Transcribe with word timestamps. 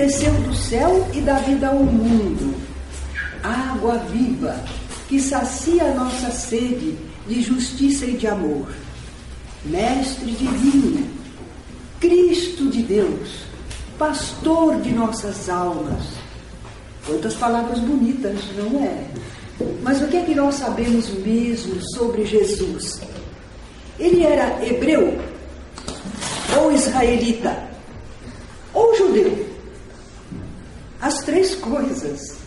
desceu 0.00 0.32
do 0.32 0.54
céu 0.54 1.06
e 1.12 1.20
dá 1.20 1.34
vida 1.40 1.68
ao 1.68 1.76
mundo. 1.76 2.54
Água 3.42 3.98
viva 4.10 4.58
que 5.08 5.20
sacia 5.20 5.84
a 5.84 5.94
nossa 5.94 6.30
sede 6.30 6.96
de 7.28 7.42
justiça 7.42 8.06
e 8.06 8.16
de 8.16 8.26
amor. 8.26 8.66
Mestre 9.62 10.30
divino, 10.32 11.06
Cristo 12.00 12.70
de 12.70 12.82
Deus, 12.82 13.42
pastor 13.98 14.80
de 14.80 14.90
nossas 14.90 15.50
almas. 15.50 16.02
Quantas 17.06 17.34
palavras 17.34 17.78
bonitas, 17.80 18.38
não 18.56 18.82
é? 18.82 19.04
Mas 19.82 20.00
o 20.00 20.08
que 20.08 20.16
é 20.16 20.22
que 20.22 20.34
nós 20.34 20.54
sabemos 20.54 21.10
mesmo 21.10 21.78
sobre 21.94 22.24
Jesus? 22.24 23.02
Ele 23.98 24.24
era 24.24 24.64
hebreu 24.64 25.18
ou 26.58 26.72
israelita 26.72 27.54
ou 28.72 28.96
judeu? 28.96 29.50
As 31.00 31.22
três 31.22 31.54
coisas. 31.54 32.38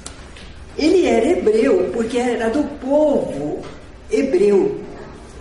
Ele 0.78 1.08
era 1.08 1.26
hebreu 1.28 1.90
porque 1.94 2.18
era 2.18 2.50
do 2.50 2.64
povo 2.80 3.62
hebreu. 4.12 4.80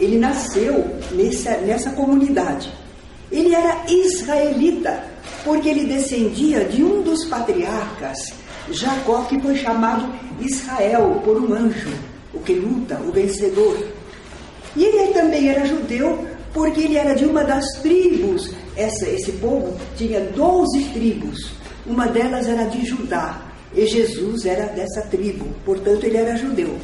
Ele 0.01 0.19
nasceu 0.19 0.97
nessa, 1.43 1.57
nessa 1.59 1.91
comunidade. 1.91 2.73
Ele 3.31 3.55
era 3.55 3.85
israelita 3.89 5.05
porque 5.45 5.69
ele 5.69 5.87
descendia 5.87 6.65
de 6.65 6.83
um 6.83 7.03
dos 7.03 7.25
patriarcas, 7.25 8.19
Jacó, 8.71 9.23
que 9.23 9.41
foi 9.41 9.57
chamado 9.57 10.13
Israel 10.41 11.21
por 11.25 11.41
um 11.43 11.53
anjo, 11.53 11.93
o 12.33 12.41
que 12.41 12.55
luta, 12.55 13.01
o 13.01 13.11
vencedor. 13.11 13.77
E 14.77 14.85
ele 14.85 15.13
também 15.13 15.49
era 15.49 15.67
judeu 15.67 16.27
porque 16.53 16.83
ele 16.83 16.97
era 16.97 17.15
de 17.15 17.25
uma 17.25 17.43
das 17.43 17.65
tribos. 17.81 18.51
Essa, 18.77 19.09
esse 19.09 19.33
povo 19.33 19.77
tinha 19.97 20.21
12 20.21 20.85
tribos. 20.93 21.53
Uma 21.87 22.07
delas 22.07 22.47
era 22.49 22.65
de 22.65 22.85
Judá. 22.85 23.43
E 23.75 23.87
Jesus 23.87 24.45
era 24.45 24.67
dessa 24.67 25.01
tribo, 25.03 25.47
portanto, 25.65 26.05
ele 26.05 26.19
era 26.19 26.37
judeu. 26.37 26.77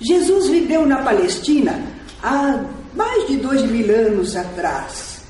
Jesus 0.00 0.48
viveu 0.48 0.86
na 0.86 1.02
Palestina 1.02 1.78
há 2.22 2.64
mais 2.94 3.26
de 3.26 3.36
dois 3.36 3.62
mil 3.62 3.94
anos 3.94 4.36
atrás. 4.36 5.20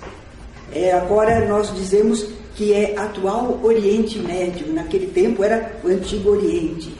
É, 0.72 0.92
agora 0.92 1.46
nós 1.48 1.74
dizemos 1.74 2.26
que 2.54 2.72
é 2.72 2.98
atual 2.98 3.58
Oriente 3.62 4.18
Médio, 4.18 4.72
naquele 4.72 5.08
tempo 5.08 5.42
era 5.42 5.72
o 5.82 5.88
Antigo 5.88 6.30
Oriente. 6.30 6.94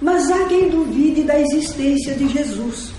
Mas 0.00 0.30
há 0.30 0.44
quem 0.44 0.68
duvide 0.68 1.24
da 1.24 1.38
existência 1.38 2.14
de 2.14 2.28
Jesus. 2.28 2.90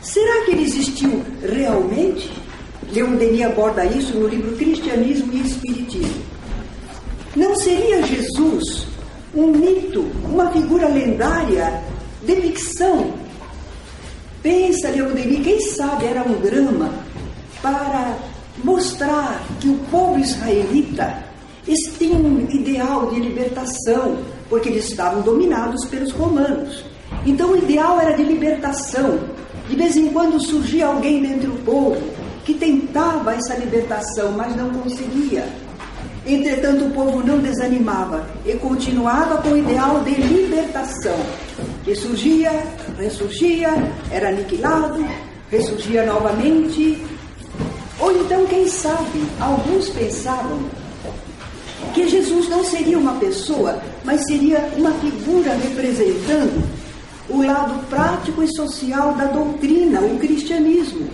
Será 0.00 0.44
que 0.44 0.52
ele 0.52 0.64
existiu 0.64 1.22
realmente? 1.42 2.32
Leon 2.92 3.14
Denis 3.16 3.42
aborda 3.42 3.84
isso 3.84 4.18
no 4.18 4.26
livro 4.26 4.56
Cristianismo 4.56 5.32
e 5.32 5.40
Espiritismo. 5.40 6.22
Não 7.36 7.54
seria 7.56 8.02
Jesus 8.02 8.86
um 9.34 9.46
mito, 9.46 10.04
uma 10.24 10.50
figura 10.50 10.88
lendária 10.88 11.82
de 12.22 12.36
ficção? 12.36 13.14
Pensa, 14.42 14.88
Leon 14.88 15.12
Denis, 15.12 15.44
quem 15.44 15.60
sabe 15.60 16.06
era 16.06 16.22
um 16.22 16.40
drama 16.40 16.90
para 17.60 18.16
mostrar 18.64 19.40
que 19.60 19.68
o 19.68 19.78
povo 19.90 20.18
israelita 20.18 21.22
tinha 21.96 22.16
um 22.16 22.40
ideal 22.50 23.08
de 23.10 23.20
libertação, 23.20 24.18
porque 24.48 24.68
eles 24.68 24.90
estavam 24.90 25.22
dominados 25.22 25.84
pelos 25.86 26.10
romanos. 26.12 26.84
Então 27.24 27.52
o 27.52 27.56
ideal 27.56 28.00
era 28.00 28.16
de 28.16 28.24
libertação, 28.24 29.20
de 29.68 29.76
vez 29.76 29.96
em 29.96 30.08
quando 30.08 30.40
surgia 30.40 30.86
alguém 30.86 31.22
dentre 31.22 31.46
o 31.48 31.56
povo 31.58 32.02
que 32.44 32.54
tentava 32.54 33.34
essa 33.34 33.54
libertação, 33.54 34.32
mas 34.32 34.56
não 34.56 34.70
conseguia. 34.70 35.46
Entretanto, 36.24 36.84
o 36.84 36.90
povo 36.90 37.26
não 37.26 37.38
desanimava 37.38 38.24
e 38.46 38.52
continuava 38.54 39.38
com 39.42 39.50
o 39.50 39.58
ideal 39.58 40.00
de 40.04 40.14
libertação, 40.14 41.16
que 41.84 41.96
surgia, 41.96 42.52
ressurgia, 42.96 43.70
era 44.10 44.28
aniquilado, 44.28 45.04
ressurgia 45.50 46.06
novamente. 46.06 47.02
Ou 47.98 48.12
então, 48.12 48.46
quem 48.46 48.68
sabe, 48.68 49.24
alguns 49.40 49.88
pensavam 49.88 50.60
que 51.92 52.08
Jesus 52.08 52.48
não 52.48 52.64
seria 52.64 52.98
uma 52.98 53.14
pessoa, 53.14 53.82
mas 54.04 54.24
seria 54.24 54.60
uma 54.76 54.92
figura 54.92 55.54
representando 55.54 56.62
o 57.28 57.42
lado 57.42 57.84
prático 57.88 58.42
e 58.42 58.54
social 58.54 59.14
da 59.14 59.24
doutrina, 59.24 60.00
o 60.00 60.18
cristianismo. 60.18 61.08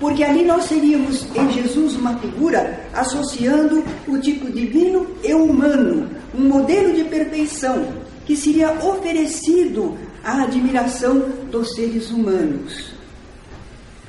Porque 0.00 0.24
ali 0.24 0.44
nós 0.44 0.64
seríamos 0.64 1.26
em 1.36 1.52
Jesus 1.52 1.94
uma 1.94 2.18
figura 2.18 2.80
associando 2.94 3.84
o 4.08 4.18
tipo 4.18 4.50
divino 4.50 5.06
e 5.22 5.34
humano, 5.34 6.08
um 6.34 6.48
modelo 6.48 6.94
de 6.94 7.04
perfeição 7.04 7.86
que 8.24 8.34
seria 8.34 8.72
oferecido 8.82 9.98
à 10.24 10.44
admiração 10.44 11.18
dos 11.50 11.74
seres 11.74 12.10
humanos. 12.10 12.92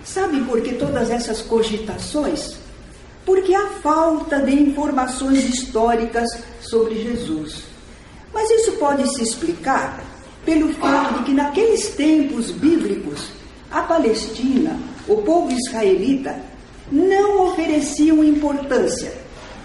Sabe 0.05 0.39
por 0.41 0.61
que 0.61 0.75
todas 0.75 1.09
essas 1.09 1.41
cogitações? 1.41 2.55
Porque 3.25 3.53
há 3.53 3.67
falta 3.83 4.39
de 4.39 4.53
informações 4.53 5.43
históricas 5.43 6.27
sobre 6.61 7.03
Jesus. 7.03 7.63
Mas 8.33 8.49
isso 8.49 8.71
pode 8.73 9.13
se 9.13 9.23
explicar 9.23 10.01
pelo 10.45 10.73
fato 10.75 11.19
de 11.19 11.25
que 11.25 11.33
naqueles 11.33 11.89
tempos 11.89 12.49
bíblicos, 12.49 13.29
a 13.69 13.81
Palestina, 13.81 14.79
o 15.07 15.17
povo 15.17 15.51
israelita, 15.51 16.35
não 16.91 17.47
ofereciam 17.47 18.23
importância, 18.23 19.13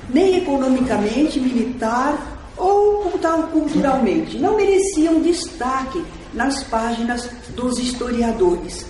nem 0.08 0.38
economicamente, 0.38 1.40
militar 1.40 2.36
ou 2.56 3.10
culturalmente, 3.52 4.38
não 4.38 4.56
mereciam 4.56 5.20
destaque 5.20 6.02
nas 6.32 6.62
páginas 6.64 7.28
dos 7.54 7.78
historiadores. 7.78 8.86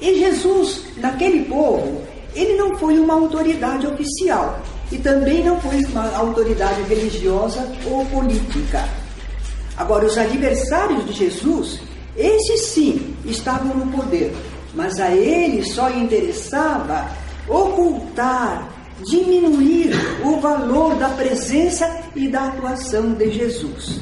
E 0.00 0.18
Jesus, 0.18 0.82
naquele 0.96 1.44
povo, 1.44 2.02
ele 2.34 2.54
não 2.56 2.76
foi 2.76 2.98
uma 2.98 3.14
autoridade 3.14 3.86
oficial 3.86 4.60
e 4.90 4.98
também 4.98 5.44
não 5.44 5.60
foi 5.60 5.84
uma 5.86 6.16
autoridade 6.16 6.82
religiosa 6.82 7.66
ou 7.86 8.04
política. 8.06 8.88
Agora, 9.76 10.06
os 10.06 10.16
adversários 10.16 11.06
de 11.06 11.12
Jesus, 11.12 11.80
esses 12.16 12.60
sim 12.66 13.14
estavam 13.24 13.74
no 13.74 13.92
poder, 13.92 14.34
mas 14.74 15.00
a 15.00 15.10
eles 15.14 15.72
só 15.74 15.90
interessava 15.90 17.08
ocultar, 17.48 18.68
diminuir 19.06 19.92
o 20.24 20.40
valor 20.40 20.96
da 20.96 21.08
presença 21.10 22.02
e 22.14 22.28
da 22.28 22.46
atuação 22.46 23.12
de 23.12 23.30
Jesus. 23.30 24.00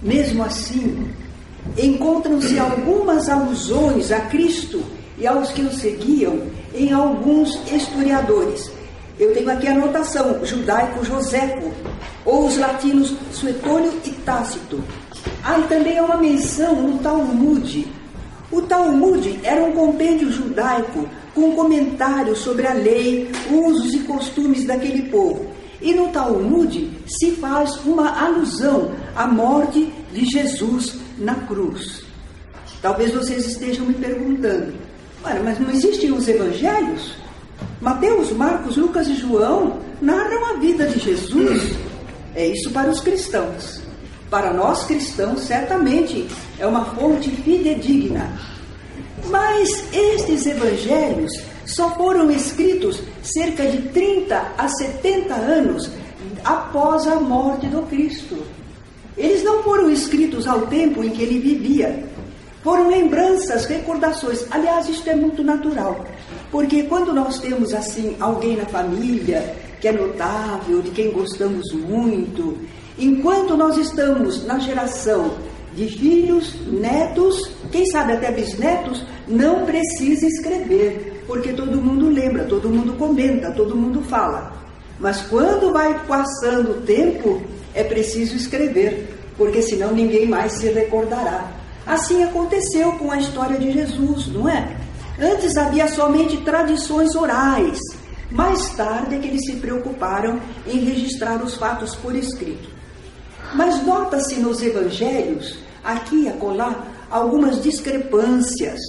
Mesmo 0.00 0.44
assim, 0.44 1.10
encontram-se 1.76 2.58
algumas 2.58 3.28
alusões 3.28 4.12
a 4.12 4.20
Cristo 4.20 4.82
e 5.18 5.26
aos 5.26 5.50
que 5.50 5.62
o 5.62 5.72
seguiam 5.72 6.42
em 6.74 6.92
alguns 6.92 7.58
historiadores. 7.70 8.70
Eu 9.18 9.32
tenho 9.32 9.50
aqui 9.50 9.66
a 9.66 9.72
anotação, 9.72 10.44
judaico 10.44 11.04
Joséfo, 11.04 11.72
ou 12.24 12.46
os 12.46 12.58
latinos 12.58 13.14
Suetônio 13.32 13.92
e 14.04 14.10
Tácito. 14.10 14.82
Há 15.42 15.54
também 15.62 16.00
uma 16.00 16.18
menção 16.18 16.74
no 16.82 16.98
Talmud. 16.98 17.86
O 18.50 18.62
Talmud 18.62 19.40
era 19.42 19.64
um 19.64 19.72
compêndio 19.72 20.30
judaico 20.30 21.08
com 21.34 21.52
comentários 21.52 22.38
sobre 22.38 22.66
a 22.66 22.72
lei, 22.72 23.30
usos 23.50 23.92
e 23.94 23.98
costumes 24.00 24.64
daquele 24.64 25.10
povo. 25.10 25.46
E 25.80 25.92
no 25.92 26.08
Talmud 26.08 26.90
se 27.06 27.32
faz 27.32 27.76
uma 27.84 28.24
alusão 28.24 28.92
à 29.14 29.26
morte 29.26 29.92
de 30.12 30.24
Jesus 30.24 30.96
na 31.18 31.34
cruz. 31.34 32.02
Talvez 32.80 33.12
vocês 33.12 33.46
estejam 33.46 33.84
me 33.84 33.94
perguntando, 33.94 34.74
mas 35.22 35.58
não 35.58 35.70
existem 35.70 36.12
os 36.12 36.28
evangelhos? 36.28 37.16
Mateus, 37.80 38.30
Marcos, 38.30 38.76
Lucas 38.76 39.08
e 39.08 39.14
João 39.14 39.80
narram 40.00 40.46
a 40.46 40.58
vida 40.58 40.86
de 40.86 40.98
Jesus. 40.98 41.74
É 42.34 42.46
isso 42.46 42.70
para 42.70 42.90
os 42.90 43.00
cristãos. 43.00 43.85
Para 44.30 44.52
nós 44.52 44.84
cristãos, 44.84 45.42
certamente 45.42 46.26
é 46.58 46.66
uma 46.66 46.84
fonte 46.84 47.30
fidedigna. 47.30 48.38
Mas 49.30 49.84
estes 49.92 50.46
evangelhos 50.46 51.32
só 51.64 51.90
foram 51.94 52.30
escritos 52.30 53.00
cerca 53.22 53.66
de 53.66 53.82
30 53.88 54.52
a 54.56 54.68
70 54.68 55.34
anos 55.34 55.90
após 56.44 57.06
a 57.06 57.16
morte 57.16 57.66
do 57.66 57.82
Cristo. 57.82 58.36
Eles 59.16 59.42
não 59.42 59.62
foram 59.62 59.90
escritos 59.90 60.46
ao 60.46 60.62
tempo 60.66 61.02
em 61.02 61.10
que 61.10 61.22
ele 61.22 61.38
vivia. 61.38 62.04
Foram 62.62 62.88
lembranças, 62.88 63.64
recordações. 63.64 64.44
Aliás, 64.50 64.88
isto 64.88 65.08
é 65.08 65.14
muito 65.14 65.42
natural. 65.42 66.04
Porque 66.50 66.82
quando 66.84 67.12
nós 67.12 67.38
temos 67.38 67.72
assim 67.72 68.16
alguém 68.20 68.56
na 68.56 68.66
família 68.66 69.54
que 69.80 69.88
é 69.88 69.92
notável, 69.92 70.82
de 70.82 70.90
quem 70.90 71.12
gostamos 71.12 71.72
muito. 71.72 72.58
Enquanto 72.98 73.56
nós 73.56 73.76
estamos 73.76 74.44
na 74.46 74.58
geração 74.58 75.34
de 75.74 75.86
filhos, 75.86 76.54
netos, 76.66 77.52
quem 77.70 77.84
sabe 77.86 78.14
até 78.14 78.32
bisnetos, 78.32 79.04
não 79.28 79.66
precisa 79.66 80.26
escrever, 80.26 81.22
porque 81.26 81.52
todo 81.52 81.82
mundo 81.82 82.08
lembra, 82.08 82.44
todo 82.44 82.70
mundo 82.70 82.94
comenta, 82.94 83.50
todo 83.50 83.76
mundo 83.76 84.00
fala. 84.00 84.52
Mas 84.98 85.20
quando 85.22 85.72
vai 85.72 86.06
passando 86.06 86.70
o 86.70 86.80
tempo, 86.82 87.42
é 87.74 87.84
preciso 87.84 88.34
escrever, 88.34 89.14
porque 89.36 89.60
senão 89.60 89.92
ninguém 89.92 90.26
mais 90.26 90.52
se 90.52 90.68
recordará. 90.68 91.52
Assim 91.86 92.24
aconteceu 92.24 92.92
com 92.92 93.12
a 93.12 93.18
história 93.18 93.58
de 93.58 93.72
Jesus, 93.72 94.28
não 94.28 94.48
é? 94.48 94.74
Antes 95.20 95.56
havia 95.58 95.86
somente 95.88 96.38
tradições 96.38 97.14
orais. 97.14 97.78
Mais 98.30 98.70
tarde 98.70 99.14
é 99.14 99.18
que 99.18 99.28
eles 99.28 99.44
se 99.44 99.56
preocuparam 99.56 100.40
em 100.66 100.78
registrar 100.78 101.42
os 101.44 101.54
fatos 101.54 101.94
por 101.94 102.16
escrito. 102.16 102.75
Mas 103.54 103.84
nota-se 103.84 104.36
nos 104.36 104.62
evangelhos, 104.62 105.58
aqui 105.84 106.24
e 106.24 106.28
acolá, 106.28 106.86
algumas 107.10 107.62
discrepâncias. 107.62 108.80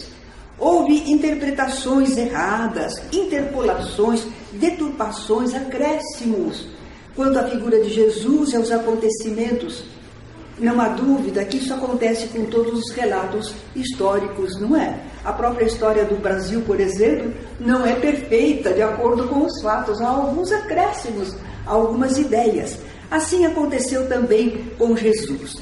Houve 0.59 1.11
interpretações 1.11 2.17
erradas, 2.17 2.93
interpolações, 3.13 4.25
deturpações, 4.53 5.53
acréscimos 5.53 6.67
quanto 7.15 7.39
à 7.39 7.43
figura 7.43 7.81
de 7.81 7.89
Jesus 7.89 8.53
e 8.53 8.55
aos 8.55 8.71
acontecimentos. 8.71 9.83
Não 10.59 10.81
há 10.81 10.87
dúvida 10.89 11.45
que 11.45 11.57
isso 11.57 11.73
acontece 11.73 12.27
com 12.27 12.45
todos 12.45 12.79
os 12.79 12.91
relatos 12.91 13.53
históricos, 13.75 14.59
não 14.59 14.75
é? 14.75 14.99
A 15.23 15.31
própria 15.31 15.65
história 15.65 16.05
do 16.05 16.15
Brasil, 16.15 16.61
por 16.61 16.79
exemplo, 16.79 17.31
não 17.59 17.85
é 17.85 17.93
perfeita 17.93 18.73
de 18.73 18.81
acordo 18.81 19.27
com 19.27 19.45
os 19.45 19.61
fatos. 19.61 20.01
Há 20.01 20.07
alguns 20.07 20.51
acréscimos, 20.51 21.35
algumas 21.65 22.17
ideias. 22.17 22.79
Assim 23.09 23.45
aconteceu 23.45 24.07
também 24.07 24.65
com 24.77 24.95
Jesus. 24.95 25.55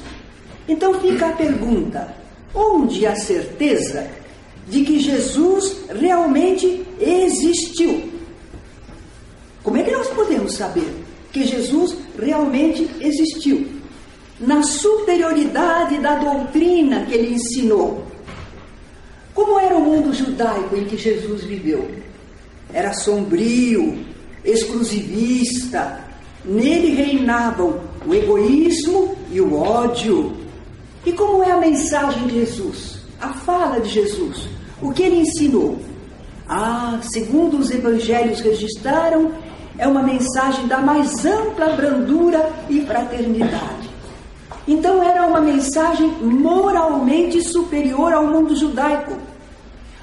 Então 0.68 1.00
fica 1.00 1.28
a 1.28 1.32
pergunta: 1.32 2.14
onde 2.54 3.06
há 3.06 3.14
certeza 3.14 4.08
de 4.68 4.82
que 4.82 4.98
Jesus 4.98 5.76
realmente 5.88 6.84
existiu? 7.00 8.10
Como 9.62 9.76
é 9.76 9.82
que 9.82 9.90
nós 9.90 10.08
podemos 10.08 10.54
saber 10.54 10.88
que 11.32 11.44
Jesus 11.44 11.96
realmente 12.18 12.88
existiu? 13.00 13.66
Na 14.40 14.62
superioridade 14.62 15.98
da 15.98 16.16
doutrina 16.16 17.06
que 17.06 17.14
ele 17.14 17.34
ensinou. 17.34 18.04
Como 19.34 19.58
era 19.58 19.76
o 19.76 19.82
mundo 19.82 20.12
judaico 20.12 20.76
em 20.76 20.84
que 20.84 20.96
Jesus 20.96 21.44
viveu? 21.44 21.90
Era 22.72 22.92
sombrio, 22.92 24.04
exclusivista, 24.44 26.05
nele 26.46 26.94
reinavam 26.94 27.80
o 28.06 28.14
egoísmo 28.14 29.16
e 29.32 29.40
o 29.40 29.60
ódio. 29.60 30.32
E 31.04 31.12
como 31.12 31.42
é 31.42 31.50
a 31.50 31.58
mensagem 31.58 32.26
de 32.26 32.34
Jesus? 32.34 33.00
A 33.20 33.28
fala 33.28 33.80
de 33.80 33.88
Jesus? 33.88 34.48
O 34.80 34.92
que 34.92 35.02
ele 35.02 35.20
ensinou? 35.20 35.78
Ah, 36.48 36.98
segundo 37.02 37.58
os 37.58 37.70
evangelhos 37.70 38.40
registraram, 38.40 39.32
é 39.78 39.86
uma 39.86 40.02
mensagem 40.02 40.66
da 40.66 40.78
mais 40.78 41.24
ampla 41.24 41.70
brandura 41.70 42.50
e 42.68 42.80
fraternidade. 42.82 43.90
Então 44.66 45.02
era 45.02 45.26
uma 45.26 45.40
mensagem 45.40 46.08
moralmente 46.22 47.42
superior 47.42 48.12
ao 48.12 48.26
mundo 48.26 48.56
judaico. 48.56 49.16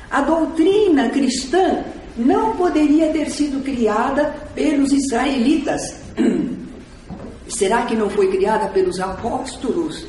A 0.09 0.21
doutrina 0.21 1.09
cristã 1.09 1.83
não 2.15 2.55
poderia 2.55 3.11
ter 3.11 3.29
sido 3.29 3.63
criada 3.63 4.33
pelos 4.53 4.91
israelitas. 4.91 6.02
Será 7.47 7.83
que 7.83 7.95
não 7.95 8.09
foi 8.09 8.31
criada 8.31 8.67
pelos 8.67 8.99
apóstolos? 8.99 10.05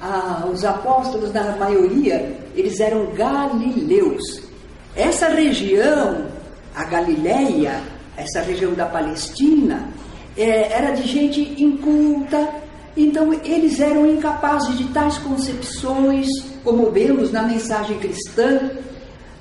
Ah, 0.00 0.48
os 0.52 0.64
apóstolos, 0.64 1.32
na 1.32 1.56
maioria, 1.56 2.36
eles 2.56 2.80
eram 2.80 3.06
galileus. 3.14 4.42
Essa 4.96 5.28
região, 5.28 6.26
a 6.74 6.84
Galileia, 6.84 7.80
essa 8.16 8.40
região 8.40 8.74
da 8.74 8.86
Palestina, 8.86 9.88
é, 10.36 10.72
era 10.72 10.90
de 10.92 11.06
gente 11.06 11.62
inculta, 11.62 12.48
então 12.96 13.32
eles 13.32 13.80
eram 13.80 14.06
incapazes 14.06 14.76
de 14.76 14.84
tais 14.88 15.18
concepções, 15.18 16.26
como 16.64 16.90
vemos 16.90 17.32
na 17.32 17.42
mensagem 17.42 17.98
cristã. 17.98 18.70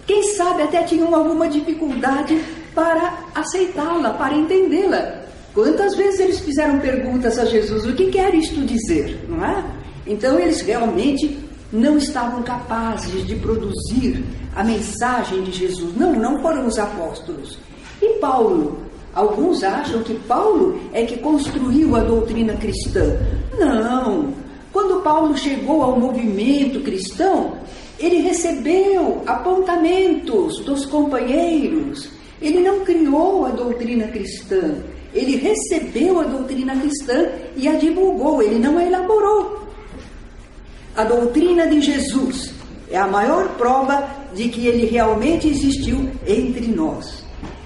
Quem 0.05 0.23
sabe 0.35 0.63
até 0.63 0.83
tinham 0.83 1.13
alguma 1.13 1.47
dificuldade 1.47 2.41
para 2.73 3.17
aceitá-la, 3.35 4.11
para 4.11 4.35
entendê-la. 4.35 5.20
Quantas 5.53 5.95
vezes 5.95 6.19
eles 6.19 6.39
fizeram 6.39 6.79
perguntas 6.79 7.37
a 7.37 7.45
Jesus: 7.45 7.85
o 7.85 7.93
que 7.93 8.09
quer 8.09 8.33
isto 8.33 8.61
dizer? 8.61 9.25
Não 9.27 9.45
é? 9.45 9.63
Então 10.07 10.39
eles 10.39 10.61
realmente 10.61 11.37
não 11.71 11.97
estavam 11.97 12.41
capazes 12.43 13.25
de 13.25 13.35
produzir 13.35 14.23
a 14.55 14.63
mensagem 14.63 15.43
de 15.43 15.51
Jesus. 15.51 15.95
Não, 15.95 16.13
não 16.13 16.41
foram 16.41 16.67
os 16.67 16.77
apóstolos. 16.77 17.57
E 18.01 18.19
Paulo? 18.19 18.79
Alguns 19.13 19.61
acham 19.63 20.01
que 20.03 20.13
Paulo 20.13 20.79
é 20.93 21.05
que 21.05 21.17
construiu 21.17 21.95
a 21.95 21.99
doutrina 21.99 22.55
cristã. 22.55 23.17
Não. 23.59 24.33
Quando 24.71 25.03
Paulo 25.03 25.37
chegou 25.37 25.81
ao 25.81 25.99
movimento 25.99 26.79
cristão, 26.79 27.57
ele 27.99 28.21
recebeu 28.21 29.21
apontamentos 29.25 30.59
dos 30.61 30.85
companheiros. 30.85 32.09
Ele 32.41 32.61
não 32.61 32.79
criou 32.85 33.45
a 33.45 33.49
doutrina 33.49 34.07
cristã. 34.07 34.75
Ele 35.13 35.35
recebeu 35.35 36.19
a 36.19 36.23
doutrina 36.23 36.75
cristã 36.79 37.29
e 37.55 37.67
a 37.67 37.73
divulgou, 37.73 38.41
ele 38.41 38.59
não 38.59 38.77
a 38.77 38.85
elaborou. 38.85 39.67
A 40.95 41.03
doutrina 41.03 41.67
de 41.67 41.81
Jesus 41.81 42.53
é 42.89 42.97
a 42.97 43.07
maior 43.07 43.49
prova 43.57 44.09
de 44.33 44.49
que 44.49 44.67
ele 44.67 44.85
realmente 44.85 45.47
existiu 45.47 46.09
entre 46.25 46.67
nós. 46.67 47.23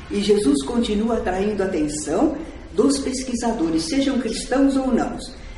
E 0.10 0.22
Jesus 0.22 0.64
continua 0.64 1.18
atraindo 1.18 1.62
a 1.62 1.66
atenção 1.66 2.36
dos 2.74 3.00
pesquisadores, 3.00 3.84
sejam 3.84 4.20
cristãos 4.20 4.76
ou 4.76 4.94
não, 4.94 5.18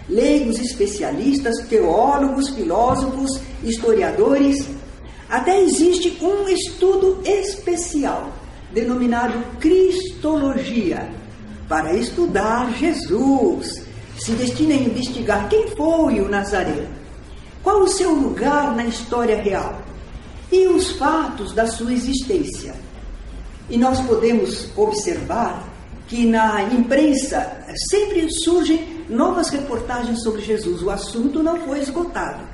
leigos, 0.10 0.60
especialistas, 0.60 1.56
teólogos, 1.68 2.50
filósofos, 2.50 3.40
historiadores. 3.64 4.68
Até 5.30 5.62
existe 5.62 6.18
um 6.22 6.48
estudo 6.48 7.20
especial 7.26 8.32
denominado 8.74 9.38
Cristologia 9.60 11.17
para 11.68 11.94
estudar 11.94 12.74
Jesus. 12.74 13.84
Se 14.20 14.32
destina 14.32 14.74
a 14.74 14.78
investigar 14.78 15.48
quem 15.50 15.68
foi 15.76 16.20
o 16.20 16.30
Nazareno, 16.30 16.88
qual 17.62 17.82
o 17.82 17.88
seu 17.88 18.12
lugar 18.12 18.76
na 18.76 18.86
história 18.86 19.42
real 19.42 19.82
e 20.52 20.68
os 20.68 20.92
fatos 20.94 21.54
da 21.54 21.68
sua 21.68 21.94
existência. 21.94 22.74
E 23.70 23.78
nós 23.78 24.00
podemos 24.02 24.70
observar 24.78 25.68
que 26.08 26.26
na 26.26 26.64
imprensa 26.64 27.66
sempre 27.90 28.28
surgem 28.32 29.04
novas 29.10 29.50
reportagens 29.50 30.24
sobre 30.24 30.42
Jesus. 30.42 30.82
O 30.82 30.90
assunto 30.90 31.44
não 31.44 31.60
foi 31.66 31.80
esgotado. 31.80 32.48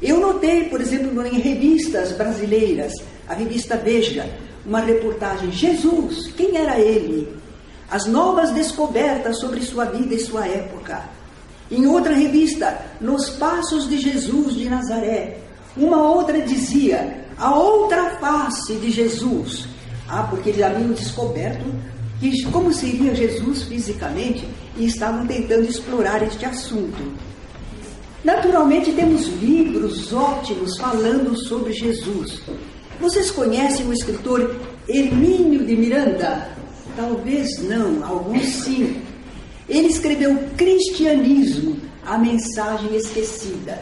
Eu 0.00 0.20
notei, 0.20 0.64
por 0.64 0.80
exemplo, 0.80 1.26
em 1.26 1.40
revistas 1.40 2.12
brasileiras, 2.12 2.92
a 3.26 3.34
revista 3.34 3.76
Veja, 3.76 4.30
uma 4.64 4.80
reportagem: 4.80 5.50
Jesus, 5.50 6.30
quem 6.36 6.56
era 6.56 6.78
ele? 6.78 7.37
As 7.90 8.06
novas 8.06 8.50
descobertas 8.50 9.38
sobre 9.40 9.62
sua 9.62 9.86
vida 9.86 10.14
e 10.14 10.20
sua 10.20 10.46
época. 10.46 11.08
Em 11.70 11.86
outra 11.86 12.14
revista, 12.14 12.80
Nos 13.00 13.30
Passos 13.30 13.88
de 13.88 13.98
Jesus 13.98 14.54
de 14.54 14.68
Nazaré, 14.68 15.38
uma 15.76 16.02
outra 16.02 16.40
dizia 16.40 17.24
a 17.38 17.54
outra 17.54 18.16
face 18.18 18.74
de 18.74 18.90
Jesus. 18.90 19.66
Ah, 20.08 20.26
porque 20.28 20.50
eles 20.50 20.62
haviam 20.62 20.92
descoberto 20.92 21.64
que, 22.18 22.42
como 22.50 22.72
seria 22.72 23.14
Jesus 23.14 23.62
fisicamente 23.64 24.48
e 24.76 24.86
estavam 24.86 25.26
tentando 25.26 25.68
explorar 25.68 26.22
este 26.22 26.44
assunto. 26.44 27.12
Naturalmente, 28.24 28.92
temos 28.92 29.26
livros 29.26 30.12
ótimos 30.12 30.76
falando 30.78 31.36
sobre 31.36 31.72
Jesus. 31.72 32.42
Vocês 33.00 33.30
conhecem 33.30 33.86
o 33.86 33.92
escritor 33.92 34.56
Hermínio 34.88 35.64
de 35.64 35.76
Miranda? 35.76 36.57
Talvez 36.98 37.62
não, 37.62 38.04
alguns 38.04 38.44
sim. 38.44 39.00
Ele 39.68 39.86
escreveu 39.86 40.36
Cristianismo, 40.56 41.76
a 42.04 42.18
mensagem 42.18 42.96
esquecida. 42.96 43.80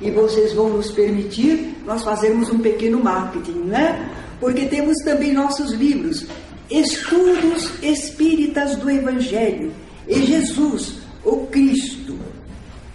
E 0.00 0.10
vocês 0.10 0.54
vão 0.54 0.70
nos 0.70 0.90
permitir 0.90 1.76
nós 1.84 2.02
fazermos 2.02 2.48
um 2.48 2.58
pequeno 2.58 3.04
marketing, 3.04 3.64
né? 3.66 4.10
Porque 4.40 4.64
temos 4.64 4.96
também 5.04 5.34
nossos 5.34 5.72
livros, 5.72 6.24
Estudos 6.70 7.70
Espíritas 7.82 8.76
do 8.76 8.90
Evangelho 8.90 9.70
e 10.08 10.24
Jesus, 10.24 11.00
o 11.22 11.46
Cristo. 11.48 12.18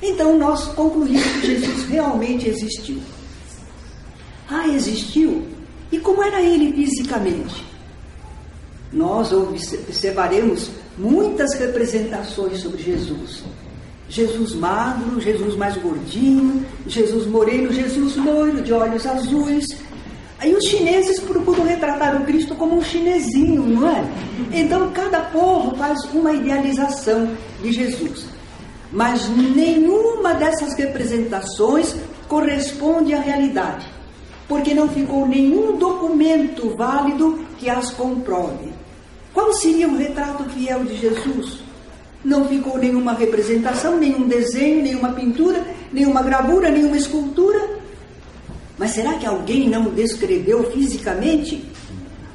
Então 0.02 0.36
nós 0.36 0.64
concluímos 0.70 1.32
que 1.42 1.46
Jesus 1.46 1.84
realmente 1.84 2.50
existiu. 2.50 2.98
Ah, 4.50 4.68
existiu? 4.68 5.46
E 5.92 6.00
como 6.00 6.24
era 6.24 6.42
ele 6.42 6.74
fisicamente? 6.74 7.69
Nós 8.92 9.32
observaremos 9.32 10.72
muitas 10.98 11.54
representações 11.54 12.60
sobre 12.60 12.82
Jesus. 12.82 13.44
Jesus 14.10 14.56
magro, 14.56 15.22
Jesus 15.22 15.56
mais 15.56 15.78
gordinho, 15.78 16.66
Jesus 16.88 17.28
moreno, 17.28 17.72
Jesus 17.72 18.16
loiro, 18.16 18.62
de 18.62 18.74
olhos 18.74 19.06
azuis. 19.06 19.66
Aí 20.40 20.56
os 20.56 20.64
chineses 20.66 21.20
procuram 21.20 21.64
retratar 21.64 22.20
o 22.20 22.26
Cristo 22.26 22.56
como 22.56 22.78
um 22.78 22.82
chinesinho, 22.82 23.62
não 23.64 23.88
é? 23.88 24.04
Então 24.52 24.90
cada 24.92 25.20
povo 25.20 25.76
faz 25.76 26.04
uma 26.14 26.34
idealização 26.34 27.30
de 27.62 27.72
Jesus. 27.72 28.26
Mas 28.92 29.30
nenhuma 29.30 30.34
dessas 30.34 30.74
representações 30.74 31.96
corresponde 32.28 33.14
à 33.14 33.20
realidade, 33.20 33.86
porque 34.48 34.74
não 34.74 34.90
ficou 34.90 35.28
nenhum 35.28 35.78
documento 35.78 36.76
válido 36.76 37.46
que 37.60 37.70
as 37.70 37.92
comprove. 37.92 38.79
Qual 39.34 39.54
seria 39.54 39.88
o 39.88 39.98
retrato 39.98 40.44
fiel 40.50 40.84
de 40.84 40.98
Jesus? 40.98 41.60
Não 42.24 42.46
ficou 42.46 42.78
nenhuma 42.78 43.14
representação, 43.14 43.98
nenhum 43.98 44.28
desenho, 44.28 44.84
nenhuma 44.84 45.14
pintura, 45.14 45.66
nenhuma 45.92 46.22
gravura, 46.22 46.70
nenhuma 46.70 46.98
escultura. 46.98 47.78
Mas 48.78 48.92
será 48.92 49.14
que 49.14 49.26
alguém 49.26 49.70
não 49.70 49.86
descreveu 49.86 50.72
fisicamente? 50.72 51.64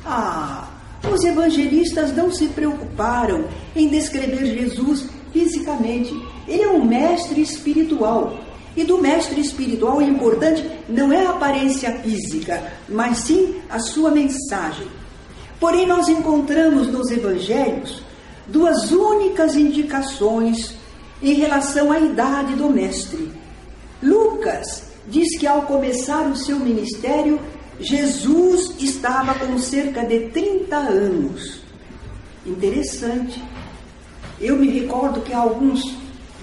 Ah, 0.07 0.69
os 1.11 1.23
evangelistas 1.25 2.15
não 2.15 2.31
se 2.31 2.47
preocuparam 2.49 3.45
em 3.75 3.89
descrever 3.89 4.47
Jesus 4.47 5.07
fisicamente. 5.33 6.15
Ele 6.47 6.63
é 6.63 6.71
um 6.71 6.85
mestre 6.85 7.43
espiritual. 7.43 8.39
E 8.77 8.85
do 8.85 8.99
mestre 8.99 9.41
espiritual 9.41 9.99
o 9.99 10.03
importante 10.03 10.69
não 10.89 11.13
é 11.13 11.27
a 11.27 11.31
aparência 11.31 11.93
física, 11.99 12.73
mas 12.89 13.19
sim 13.19 13.57
a 13.71 13.79
sua 13.79 14.11
mensagem. 14.11 14.87
Porém, 15.61 15.87
nós 15.87 16.09
encontramos 16.09 16.89
nos 16.89 17.11
evangelhos 17.11 18.03
duas 18.47 18.91
únicas 18.91 19.57
indicações 19.57 20.75
em 21.23 21.35
relação 21.35 21.91
à 21.91 21.99
idade 21.99 22.55
do 22.55 22.69
mestre. 22.69 23.31
Lucas 24.03 24.85
diz 25.09 25.39
que 25.39 25.47
ao 25.47 25.63
começar 25.63 26.27
o 26.27 26.37
seu 26.37 26.59
ministério, 26.59 27.41
Jesus 27.81 28.75
estava 28.79 29.35
com 29.35 29.59
cerca 29.59 30.05
de 30.05 30.29
30 30.31 30.77
anos. 30.77 31.61
Interessante. 32.47 33.43
Eu 34.41 34.57
me 34.57 34.69
recordo 34.69 35.23
que 35.23 35.33
há 35.33 35.39
alguns 35.39 35.97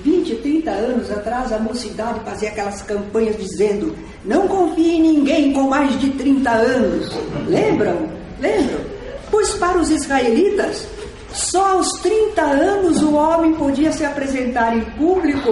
20, 0.04 0.36
30 0.38 0.72
anos 0.72 1.12
atrás, 1.12 1.52
a 1.52 1.60
mocidade 1.60 2.22
fazia 2.22 2.50
aquelas 2.50 2.82
campanhas 2.82 3.38
dizendo: 3.38 3.96
não 4.26 4.48
confie 4.48 4.96
em 4.96 5.02
ninguém 5.02 5.54
com 5.54 5.64
mais 5.64 6.00
de 6.00 6.10
30 6.12 6.50
anos. 6.50 7.12
Lembram? 7.48 8.10
Lembram? 8.40 8.91
Pois 9.32 9.54
para 9.56 9.80
os 9.80 9.90
israelitas, 9.90 10.86
só 11.34 11.78
aos 11.78 11.90
30 12.02 12.42
anos 12.42 13.02
o 13.02 13.14
homem 13.16 13.54
podia 13.56 13.92
se 13.92 14.06
apresentar 14.06 14.78
em 14.78 14.82
público 14.92 15.52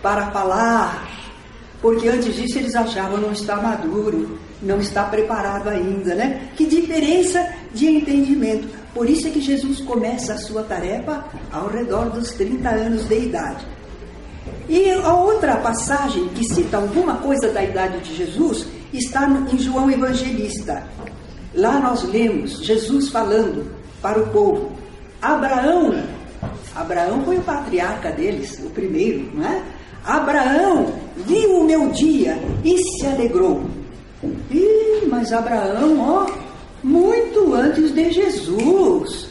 para 0.00 0.30
falar 0.30 1.08
porque 1.80 2.08
antes 2.08 2.34
disso 2.34 2.58
eles 2.58 2.74
achavam 2.74 3.18
não 3.18 3.32
está 3.32 3.56
maduro, 3.56 4.38
não 4.60 4.80
está 4.80 5.04
preparado 5.04 5.68
ainda, 5.68 6.14
né? 6.14 6.48
Que 6.56 6.66
diferença 6.66 7.54
de 7.72 7.86
entendimento. 7.86 8.68
Por 8.92 9.08
isso 9.08 9.28
é 9.28 9.30
que 9.30 9.40
Jesus 9.40 9.80
começa 9.80 10.34
a 10.34 10.38
sua 10.38 10.64
tarefa 10.64 11.24
ao 11.52 11.68
redor 11.68 12.10
dos 12.10 12.32
30 12.32 12.68
anos 12.68 13.04
de 13.06 13.18
idade. 13.18 13.64
E 14.68 14.90
a 14.90 15.14
outra 15.14 15.56
passagem 15.58 16.28
que 16.28 16.44
cita 16.44 16.78
alguma 16.78 17.16
coisa 17.18 17.48
da 17.52 17.62
idade 17.62 18.00
de 18.00 18.16
Jesus 18.16 18.66
está 18.92 19.28
em 19.52 19.58
João 19.58 19.90
Evangelista. 19.90 20.82
Lá 21.54 21.78
nós 21.80 22.02
lemos 22.04 22.64
Jesus 22.64 23.08
falando 23.08 23.70
para 24.02 24.20
o 24.20 24.26
povo. 24.28 24.72
Abraão, 25.20 26.02
Abraão 26.74 27.24
foi 27.24 27.36
o 27.38 27.42
patriarca 27.42 28.12
deles, 28.12 28.58
o 28.64 28.70
primeiro, 28.70 29.30
não 29.34 29.46
é? 29.46 29.62
Abraão 30.04 30.94
viu 31.16 31.58
o 31.58 31.64
meu 31.64 31.88
dia 31.88 32.38
e 32.64 32.78
se 32.78 33.06
alegrou. 33.06 33.62
Ih, 34.50 35.06
mas 35.08 35.32
Abraão, 35.32 35.98
ó, 36.00 36.26
muito 36.82 37.54
antes 37.54 37.92
de 37.92 38.10
Jesus. 38.10 39.28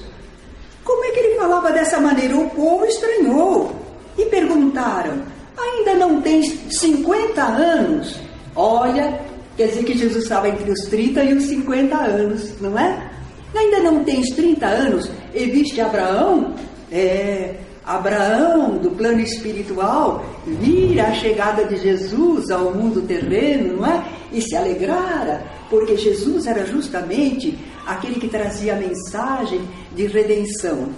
Como 0.84 1.04
é 1.04 1.12
que 1.12 1.20
ele 1.20 1.40
falava 1.40 1.72
dessa 1.72 2.00
maneira? 2.00 2.36
O 2.36 2.50
povo 2.50 2.86
estranhou 2.86 3.76
e 4.18 4.26
perguntaram: 4.26 5.22
ainda 5.58 5.94
não 5.96 6.22
tens 6.22 6.48
50 6.70 7.42
anos? 7.42 8.16
Olha, 8.56 9.20
quer 9.58 9.68
dizer 9.68 9.84
que 9.84 9.98
Jesus 9.98 10.24
estava 10.24 10.48
entre 10.48 10.72
os 10.72 10.82
30 10.82 11.24
e 11.24 11.34
os 11.34 11.44
50 11.46 11.98
anos, 11.98 12.62
não 12.62 12.78
é? 12.78 13.12
Ainda 13.56 13.80
não 13.80 14.04
tens 14.04 14.30
30 14.36 14.66
anos 14.66 15.10
e 15.34 15.46
viste 15.48 15.82
Abraão? 15.82 16.54
É, 16.92 17.56
Abraão, 17.84 18.78
do 18.78 18.92
plano 18.92 19.22
espiritual, 19.22 20.24
vira 20.46 21.08
a 21.08 21.14
chegada 21.14 21.64
de 21.66 21.78
Jesus 21.78 22.52
ao 22.52 22.74
mundo 22.74 23.02
terreno, 23.02 23.78
não 23.78 23.86
é? 23.86 24.06
E 24.32 24.42
se 24.42 24.56
alegrara, 24.56 25.44
porque 25.70 25.98
Jesus 25.98 26.46
era 26.46 26.66
justamente 26.66 27.58
aquele 27.86 28.20
que 28.20 28.28
trazia 28.28 28.76
a 28.76 28.78
mensagem 28.78 29.62
de 29.96 30.06
redenção. 30.06 30.90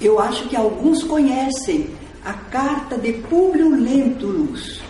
Eu 0.00 0.18
acho 0.18 0.48
que 0.48 0.56
alguns 0.56 1.02
conhecem 1.02 1.90
a 2.24 2.32
carta 2.32 2.96
de 2.96 3.12
Públio 3.14 3.70
Lentulus, 3.70 4.80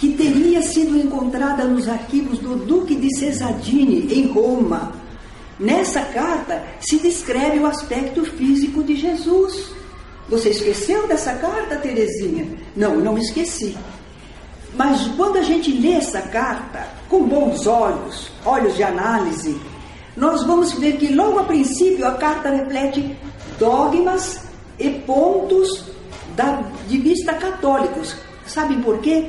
que 0.00 0.14
teria 0.14 0.60
sido 0.60 0.98
encontrada 0.98 1.62
nos 1.64 1.88
arquivos 1.88 2.40
do 2.40 2.56
Duque 2.56 2.96
de 2.96 3.16
Cesadini, 3.16 4.12
em 4.12 4.26
Roma 4.26 5.00
Nessa 5.60 6.00
carta 6.00 6.64
se 6.80 6.98
descreve 6.98 7.58
o 7.58 7.66
aspecto 7.66 8.24
físico 8.24 8.82
de 8.82 8.96
Jesus. 8.96 9.70
Você 10.26 10.48
esqueceu 10.48 11.06
dessa 11.06 11.34
carta, 11.34 11.76
Terezinha? 11.76 12.46
Não, 12.74 12.96
não 12.96 13.18
esqueci. 13.18 13.76
Mas 14.74 15.06
quando 15.18 15.36
a 15.36 15.42
gente 15.42 15.70
lê 15.70 15.92
essa 15.92 16.22
carta 16.22 16.88
com 17.10 17.24
bons 17.24 17.66
olhos, 17.66 18.32
olhos 18.42 18.74
de 18.74 18.82
análise, 18.82 19.60
nós 20.16 20.46
vamos 20.46 20.72
ver 20.72 20.96
que 20.96 21.12
logo 21.12 21.40
a 21.40 21.44
princípio 21.44 22.06
a 22.06 22.12
carta 22.12 22.48
reflete 22.48 23.14
dogmas 23.58 24.40
e 24.78 24.88
pontos 24.88 25.84
da, 26.36 26.62
de 26.88 26.96
vista 26.96 27.34
católicos. 27.34 28.16
Sabem 28.46 28.80
por 28.80 28.98
quê? 29.00 29.28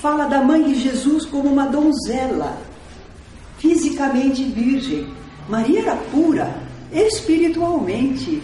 Fala 0.00 0.26
da 0.26 0.42
mãe 0.42 0.62
de 0.62 0.74
Jesus 0.74 1.26
como 1.26 1.48
uma 1.50 1.66
donzela, 1.66 2.56
fisicamente 3.58 4.44
virgem 4.44 5.06
Maria 5.50 5.80
era 5.80 5.96
pura 5.96 6.54
espiritualmente. 6.92 8.40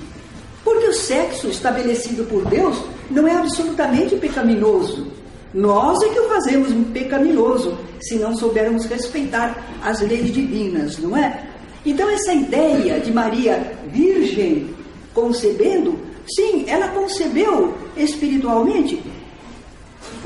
Porque 0.64 0.86
o 0.86 0.92
sexo 0.92 1.46
estabelecido 1.46 2.24
por 2.24 2.44
Deus 2.44 2.76
não 3.08 3.26
é 3.26 3.36
absolutamente 3.36 4.16
pecaminoso. 4.16 5.06
Nós 5.54 6.02
é 6.02 6.08
que 6.08 6.18
o 6.18 6.28
fazemos 6.28 6.72
pecaminoso 6.92 7.78
se 8.00 8.16
não 8.16 8.36
soubermos 8.36 8.84
respeitar 8.86 9.56
as 9.82 10.00
leis 10.00 10.32
divinas, 10.34 10.98
não 10.98 11.16
é? 11.16 11.46
Então, 11.84 12.10
essa 12.10 12.34
ideia 12.34 12.98
de 12.98 13.12
Maria 13.12 13.78
virgem 13.86 14.74
concebendo, 15.14 15.96
sim, 16.34 16.64
ela 16.66 16.88
concebeu 16.88 17.74
espiritualmente. 17.96 19.00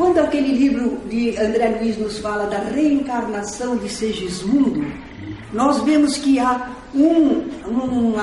Quando 0.00 0.16
aquele 0.16 0.54
livro 0.54 0.96
de 1.10 1.36
André 1.36 1.76
Luiz 1.78 1.98
nos 1.98 2.18
fala 2.20 2.46
da 2.46 2.56
reencarnação 2.56 3.76
de 3.76 3.86
Segismundo, 3.90 4.90
nós 5.52 5.82
vemos 5.82 6.16
que 6.16 6.38
há 6.38 6.70
um, 6.94 7.44
um, 7.68 8.14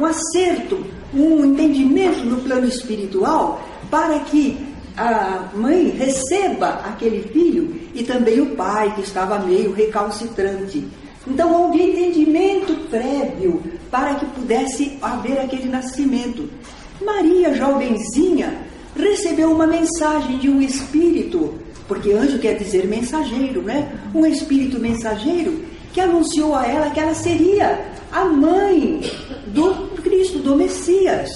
um 0.00 0.04
acerto, 0.04 0.84
um 1.14 1.44
entendimento 1.44 2.24
no 2.24 2.40
plano 2.40 2.66
espiritual 2.66 3.64
para 3.88 4.18
que 4.18 4.58
a 4.96 5.50
mãe 5.54 5.90
receba 5.90 6.80
aquele 6.84 7.22
filho 7.28 7.80
e 7.94 8.02
também 8.02 8.40
o 8.40 8.56
pai 8.56 8.92
que 8.96 9.02
estava 9.02 9.38
meio 9.38 9.72
recalcitrante. 9.72 10.84
Então 11.28 11.62
houve 11.62 11.80
entendimento 11.80 12.74
prévio 12.88 13.62
para 13.88 14.16
que 14.16 14.26
pudesse 14.26 14.98
haver 15.00 15.38
aquele 15.38 15.68
nascimento. 15.68 16.50
Maria, 17.00 17.54
jovenzinha, 17.54 18.68
recebeu 18.96 19.50
uma 19.50 19.66
mensagem 19.66 20.38
de 20.38 20.48
um 20.48 20.60
espírito, 20.60 21.54
porque 21.86 22.12
anjo 22.12 22.38
quer 22.38 22.54
dizer 22.54 22.86
mensageiro, 22.86 23.62
né? 23.62 23.90
Um 24.14 24.26
espírito 24.26 24.78
mensageiro 24.78 25.64
que 25.92 26.00
anunciou 26.00 26.54
a 26.54 26.66
ela 26.66 26.90
que 26.90 27.00
ela 27.00 27.14
seria 27.14 27.84
a 28.12 28.24
mãe 28.24 29.00
do 29.48 29.88
Cristo, 30.02 30.38
do 30.38 30.56
Messias. 30.56 31.30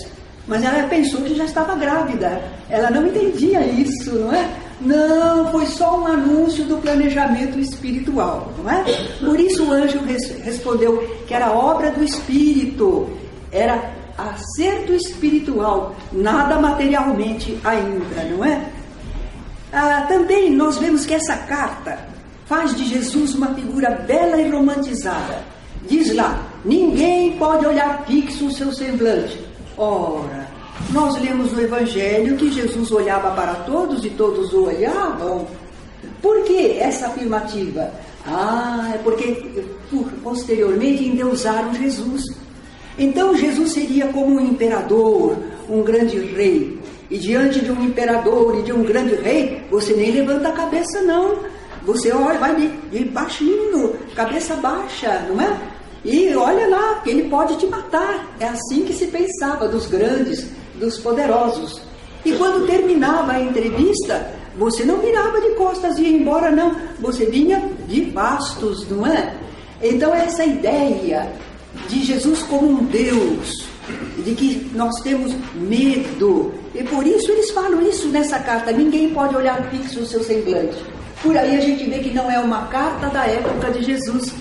Mas 0.46 0.62
ela 0.62 0.87
pensou 0.88 1.23
que 1.23 1.34
já 1.34 1.44
estava 1.44 1.75
grávida. 1.75 2.42
Ela 2.68 2.90
não 2.90 3.06
entendia 3.06 3.66
isso, 3.66 4.14
não 4.14 4.32
é? 4.32 4.49
Não, 4.80 5.50
foi 5.50 5.66
só 5.66 5.99
um 5.99 6.06
anúncio 6.06 6.64
do 6.64 6.76
planejamento 6.78 7.58
espiritual, 7.58 8.52
não 8.58 8.70
é? 8.70 8.84
Por 9.20 9.38
isso 9.38 9.64
o 9.64 9.73
anjo 9.73 9.99
res 10.00 10.30
respondeu 10.42 10.99
que 11.26 11.32
era 11.32 11.50
obra 11.52 11.90
do 11.90 12.04
Espírito, 12.04 13.08
era 13.50 13.90
acerto 14.16 14.92
espiritual, 14.92 15.94
nada 16.12 16.59
materialmente 16.59 17.59
ainda, 17.64 18.25
não 18.30 18.44
é? 18.44 18.71
Ah, 19.73 20.04
também 20.09 20.50
nós 20.50 20.78
vemos 20.78 21.04
que 21.04 21.14
essa 21.14 21.37
carta 21.37 21.99
faz 22.47 22.75
de 22.76 22.85
Jesus 22.85 23.35
uma 23.35 23.54
figura 23.54 23.90
bela 23.90 24.40
e 24.40 24.49
romantizada. 24.49 25.42
Diz 25.88 26.14
lá: 26.14 26.47
ninguém 26.64 27.37
pode 27.37 27.66
olhar 27.66 28.04
fixo 28.06 28.47
o 28.47 28.52
seu 28.52 28.73
semblante. 28.73 29.44
Ora, 29.76 30.49
nós 30.90 31.21
lemos 31.21 31.52
no 31.52 31.61
Evangelho 31.61 32.37
que 32.37 32.52
Jesus 32.52 32.90
olhava 32.92 33.33
para 33.33 33.54
todos 33.66 34.04
e 34.04 34.11
todos 34.11 34.52
o 34.52 34.64
olhavam. 34.66 35.47
Por 36.23 36.44
que 36.44 36.78
essa 36.78 37.09
afirmativa? 37.09 37.90
Ah, 38.26 38.92
é 38.94 38.99
porque 38.99 39.66
posteriormente 40.23 41.04
endeusaram 41.04 41.75
Jesus. 41.75 42.25
Então 42.98 43.36
Jesus 43.36 43.72
seria 43.72 44.06
como 44.08 44.36
um 44.36 44.40
imperador, 44.40 45.36
um 45.68 45.82
grande 45.82 46.18
rei. 46.18 46.78
E 47.10 47.18
diante 47.18 47.60
de 47.60 47.70
um 47.70 47.84
imperador 47.84 48.58
e 48.58 48.62
de 48.62 48.72
um 48.72 48.82
grande 48.82 49.14
rei, 49.16 49.62
você 49.70 49.92
nem 49.94 50.12
levanta 50.12 50.48
a 50.48 50.52
cabeça, 50.52 51.02
não. 51.02 51.38
Você 51.84 52.12
olha, 52.12 52.38
vai 52.38 52.54
de, 52.56 52.68
de 52.90 53.04
baixinho, 53.04 53.94
cabeça 54.14 54.54
baixa, 54.56 55.26
não 55.28 55.40
é? 55.40 55.60
E 56.04 56.34
olha 56.34 56.68
lá, 56.68 57.00
que 57.00 57.10
ele 57.10 57.28
pode 57.28 57.56
te 57.56 57.66
matar. 57.66 58.34
É 58.38 58.46
assim 58.46 58.84
que 58.84 58.92
se 58.92 59.06
pensava 59.08 59.68
dos 59.68 59.86
grandes, 59.86 60.46
dos 60.76 60.98
poderosos. 60.98 61.80
E 62.24 62.32
quando 62.32 62.66
terminava 62.66 63.32
a 63.32 63.40
entrevista, 63.40 64.30
você 64.56 64.84
não 64.84 64.98
virava 64.98 65.40
de 65.40 65.50
costas 65.50 65.98
e 65.98 66.02
ia 66.02 66.16
embora, 66.16 66.50
não. 66.50 66.74
Você 67.00 67.26
vinha 67.26 67.70
de 67.86 68.02
bastos, 68.02 68.88
não 68.88 69.06
é? 69.06 69.34
Então, 69.82 70.14
essa 70.14 70.44
ideia 70.44 71.30
de 71.88 72.04
Jesus 72.04 72.42
como 72.42 72.70
um 72.70 72.84
Deus, 72.84 73.66
de 74.24 74.34
que 74.34 74.70
nós 74.74 75.00
temos 75.02 75.34
medo, 75.54 76.52
e 76.74 76.82
por 76.82 77.06
isso 77.06 77.30
eles 77.30 77.50
falam 77.50 77.82
isso 77.82 78.08
nessa 78.08 78.38
carta: 78.38 78.72
ninguém 78.72 79.10
pode 79.10 79.36
olhar 79.36 79.62
fixo 79.70 80.00
o 80.00 80.06
seu 80.06 80.22
semblante. 80.22 80.76
Por 81.22 81.36
aí 81.36 81.56
a 81.56 81.60
gente 81.60 81.88
vê 81.88 82.00
que 82.00 82.10
não 82.10 82.30
é 82.30 82.38
uma 82.38 82.66
carta 82.66 83.08
da 83.08 83.24
época 83.26 83.70
de 83.70 83.82
Jesus, 83.82 84.32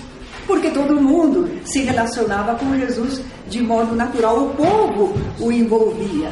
porque 0.46 0.70
todo 0.70 1.00
mundo 1.00 1.48
se 1.64 1.82
relacionava 1.82 2.54
com 2.56 2.76
Jesus 2.78 3.20
de 3.48 3.62
modo 3.62 3.94
natural, 3.94 4.46
o 4.46 4.50
povo 4.50 5.14
o 5.40 5.52
envolvia. 5.52 6.30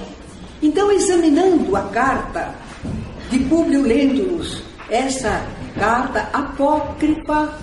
Então, 0.63 0.91
examinando 0.93 1.75
a 1.77 1.83
carta 1.83 2.55
de 3.31 3.39
Públio 3.41 3.83
Lentulus, 3.83 4.63
essa 4.89 5.45
carta 5.79 6.29
apócrifa, 6.33 7.59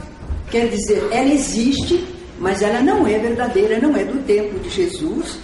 quer 0.50 0.68
dizer, 0.68 1.08
ela 1.12 1.30
existe, 1.30 2.06
mas 2.40 2.62
ela 2.62 2.82
não 2.82 3.06
é 3.06 3.20
verdadeira, 3.20 3.80
não 3.80 3.96
é 3.96 4.04
do 4.04 4.24
tempo 4.26 4.58
de 4.60 4.70
Jesus. 4.70 5.38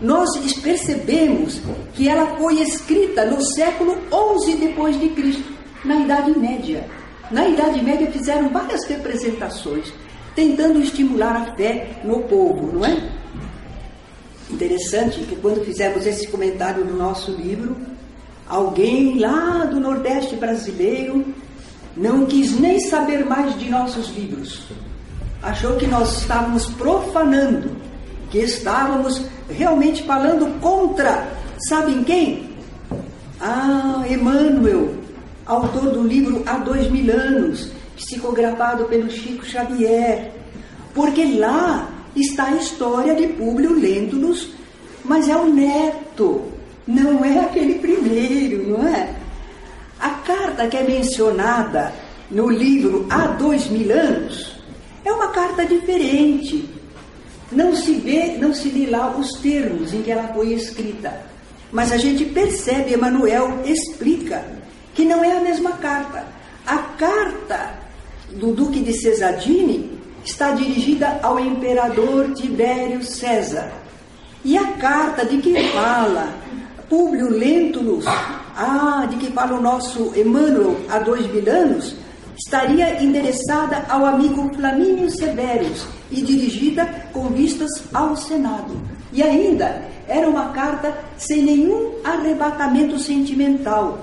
Nós 0.00 0.28
percebemos 0.60 1.60
que 1.94 2.08
ela 2.08 2.36
foi 2.36 2.60
escrita 2.60 3.24
no 3.26 3.40
século 3.44 3.96
XI 4.40 4.56
depois 4.56 4.98
de 4.98 5.10
Cristo, 5.10 5.52
na 5.84 5.96
Idade 5.96 6.36
Média. 6.38 6.84
Na 7.30 7.46
Idade 7.46 7.82
Média 7.82 8.10
fizeram 8.10 8.48
várias 8.48 8.84
representações, 8.86 9.92
tentando 10.34 10.80
estimular 10.80 11.36
a 11.36 11.54
fé 11.54 12.00
no 12.02 12.20
povo, 12.20 12.72
não 12.72 12.84
é? 12.84 12.96
Interessante 14.50 15.20
que 15.20 15.36
quando 15.36 15.64
fizemos 15.64 16.06
esse 16.06 16.26
comentário 16.28 16.84
no 16.84 16.96
nosso 16.96 17.30
livro, 17.30 17.76
alguém 18.48 19.18
lá 19.18 19.64
do 19.64 19.78
Nordeste 19.78 20.36
brasileiro 20.36 21.24
não 21.96 22.26
quis 22.26 22.58
nem 22.58 22.80
saber 22.80 23.24
mais 23.24 23.58
de 23.58 23.70
nossos 23.70 24.08
livros. 24.08 24.66
Achou 25.42 25.74
que 25.76 25.88
nós 25.88 26.20
estávamos 26.20 26.66
profanando, 26.66 27.76
que 28.30 28.38
estávamos 28.38 29.22
realmente 29.50 30.04
falando 30.04 30.60
contra, 30.60 31.26
sabem 31.68 32.04
quem? 32.04 32.50
Ah, 33.40 34.04
Emmanuel, 34.08 34.94
autor 35.44 35.90
do 35.90 36.04
livro 36.04 36.44
Há 36.46 36.58
Dois 36.58 36.88
Mil 36.88 37.12
Anos, 37.12 37.72
psicografado 37.96 38.84
pelo 38.84 39.10
Chico 39.10 39.44
Xavier. 39.44 40.32
Porque 40.94 41.24
lá 41.36 41.90
está 42.14 42.44
a 42.44 42.56
história 42.56 43.16
de 43.16 43.26
Públio 43.26 43.72
Lentulus, 43.72 44.50
mas 45.04 45.28
é 45.28 45.34
o 45.34 45.52
neto, 45.52 46.52
não 46.86 47.24
é 47.24 47.40
aquele 47.40 47.80
primeiro, 47.80 48.68
não 48.68 48.86
é? 48.86 49.12
A 49.98 50.10
carta 50.10 50.68
que 50.68 50.76
é 50.76 50.84
mencionada 50.84 51.92
no 52.30 52.48
livro 52.48 53.06
Há 53.10 53.26
dois 53.26 53.66
mil 53.68 53.90
anos 53.92 54.51
é 55.04 55.12
uma 55.12 55.28
carta 55.28 55.64
diferente. 55.64 56.68
Não 57.50 57.74
se 57.76 57.94
vê, 57.94 58.36
não 58.38 58.54
se 58.54 58.70
lê 58.70 58.90
lá 58.90 59.14
os 59.16 59.32
termos 59.40 59.92
em 59.92 60.02
que 60.02 60.10
ela 60.10 60.28
foi 60.28 60.52
escrita. 60.54 61.12
Mas 61.70 61.92
a 61.92 61.96
gente 61.96 62.24
percebe, 62.26 62.94
Emanuel 62.94 63.60
explica 63.64 64.44
que 64.94 65.04
não 65.04 65.24
é 65.24 65.36
a 65.36 65.40
mesma 65.40 65.72
carta. 65.72 66.24
A 66.66 66.78
carta 66.78 67.74
do 68.30 68.52
Duque 68.52 68.80
de 68.80 68.92
Cesadini 68.92 69.98
está 70.24 70.52
dirigida 70.52 71.18
ao 71.22 71.38
imperador 71.38 72.32
Tibério 72.34 73.02
César. 73.02 73.72
E 74.44 74.56
a 74.56 74.72
carta 74.72 75.24
de 75.24 75.38
que 75.38 75.70
fala 75.70 76.34
Públio 76.88 77.30
Lentulus, 77.30 78.04
ah, 78.06 79.06
de 79.08 79.16
que 79.16 79.32
fala 79.32 79.58
o 79.58 79.62
nosso 79.62 80.12
Emmanuel 80.14 80.76
há 80.90 80.98
dois 80.98 81.26
mil 81.32 81.50
anos, 81.50 81.96
estaria 82.36 83.02
endereçada 83.02 83.84
ao 83.88 84.04
amigo 84.04 84.52
Flamínio 84.54 85.10
Severus 85.10 85.86
e 86.10 86.20
dirigida 86.20 86.86
com 87.12 87.28
vistas 87.28 87.70
ao 87.92 88.16
Senado. 88.16 88.80
E 89.12 89.22
ainda 89.22 89.82
era 90.08 90.28
uma 90.28 90.50
carta 90.50 90.96
sem 91.16 91.42
nenhum 91.42 91.94
arrebatamento 92.04 92.98
sentimental. 92.98 93.98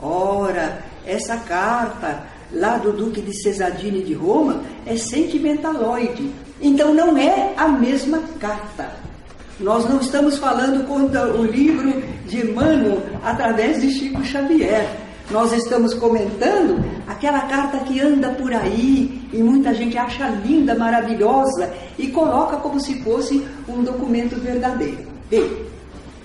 Ora, 0.00 0.82
essa 1.06 1.36
carta 1.36 2.34
lá 2.54 2.78
do 2.78 2.92
Duque 2.92 3.20
de 3.20 3.34
Cesadini 3.42 4.02
de 4.02 4.14
Roma, 4.14 4.62
é 4.86 4.96
sentimentaloide. 4.96 6.30
Então 6.60 6.94
não 6.94 7.16
é 7.18 7.52
a 7.56 7.68
mesma 7.68 8.22
carta. 8.38 8.90
Nós 9.60 9.88
não 9.88 10.00
estamos 10.00 10.36
falando 10.38 10.86
contra 10.86 11.32
o 11.32 11.44
livro 11.44 12.02
de 12.26 12.46
Emmanuel 12.46 13.02
através 13.22 13.80
de 13.80 13.90
Chico 13.90 14.24
Xavier. 14.24 15.03
Nós 15.30 15.52
estamos 15.52 15.94
comentando 15.94 16.84
aquela 17.06 17.40
carta 17.42 17.78
que 17.78 18.00
anda 18.00 18.30
por 18.30 18.52
aí 18.52 19.22
e 19.32 19.42
muita 19.42 19.74
gente 19.74 19.96
acha 19.96 20.28
linda, 20.28 20.74
maravilhosa 20.74 21.72
e 21.98 22.08
coloca 22.08 22.58
como 22.58 22.78
se 22.78 23.02
fosse 23.02 23.44
um 23.66 23.82
documento 23.82 24.36
verdadeiro. 24.36 25.06
Bem, 25.30 25.64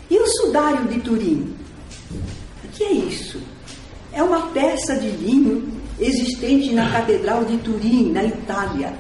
e 0.10 0.18
o 0.18 0.28
sudário 0.28 0.88
de 0.88 1.00
Turim? 1.00 1.56
O 2.64 2.68
que 2.74 2.84
é 2.84 2.92
isso? 2.92 3.42
É 4.12 4.22
uma 4.22 4.48
peça 4.48 4.96
de 4.96 5.10
linho 5.10 5.72
existente 6.00 6.74
na 6.74 6.92
Catedral 6.92 7.46
de 7.46 7.58
Turim, 7.58 8.12
na 8.12 8.24
Itália. 8.24 8.94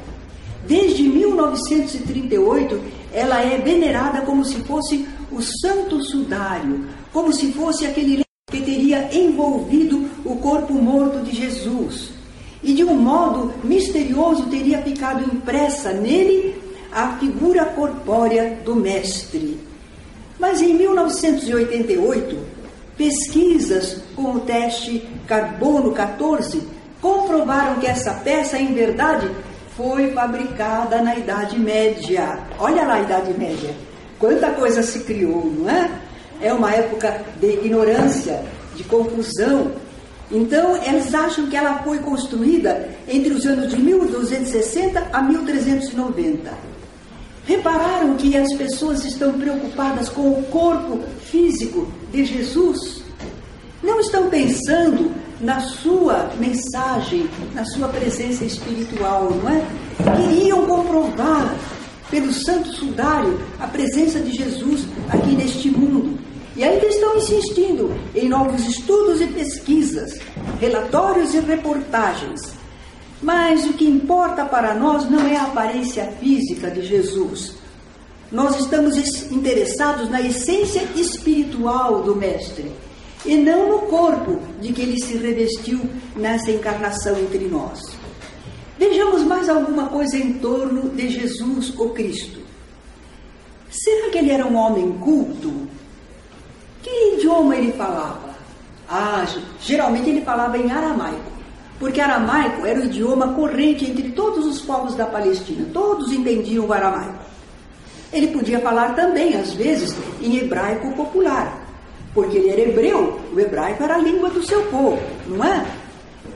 Desde 0.67 1.03
1938, 1.03 2.81
ela 3.11 3.41
é 3.41 3.57
venerada 3.57 4.21
como 4.21 4.45
se 4.45 4.57
fosse 4.63 5.07
o 5.31 5.41
Santo 5.41 6.01
Sudário, 6.03 6.85
como 7.11 7.33
se 7.33 7.51
fosse 7.51 7.85
aquele 7.85 8.23
que 8.49 8.61
teria 8.61 9.09
envolvido 9.15 10.09
o 10.25 10.35
corpo 10.37 10.73
morto 10.73 11.23
de 11.23 11.35
Jesus. 11.35 12.11
E 12.61 12.73
de 12.73 12.83
um 12.83 12.95
modo 12.95 13.53
misterioso 13.63 14.47
teria 14.47 14.81
ficado 14.81 15.23
impressa 15.23 15.93
nele 15.93 16.55
a 16.91 17.17
figura 17.17 17.65
corpórea 17.65 18.59
do 18.65 18.75
Mestre. 18.75 19.59
Mas 20.39 20.61
em 20.61 20.73
1988, 20.73 22.37
pesquisas 22.97 24.01
com 24.15 24.33
o 24.33 24.39
teste 24.41 25.07
carbono 25.27 25.91
14 25.91 26.61
comprovaram 27.01 27.79
que 27.79 27.87
essa 27.87 28.13
peça, 28.15 28.57
em 28.57 28.73
verdade, 28.73 29.29
foi 29.77 30.11
fabricada 30.11 31.01
na 31.01 31.15
Idade 31.15 31.57
Média. 31.57 32.39
Olha 32.59 32.83
lá 32.83 32.95
a 32.95 33.01
Idade 33.01 33.33
Média. 33.37 33.73
Quanta 34.19 34.51
coisa 34.51 34.83
se 34.83 34.99
criou, 35.01 35.45
não 35.45 35.69
é? 35.69 35.89
É 36.41 36.53
uma 36.53 36.71
época 36.73 37.25
de 37.39 37.47
ignorância, 37.53 38.43
de 38.75 38.83
confusão. 38.83 39.71
Então, 40.31 40.77
eles 40.83 41.13
acham 41.13 41.47
que 41.47 41.55
ela 41.55 41.79
foi 41.79 41.99
construída 41.99 42.87
entre 43.07 43.33
os 43.33 43.45
anos 43.45 43.69
de 43.69 43.81
1260 43.81 45.09
a 45.11 45.21
1390. 45.21 46.69
Repararam 47.45 48.15
que 48.15 48.37
as 48.37 48.53
pessoas 48.53 49.03
estão 49.03 49.33
preocupadas 49.33 50.07
com 50.07 50.29
o 50.29 50.43
corpo 50.51 50.99
físico 51.31 51.91
de 52.11 52.23
Jesus? 52.23 53.01
Não 53.81 53.99
estão 53.99 54.29
pensando 54.29 55.11
na 55.41 55.59
sua 55.59 56.29
mensagem, 56.37 57.27
na 57.55 57.65
sua 57.65 57.87
presença 57.87 58.45
espiritual, 58.45 59.31
não 59.31 59.49
é? 59.49 59.65
Queriam 60.15 60.65
comprovar 60.67 61.55
pelo 62.11 62.31
santo 62.31 62.71
sudário 62.73 63.39
a 63.59 63.67
presença 63.67 64.19
de 64.19 64.31
Jesus 64.31 64.85
aqui 65.09 65.31
neste 65.31 65.71
mundo. 65.71 66.18
E 66.59 66.63
ainda 66.65 66.87
estão 66.87 67.15
insistindo 67.15 67.89
em 68.13 68.27
novos 68.27 68.67
estudos 68.67 69.21
e 69.21 69.27
pesquisas, 69.27 70.19
relatórios 70.59 71.33
e 71.33 71.39
reportagens. 71.39 72.41
Mas 73.21 73.65
o 73.65 73.71
que 73.71 73.87
importa 73.87 74.43
para 74.43 74.73
nós 74.73 75.09
não 75.09 75.25
é 75.25 75.37
a 75.37 75.43
aparência 75.43 76.11
física 76.19 76.69
de 76.69 76.81
Jesus. 76.81 77.55
Nós 78.29 78.59
estamos 78.59 78.97
interessados 79.31 80.09
na 80.09 80.19
essência 80.19 80.83
espiritual 80.97 82.03
do 82.03 82.13
Mestre 82.13 82.69
e 83.25 83.37
não 83.37 83.69
no 83.69 83.79
corpo 83.87 84.41
de 84.59 84.73
que 84.73 84.81
ele 84.81 85.01
se 85.01 85.15
revestiu 85.15 85.79
nessa 86.13 86.51
encarnação 86.51 87.17
entre 87.17 87.47
nós. 87.47 87.79
Vejamos 88.77 89.23
mais 89.23 89.47
alguma 89.47 89.87
coisa 89.87 90.17
em 90.17 90.33
torno 90.33 90.89
de 90.89 91.07
Jesus, 91.07 91.73
o 91.79 91.91
Cristo. 91.91 92.41
Será 93.69 94.09
que 94.09 94.17
ele 94.17 94.31
era 94.31 94.45
um 94.45 94.57
homem 94.57 94.91
culto? 94.99 95.78
Que 96.81 97.15
idioma 97.15 97.55
ele 97.55 97.73
falava? 97.73 98.29
Ah, 98.89 99.25
geralmente 99.59 100.09
ele 100.09 100.21
falava 100.21 100.57
em 100.57 100.71
aramaico. 100.71 101.29
porque 101.79 102.01
aramaico 102.01 102.65
era 102.65 102.79
o 102.79 102.83
idioma 102.83 103.33
corrente 103.33 103.89
entre 103.89 104.11
todos 104.11 104.45
os 104.45 104.61
povos 104.61 104.95
da 104.95 105.05
Palestina, 105.05 105.65
todos 105.73 106.11
entendiam 106.11 106.65
o 106.65 106.73
aramaico. 106.73 107.19
Ele 108.11 108.27
podia 108.27 108.59
falar 108.59 108.95
também, 108.95 109.35
às 109.35 109.53
vezes, 109.53 109.95
em 110.21 110.37
hebraico 110.37 110.91
popular, 110.93 111.57
porque 112.13 112.37
ele 112.37 112.49
era 112.49 112.61
hebreu, 112.61 113.19
o 113.33 113.39
hebraico 113.39 113.83
era 113.83 113.95
a 113.95 113.99
língua 113.99 114.29
do 114.29 114.45
seu 114.45 114.61
povo, 114.63 114.99
não 115.27 115.43
é? 115.45 115.65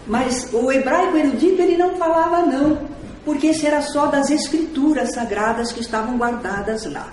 Mas 0.08 0.48
o 0.54 0.72
hebraico 0.72 1.18
erudito 1.18 1.62
ele 1.62 1.78
não 1.78 1.96
falava 1.98 2.46
não, 2.46 2.80
porque 3.26 3.48
esse 3.48 3.66
era 3.66 3.82
só 3.82 4.06
das 4.06 4.30
escrituras 4.30 5.12
sagradas 5.14 5.72
que 5.72 5.82
estavam 5.82 6.18
guardadas 6.18 6.86
lá. 6.86 7.08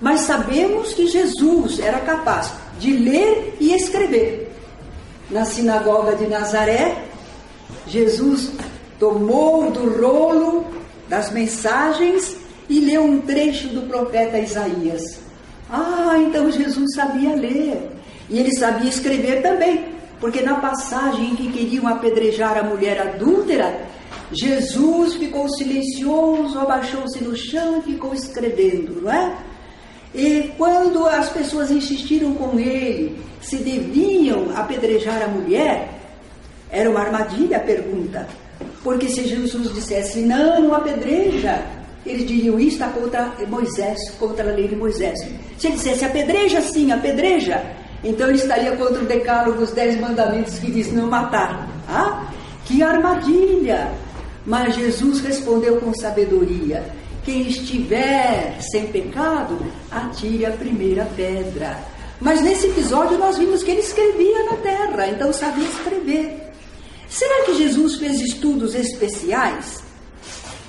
Mas 0.00 0.20
sabemos 0.20 0.94
que 0.94 1.06
Jesus 1.06 1.78
era 1.78 2.00
capaz 2.00 2.52
de 2.78 2.92
ler 2.92 3.56
e 3.60 3.74
escrever. 3.74 4.50
Na 5.30 5.44
sinagoga 5.44 6.16
de 6.16 6.26
Nazaré, 6.26 7.04
Jesus 7.86 8.50
tomou 8.98 9.70
do 9.70 10.00
rolo 10.00 10.64
das 11.08 11.30
mensagens 11.30 12.36
e 12.68 12.80
leu 12.80 13.02
um 13.04 13.20
trecho 13.20 13.68
do 13.68 13.82
profeta 13.82 14.38
Isaías. 14.38 15.20
Ah, 15.70 16.14
então 16.18 16.50
Jesus 16.50 16.94
sabia 16.94 17.34
ler. 17.34 17.90
E 18.28 18.38
ele 18.38 18.52
sabia 18.56 18.88
escrever 18.88 19.42
também, 19.42 19.86
porque 20.20 20.40
na 20.40 20.54
passagem 20.54 21.30
em 21.30 21.36
que 21.36 21.52
queriam 21.52 21.86
apedrejar 21.88 22.56
a 22.56 22.62
mulher 22.62 23.00
adúltera, 23.00 23.86
Jesus 24.32 25.14
ficou 25.14 25.48
silencioso, 25.48 26.58
abaixou-se 26.58 27.22
no 27.22 27.36
chão 27.36 27.78
e 27.78 27.92
ficou 27.92 28.14
escrevendo, 28.14 29.02
não 29.02 29.12
é? 29.12 29.36
E 30.14 30.52
quando 30.58 31.06
as 31.06 31.28
pessoas 31.28 31.70
insistiram 31.70 32.34
com 32.34 32.58
ele 32.58 33.18
se 33.40 33.56
deviam 33.56 34.56
apedrejar 34.56 35.22
a 35.22 35.28
mulher, 35.28 35.88
era 36.70 36.90
uma 36.90 37.00
armadilha 37.00 37.58
a 37.58 37.60
pergunta. 37.60 38.26
Porque 38.82 39.08
se 39.08 39.26
Jesus 39.26 39.72
dissesse, 39.72 40.20
não, 40.20 40.62
não 40.62 40.74
apedreja, 40.74 41.62
eles 42.04 42.26
diriam, 42.26 42.58
isso 42.58 42.82
contra 42.90 43.32
Moisés, 43.48 43.98
contra 44.18 44.50
a 44.50 44.54
lei 44.54 44.68
de 44.68 44.76
Moisés. 44.76 45.18
Se 45.58 45.66
ele 45.66 45.76
dissesse, 45.76 46.04
apedreja 46.04 46.60
sim, 46.60 46.90
apedreja, 46.90 47.62
então 48.02 48.28
ele 48.28 48.38
estaria 48.38 48.76
contra 48.76 49.02
o 49.02 49.06
decálogo 49.06 49.58
dos 49.58 49.72
dez 49.72 49.98
mandamentos 50.00 50.58
que 50.58 50.70
diz 50.70 50.92
não 50.92 51.06
matar. 51.06 51.68
Ah, 51.88 52.26
que 52.64 52.82
armadilha! 52.82 53.92
Mas 54.46 54.74
Jesus 54.74 55.20
respondeu 55.20 55.76
com 55.76 55.92
sabedoria: 55.94 56.82
quem 57.24 57.48
estiver 57.48 58.58
sem 58.60 58.86
pecado, 58.86 59.58
atire 59.90 60.46
a 60.46 60.52
primeira 60.52 61.04
pedra. 61.16 61.78
Mas 62.20 62.42
nesse 62.42 62.66
episódio 62.66 63.18
nós 63.18 63.38
vimos 63.38 63.62
que 63.62 63.70
ele 63.70 63.80
escrevia 63.80 64.44
na 64.44 64.56
terra, 64.56 65.08
então 65.08 65.32
sabia 65.32 65.66
escrever. 65.66 66.50
Será 67.08 67.44
que 67.44 67.56
Jesus 67.56 67.96
fez 67.96 68.20
estudos 68.20 68.74
especiais? 68.74 69.82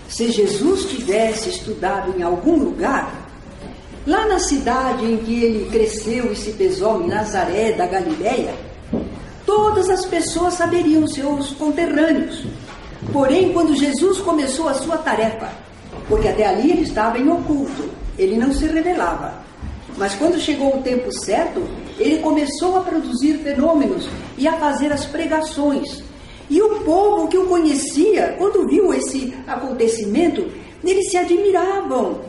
Se 0.09 0.31
Jesus 0.31 0.85
tivesse 0.85 1.49
estudado 1.49 2.17
em 2.17 2.23
algum 2.23 2.57
lugar, 2.57 3.29
lá 4.05 4.25
na 4.27 4.39
cidade 4.39 5.05
em 5.05 5.17
que 5.17 5.43
ele 5.43 5.69
cresceu 5.69 6.31
e 6.31 6.35
se 6.35 6.51
pesou, 6.53 7.03
em 7.03 7.07
Nazaré 7.07 7.73
da 7.73 7.85
Galileia, 7.85 8.53
todas 9.45 9.89
as 9.89 10.05
pessoas 10.05 10.55
saberiam, 10.55 11.07
seus 11.07 11.51
conterrâneos. 11.51 12.43
Porém, 13.13 13.53
quando 13.53 13.75
Jesus 13.75 14.19
começou 14.19 14.67
a 14.67 14.73
sua 14.73 14.97
tarefa, 14.97 15.51
porque 16.11 16.27
até 16.27 16.45
ali 16.45 16.71
ele 16.71 16.81
estava 16.81 17.17
em 17.17 17.29
oculto, 17.29 17.89
ele 18.19 18.35
não 18.35 18.53
se 18.53 18.65
revelava. 18.65 19.33
Mas 19.97 20.13
quando 20.13 20.37
chegou 20.37 20.75
o 20.75 20.81
tempo 20.81 21.09
certo, 21.09 21.63
ele 21.97 22.17
começou 22.17 22.75
a 22.75 22.81
produzir 22.81 23.37
fenômenos 23.37 24.09
e 24.37 24.45
a 24.45 24.51
fazer 24.59 24.91
as 24.91 25.05
pregações. 25.05 26.03
E 26.49 26.61
o 26.61 26.81
povo 26.81 27.29
que 27.29 27.37
o 27.37 27.45
conhecia, 27.45 28.35
quando 28.37 28.67
viu 28.67 28.93
esse 28.93 29.33
acontecimento, 29.47 30.45
eles 30.83 31.09
se 31.09 31.15
admiravam. 31.15 32.19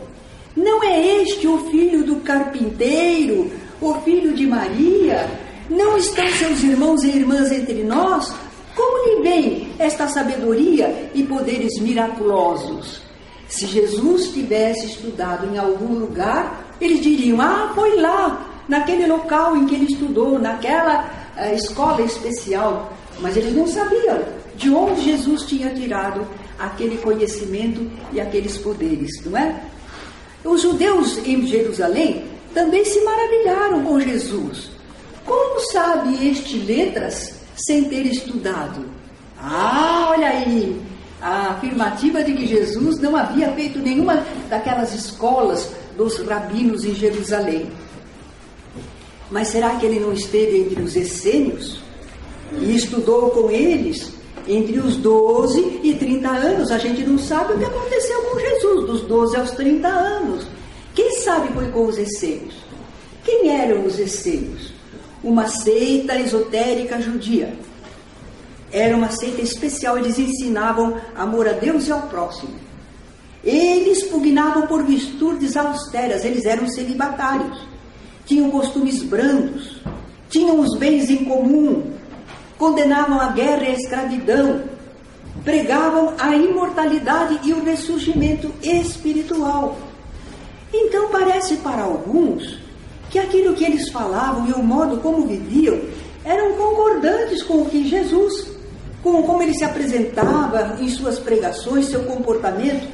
Não 0.57 0.81
é 0.85 1.21
este 1.21 1.49
o 1.49 1.59
filho 1.69 2.05
do 2.05 2.17
carpinteiro, 2.21 3.51
o 3.81 3.95
filho 4.03 4.33
de 4.33 4.47
Maria? 4.47 5.29
Não 5.69 5.97
estão 5.97 6.29
seus 6.31 6.63
irmãos 6.63 7.03
e 7.03 7.09
irmãs 7.09 7.51
entre 7.51 7.83
nós? 7.83 8.33
Como 8.77 9.09
lhe 9.09 9.23
vem 9.23 9.69
esta 9.77 10.07
sabedoria 10.07 11.11
e 11.13 11.25
poderes 11.25 11.81
miraculosos? 11.81 13.12
Se 13.53 13.67
Jesus 13.67 14.29
tivesse 14.29 14.87
estudado 14.87 15.47
em 15.47 15.59
algum 15.59 15.93
lugar, 15.93 16.75
eles 16.81 17.03
diriam: 17.03 17.39
Ah, 17.39 17.71
foi 17.75 18.01
lá, 18.01 18.65
naquele 18.67 19.07
local 19.07 19.55
em 19.55 19.67
que 19.67 19.75
ele 19.75 19.93
estudou, 19.93 20.39
naquela 20.39 21.05
uh, 21.37 21.55
escola 21.55 22.01
especial. 22.01 22.95
Mas 23.21 23.37
eles 23.37 23.55
não 23.55 23.67
sabiam 23.67 24.23
de 24.57 24.71
onde 24.71 25.03
Jesus 25.03 25.43
tinha 25.43 25.69
tirado 25.69 26.27
aquele 26.59 26.97
conhecimento 26.97 27.87
e 28.11 28.23
aqueles 28.23 28.57
poderes, 28.57 29.23
não 29.27 29.37
é? 29.37 29.63
Os 30.43 30.63
judeus 30.63 31.19
em 31.19 31.47
Jerusalém 31.47 32.25
também 32.55 32.87
se 32.87 33.03
maravilharam 33.05 33.85
com 33.85 34.01
Jesus. 34.01 34.71
Como 35.27 35.61
sabe 35.73 36.27
este 36.27 36.57
letras 36.57 37.35
sem 37.55 37.85
ter 37.85 38.07
estudado? 38.07 38.87
Ah, 39.39 40.09
olha 40.11 40.29
aí, 40.29 40.81
a 41.23 41.53
afirmativa 41.53 42.25
de 42.25 42.33
que 42.33 42.49
Jesus 42.49 42.99
não 42.99 43.17
havia 43.17 43.53
feito 43.53 43.79
nenhuma 43.79 44.27
daquelas 44.51 44.93
escolas 44.93 45.71
dos 45.97 46.19
rabinos 46.19 46.85
em 46.85 46.95
Jerusalém. 46.95 47.71
Mas 49.31 49.49
será 49.49 49.77
que 49.77 49.87
ele 49.87 50.01
não 50.01 50.13
esteve 50.13 50.59
entre 50.59 50.83
os 50.83 50.97
essênios 50.97 51.79
e 52.61 52.75
estudou 52.75 53.31
com 53.31 53.51
eles 53.51 54.13
entre 54.49 54.81
os 54.81 54.97
12 54.97 55.81
e 55.85 55.95
30 55.95 56.29
anos? 56.29 56.73
A 56.73 56.79
gente 56.79 57.05
não 57.05 57.17
sabe 57.17 57.55
o 57.55 57.59
que 57.59 57.65
aconteceu 57.65 58.21
com 58.23 58.41
Jesus, 58.41 58.87
dos 58.87 59.01
12 59.03 59.37
aos 59.37 59.51
30 59.53 59.89
anos. 59.89 60.47
Quem 60.93 61.13
sabe 61.21 61.53
foi 61.55 61.69
com 61.69 61.87
os 61.87 61.97
essênios? 61.97 62.57
Quem 63.25 63.49
eram 63.49 63.87
os 63.87 63.99
essênios? 63.99 64.73
Uma 65.23 65.47
seita 65.47 66.19
esotérica 66.19 67.01
judia 67.01 67.55
era 68.73 68.97
uma 68.97 69.11
seita 69.11 69.43
especial, 69.43 69.99
eles 69.99 70.19
ensinavam 70.19 70.97
amor 71.15 71.47
a 71.47 71.53
Deus 71.53 71.87
e 71.87 71.93
ao 71.93 72.03
próximo. 72.03 72.55
Eles 73.45 74.05
pugnavam 74.05 74.67
por 74.67 74.83
virtudes 74.85 75.57
austeras, 75.57 76.25
eles 76.25 76.47
eram 76.47 76.67
celibatários, 76.67 77.61
tinham 78.25 78.51
costumes 78.51 79.03
brandos, 79.03 79.83
tinham 80.31 80.59
os 80.59 80.79
bens 80.79 81.11
em 81.11 81.25
comum, 81.25 81.93
condenavam 82.57 83.21
a 83.21 83.29
guerra 83.33 83.65
e 83.65 83.67
a 83.67 83.75
escravidão, 83.75 84.63
pregavam 85.45 86.15
a 86.19 86.35
imortalidade 86.35 87.41
e 87.43 87.53
o 87.53 87.63
ressurgimento 87.63 88.51
espiritual. 88.63 89.77
Então 90.73 91.11
parece 91.11 91.57
para 91.57 91.83
alguns 91.83 92.59
que 93.11 93.19
aquilo 93.19 93.55
que 93.55 93.65
eles 93.65 93.91
falavam 93.91 94.49
e 94.49 94.53
o 94.53 94.63
modo 94.63 94.99
como 94.99 95.27
viviam 95.27 95.79
eram 96.25 96.55
concordantes 96.55 97.43
com 97.43 97.63
o 97.63 97.67
que 97.67 97.87
Jesus 97.87 98.52
com 99.03 99.23
como 99.23 99.43
ele 99.43 99.55
se 99.55 99.65
apresentava 99.65 100.77
em 100.81 100.89
suas 100.89 101.19
pregações, 101.19 101.87
seu 101.87 102.05
comportamento. 102.05 102.89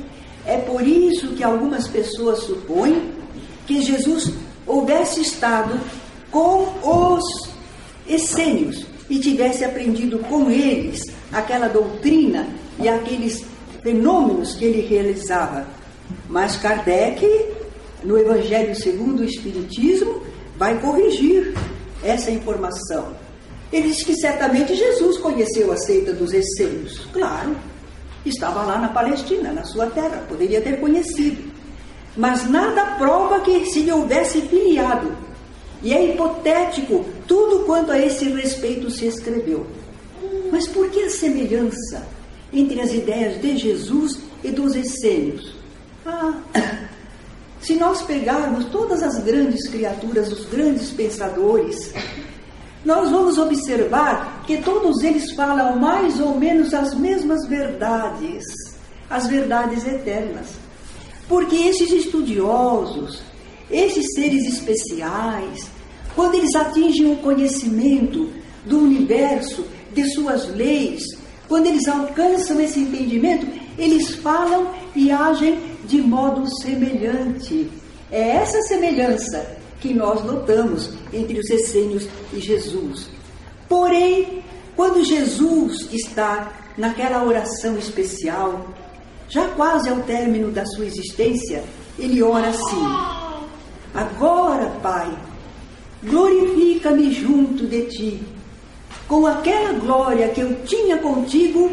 É 0.47 0.57
por 0.57 0.87
isso 0.87 1.29
que 1.29 1.45
algumas 1.45 1.87
pessoas 1.87 2.41
supõem 2.41 3.13
que 3.67 3.83
Jesus 3.83 4.33
houvesse 4.67 5.21
estado 5.21 5.79
com 6.31 6.67
os 6.83 7.51
essênios 8.09 8.87
e 9.11 9.19
tivesse 9.19 9.65
aprendido 9.65 10.19
com 10.21 10.51
eles 10.51 11.03
aquela 11.33 11.69
doutrina 11.69 12.49
e 12.79 12.89
aqueles 12.89 13.45
fenômenos 13.83 14.55
que 14.55 14.65
ele 14.65 14.87
realizava. 14.87 15.67
Mas 16.29 16.57
Kardec, 16.57 17.27
no 18.03 18.19
Evangelho 18.19 18.75
segundo 18.75 19.21
o 19.21 19.25
Espiritismo, 19.25 20.23
vai 20.57 20.81
corrigir 20.81 21.55
essa 22.03 22.31
informação. 22.31 23.28
Ele 23.73 23.89
diz 23.89 24.03
que 24.03 24.15
certamente 24.15 24.75
Jesus 24.75 25.19
conheceu 25.19 25.71
a 25.71 25.77
seita 25.77 26.13
dos 26.13 26.33
essênios. 26.33 27.07
Claro, 27.13 27.55
estava 28.25 28.63
lá 28.63 28.79
na 28.79 28.89
Palestina, 28.89 29.53
na 29.53 29.65
sua 29.65 29.87
terra, 29.87 30.25
poderia 30.29 30.61
ter 30.61 30.81
conhecido. 30.81 31.51
Mas 32.17 32.49
nada 32.49 32.97
prova 32.97 33.41
que 33.41 33.67
se 33.67 33.81
lhe 33.81 33.93
houvesse 33.93 34.41
filiado. 34.43 35.15
E 35.83 35.93
é 35.93 36.13
hipotético 36.13 37.05
tudo 37.27 37.65
quanto 37.65 37.93
a 37.93 37.99
esse 37.99 38.25
respeito 38.31 38.91
se 38.91 39.07
escreveu. 39.07 39.67
Mas 40.51 40.67
por 40.67 40.91
que 40.91 41.05
a 41.05 41.11
semelhança 41.11 42.07
entre 42.53 42.81
as 42.81 42.93
ideias 42.93 43.41
de 43.41 43.57
Jesus 43.57 44.19
e 44.43 44.51
dos 44.51 44.75
essênios? 44.75 45.55
Ah, 46.05 46.41
se 47.61 47.75
nós 47.75 48.03
pegarmos 48.03 48.65
todas 48.67 49.03
as 49.03 49.23
grandes 49.23 49.69
criaturas, 49.69 50.33
os 50.33 50.47
grandes 50.47 50.91
pensadores, 50.91 51.93
nós 52.85 53.11
vamos 53.11 53.39
observar 53.39 54.43
que 54.47 54.59
todos 54.59 55.03
eles 55.03 55.33
falam 55.33 55.77
mais 55.77 56.21
ou 56.21 56.39
menos 56.39 56.73
as 56.73 56.95
mesmas 56.95 57.47
verdades, 57.47 58.45
as 59.11 59.27
verdades 59.27 59.87
eternas. 59.87 60.47
Porque 61.29 61.57
esses 61.57 61.91
estudiosos, 61.91 63.23
esses 63.71 64.07
seres 64.15 64.47
especiais, 64.47 65.69
quando 66.15 66.37
eles 66.37 66.55
atingem 66.55 67.13
o 67.13 67.17
conhecimento 67.17 68.31
do 68.65 68.79
universo 68.79 69.65
de 69.93 70.09
suas 70.15 70.49
leis, 70.55 71.03
quando 71.49 71.67
eles 71.67 71.87
alcançam 71.89 72.61
esse 72.61 72.81
entendimento, 72.81 73.47
eles 73.77 74.15
falam 74.17 74.73
e 74.95 75.11
agem 75.11 75.59
de 75.85 76.01
modo 76.01 76.47
semelhante. 76.61 77.71
É 78.11 78.37
essa 78.37 78.61
semelhança 78.63 79.58
que 79.81 79.95
nós 79.95 80.25
notamos 80.25 80.91
entre 81.13 81.39
os 81.39 81.49
essênios 81.51 82.09
e 82.33 82.41
Jesus. 82.41 83.09
Porém, 83.69 84.43
quando 84.77 85.05
Jesus 85.05 85.89
está 85.93 86.53
naquela 86.77 87.25
oração 87.25 87.77
especial, 87.77 88.67
já 89.29 89.49
quase 89.49 89.89
ao 89.89 90.01
término 90.03 90.51
da 90.51 90.65
sua 90.65 90.87
existência, 90.87 91.65
ele 91.99 92.23
ora 92.23 92.49
assim: 92.49 92.87
Agora, 93.95 94.67
Pai, 94.83 95.13
glorifica-me 96.05 97.13
junto 97.13 97.67
de 97.67 97.83
ti, 97.87 98.23
com 99.07 99.27
aquela 99.27 99.73
glória 99.75 100.29
que 100.29 100.41
eu 100.41 100.63
tinha 100.65 100.99
contigo 100.99 101.71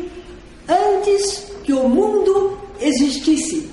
antes 0.68 1.52
que 1.64 1.74
o 1.74 1.88
mundo 1.88 2.58
existisse. 2.80 3.70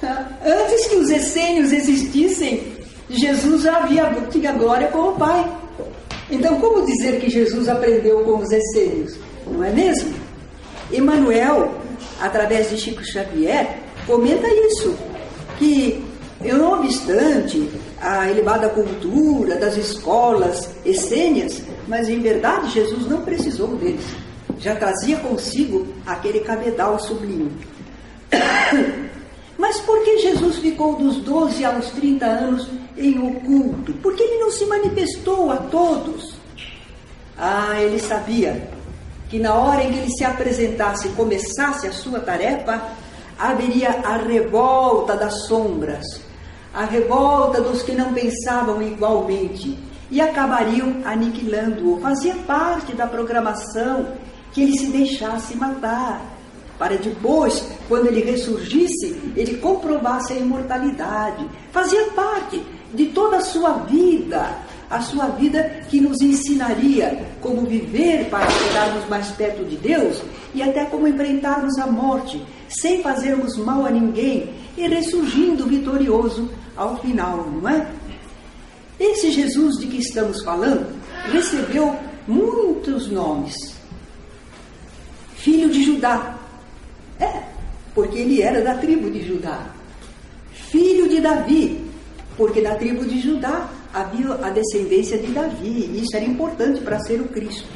Antes 0.00 0.86
que 0.86 0.96
os 0.96 1.10
essênios 1.10 1.72
existissem, 1.72 2.79
Jesus 3.10 3.66
havia, 3.66 4.08
tinha 4.30 4.52
glória 4.52 4.88
com 4.88 5.08
o 5.08 5.16
Pai. 5.16 5.52
Então, 6.30 6.60
como 6.60 6.86
dizer 6.86 7.20
que 7.20 7.28
Jesus 7.28 7.68
aprendeu 7.68 8.20
com 8.24 8.38
os 8.38 8.50
essênios? 8.50 9.16
Não 9.46 9.64
é 9.64 9.70
mesmo? 9.70 10.14
Emmanuel, 10.92 11.74
através 12.20 12.70
de 12.70 12.78
Chico 12.78 13.04
Xavier, 13.04 13.80
comenta 14.06 14.46
isso, 14.48 14.96
que, 15.58 16.04
não 16.40 16.80
obstante 16.80 17.68
a 18.00 18.30
elevada 18.30 18.68
cultura 18.68 19.56
das 19.56 19.76
escolas 19.76 20.70
essênias, 20.84 21.60
mas 21.86 22.08
em 22.08 22.20
verdade 22.20 22.70
Jesus 22.70 23.08
não 23.08 23.22
precisou 23.22 23.76
deles. 23.76 24.04
Já 24.58 24.76
trazia 24.76 25.16
consigo 25.18 25.86
aquele 26.06 26.40
cabedal 26.40 26.98
sublime. 26.98 27.50
Mas 29.60 29.78
por 29.80 30.02
que 30.02 30.16
Jesus 30.20 30.56
ficou 30.56 30.96
dos 30.96 31.16
12 31.16 31.62
aos 31.66 31.90
30 31.90 32.24
anos 32.24 32.66
em 32.96 33.18
oculto? 33.18 33.92
Por 33.92 34.16
que 34.16 34.22
ele 34.22 34.38
não 34.38 34.50
se 34.50 34.64
manifestou 34.64 35.50
a 35.50 35.58
todos? 35.58 36.34
Ah, 37.36 37.78
ele 37.78 37.98
sabia 37.98 38.70
que 39.28 39.38
na 39.38 39.54
hora 39.54 39.84
em 39.84 39.92
que 39.92 39.98
ele 39.98 40.10
se 40.12 40.24
apresentasse 40.24 41.08
e 41.08 41.12
começasse 41.12 41.86
a 41.86 41.92
sua 41.92 42.20
tarefa, 42.20 42.82
haveria 43.38 43.90
a 44.02 44.16
revolta 44.16 45.14
das 45.14 45.46
sombras, 45.46 46.06
a 46.72 46.86
revolta 46.86 47.60
dos 47.60 47.82
que 47.82 47.92
não 47.92 48.14
pensavam 48.14 48.80
igualmente 48.80 49.78
e 50.10 50.22
acabariam 50.22 51.02
aniquilando-o. 51.04 52.00
Fazia 52.00 52.34
parte 52.46 52.94
da 52.94 53.06
programação 53.06 54.14
que 54.52 54.62
ele 54.62 54.78
se 54.78 54.86
deixasse 54.86 55.54
matar 55.54 56.39
para 56.80 56.96
depois, 56.96 57.62
quando 57.86 58.06
ele 58.06 58.22
ressurgisse, 58.22 59.14
ele 59.36 59.58
comprovasse 59.58 60.32
a 60.32 60.36
imortalidade. 60.36 61.46
Fazia 61.70 62.06
parte 62.12 62.58
de 62.94 63.04
toda 63.08 63.36
a 63.36 63.42
sua 63.42 63.74
vida, 63.84 64.56
a 64.88 65.02
sua 65.02 65.26
vida 65.26 65.62
que 65.90 66.00
nos 66.00 66.22
ensinaria 66.22 67.22
como 67.42 67.66
viver 67.66 68.30
para 68.30 68.48
chegarmos 68.48 69.06
mais 69.10 69.28
perto 69.32 69.62
de 69.66 69.76
Deus 69.76 70.22
e 70.54 70.62
até 70.62 70.86
como 70.86 71.06
enfrentarmos 71.06 71.78
a 71.78 71.86
morte, 71.86 72.42
sem 72.66 73.02
fazermos 73.02 73.58
mal 73.58 73.84
a 73.84 73.90
ninguém 73.90 74.48
e 74.74 74.88
ressurgindo 74.88 75.66
vitorioso 75.66 76.48
ao 76.74 76.96
final, 76.96 77.46
não 77.46 77.68
é? 77.68 77.86
Esse 78.98 79.30
Jesus 79.30 79.76
de 79.76 79.86
que 79.86 79.98
estamos 79.98 80.42
falando 80.42 80.86
recebeu 81.30 81.94
muitos 82.26 83.08
nomes. 83.08 83.54
Filho 85.34 85.68
de 85.68 85.84
Judá, 85.84 86.39
é, 87.20 87.42
porque 87.94 88.18
ele 88.18 88.42
era 88.42 88.62
da 88.62 88.74
tribo 88.74 89.10
de 89.10 89.22
Judá. 89.22 89.66
Filho 90.52 91.08
de 91.08 91.20
Davi, 91.20 91.84
porque 92.36 92.60
da 92.60 92.74
tribo 92.74 93.04
de 93.04 93.20
Judá 93.20 93.68
havia 93.92 94.34
a 94.34 94.50
descendência 94.50 95.18
de 95.18 95.32
Davi, 95.32 95.90
e 95.92 96.00
isso 96.02 96.16
era 96.16 96.24
importante 96.24 96.80
para 96.80 96.98
ser 97.00 97.20
o 97.20 97.28
Cristo. 97.28 97.68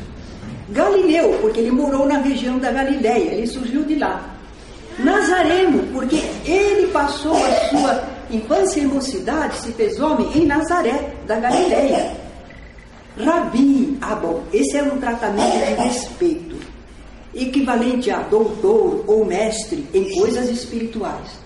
Galileu, 0.71 1.39
porque 1.41 1.61
ele 1.61 1.71
morou 1.71 2.07
na 2.07 2.19
região 2.19 2.59
da 2.59 2.73
Galiléia, 2.73 3.35
ele 3.35 3.47
surgiu 3.47 3.85
de 3.85 3.97
lá. 3.97 4.35
Nazareno, 4.99 5.83
porque 5.93 6.23
ele 6.47 6.87
passou 6.89 7.37
a 7.37 7.69
sua 7.69 8.05
infância 8.31 8.81
e 8.81 8.87
mocidade, 8.87 9.57
se 9.59 9.73
fez 9.73 10.01
homem 10.01 10.31
em 10.35 10.47
Nazaré, 10.47 11.15
da 11.27 11.39
Galiléia. 11.39 12.17
Rabi, 13.19 13.99
ah 14.01 14.15
bom, 14.15 14.43
esse 14.53 14.77
é 14.77 14.83
um 14.83 14.99
tratamento 14.99 15.53
de 15.53 15.75
respeito 15.83 16.54
equivalente 17.35 18.11
a 18.11 18.21
doutor 18.21 19.05
ou 19.07 19.25
mestre 19.25 19.87
em 19.93 20.11
coisas 20.19 20.49
espirituais. 20.49 21.39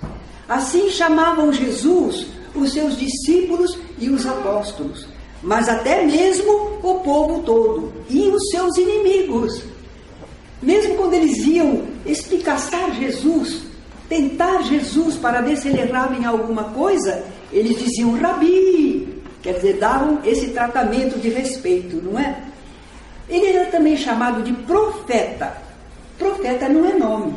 Assim 0.48 0.90
chamavam 0.90 1.52
Jesus 1.52 2.26
os 2.54 2.72
seus 2.72 2.98
discípulos 2.98 3.78
e 3.98 4.08
os 4.08 4.26
apóstolos, 4.26 5.06
mas 5.42 5.68
até 5.68 6.04
mesmo 6.04 6.78
o 6.82 7.00
povo 7.00 7.42
todo 7.42 7.92
e 8.08 8.28
os 8.28 8.50
seus 8.50 8.76
inimigos. 8.76 9.62
Mesmo 10.60 10.96
quando 10.96 11.14
eles 11.14 11.38
iam 11.46 11.84
espicaçar 12.04 12.92
Jesus, 12.94 13.62
tentar 14.08 14.62
Jesus 14.62 15.16
para 15.16 15.40
ver 15.40 15.56
se 15.56 15.68
ele 15.68 15.82
errava 15.82 16.16
em 16.16 16.24
alguma 16.24 16.64
coisa, 16.64 17.24
eles 17.52 17.78
diziam 17.78 18.18
Rabi, 18.18 19.22
quer 19.42 19.54
dizer, 19.54 19.74
davam 19.74 20.20
esse 20.24 20.48
tratamento 20.48 21.18
de 21.18 21.28
respeito, 21.28 21.96
não 22.02 22.18
é? 22.18 22.42
Ele 23.28 23.46
era 23.46 23.70
também 23.70 23.96
chamado 23.96 24.42
de 24.42 24.52
profeta, 24.64 25.67
Profeta 26.18 26.68
não 26.68 26.84
é 26.84 26.94
nome. 26.94 27.34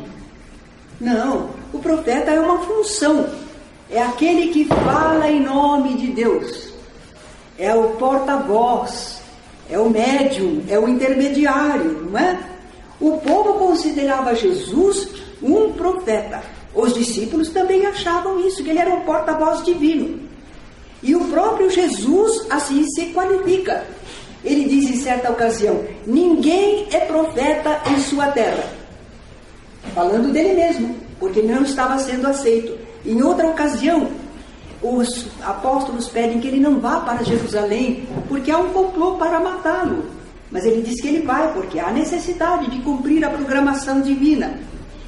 Não, 0.99 1.49
o 1.73 1.79
profeta 1.79 2.31
é 2.31 2.39
uma 2.39 2.59
função. 2.59 3.29
É 3.89 4.01
aquele 4.01 4.47
que 4.47 4.65
fala 4.65 5.29
em 5.29 5.41
nome 5.41 5.95
de 5.95 6.07
Deus. 6.07 6.71
É 7.57 7.73
o 7.75 7.89
porta-voz, 7.91 9.21
é 9.69 9.77
o 9.77 9.89
médium, 9.89 10.63
é 10.67 10.79
o 10.79 10.87
intermediário, 10.87 12.07
não 12.09 12.17
é? 12.17 12.39
O 12.99 13.17
povo 13.17 13.53
considerava 13.55 14.35
Jesus 14.35 15.09
um 15.41 15.73
profeta. 15.73 16.41
Os 16.73 16.93
discípulos 16.93 17.49
também 17.49 17.85
achavam 17.85 18.39
isso, 18.39 18.63
que 18.63 18.69
ele 18.69 18.79
era 18.79 18.93
um 18.93 19.01
porta-voz 19.01 19.63
divino. 19.63 20.19
E 21.03 21.15
o 21.15 21.25
próprio 21.25 21.69
Jesus 21.69 22.45
assim 22.49 22.85
se 22.89 23.07
qualifica. 23.07 23.83
Ele 24.43 24.65
diz 24.65 24.89
em 24.89 25.01
certa 25.01 25.31
ocasião: 25.31 25.83
Ninguém 26.05 26.87
é 26.91 26.99
profeta 27.01 27.81
em 27.91 27.99
sua 27.99 28.27
terra. 28.27 28.63
Falando 29.93 30.31
dele 30.31 30.53
mesmo, 30.53 30.95
porque 31.19 31.41
não 31.41 31.63
estava 31.63 31.97
sendo 31.99 32.27
aceito. 32.27 32.77
Em 33.05 33.21
outra 33.21 33.47
ocasião, 33.47 34.09
os 34.81 35.27
apóstolos 35.43 36.07
pedem 36.07 36.39
que 36.39 36.47
ele 36.47 36.59
não 36.59 36.79
vá 36.79 37.01
para 37.01 37.23
Jerusalém, 37.23 38.07
porque 38.27 38.51
há 38.51 38.57
um 38.57 38.69
complô 38.69 39.15
para 39.15 39.39
matá-lo. 39.39 40.05
Mas 40.51 40.65
ele 40.65 40.81
diz 40.81 40.99
que 40.99 41.07
ele 41.07 41.25
vai, 41.25 41.53
porque 41.53 41.79
há 41.79 41.91
necessidade 41.91 42.69
de 42.69 42.79
cumprir 42.79 43.23
a 43.23 43.29
programação 43.29 44.01
divina. 44.01 44.59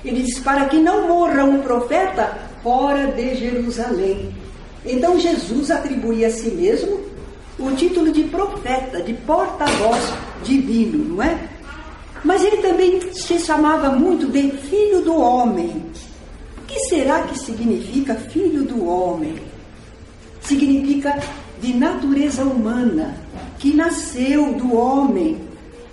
Ele 0.06 0.22
diz: 0.22 0.40
para 0.40 0.66
que 0.66 0.78
não 0.78 1.08
morra 1.08 1.44
um 1.44 1.62
profeta 1.62 2.38
fora 2.62 3.08
de 3.08 3.36
Jerusalém. 3.36 4.34
Então 4.86 5.20
Jesus 5.20 5.72
atribuía 5.72 6.28
a 6.28 6.32
si 6.32 6.50
mesmo 6.52 7.00
o 7.66 7.76
título 7.76 8.12
de 8.12 8.24
profeta, 8.24 9.02
de 9.02 9.14
porta-voz 9.14 10.14
divino, 10.44 11.16
não 11.16 11.24
é? 11.24 11.50
Mas 12.24 12.44
ele 12.44 12.58
também 12.58 13.00
se 13.14 13.40
chamava 13.40 13.90
muito 13.92 14.28
de 14.28 14.52
filho 14.52 15.02
do 15.02 15.16
homem. 15.16 15.84
O 16.58 16.62
que 16.66 16.80
será 16.88 17.24
que 17.24 17.38
significa 17.40 18.16
filho 18.16 18.64
do 18.64 18.86
homem? 18.86 19.36
Significa 20.42 21.22
de 21.62 21.74
natureza 21.74 22.44
humana, 22.44 23.16
que 23.60 23.74
nasceu 23.74 24.54
do 24.54 24.76
homem, 24.76 25.42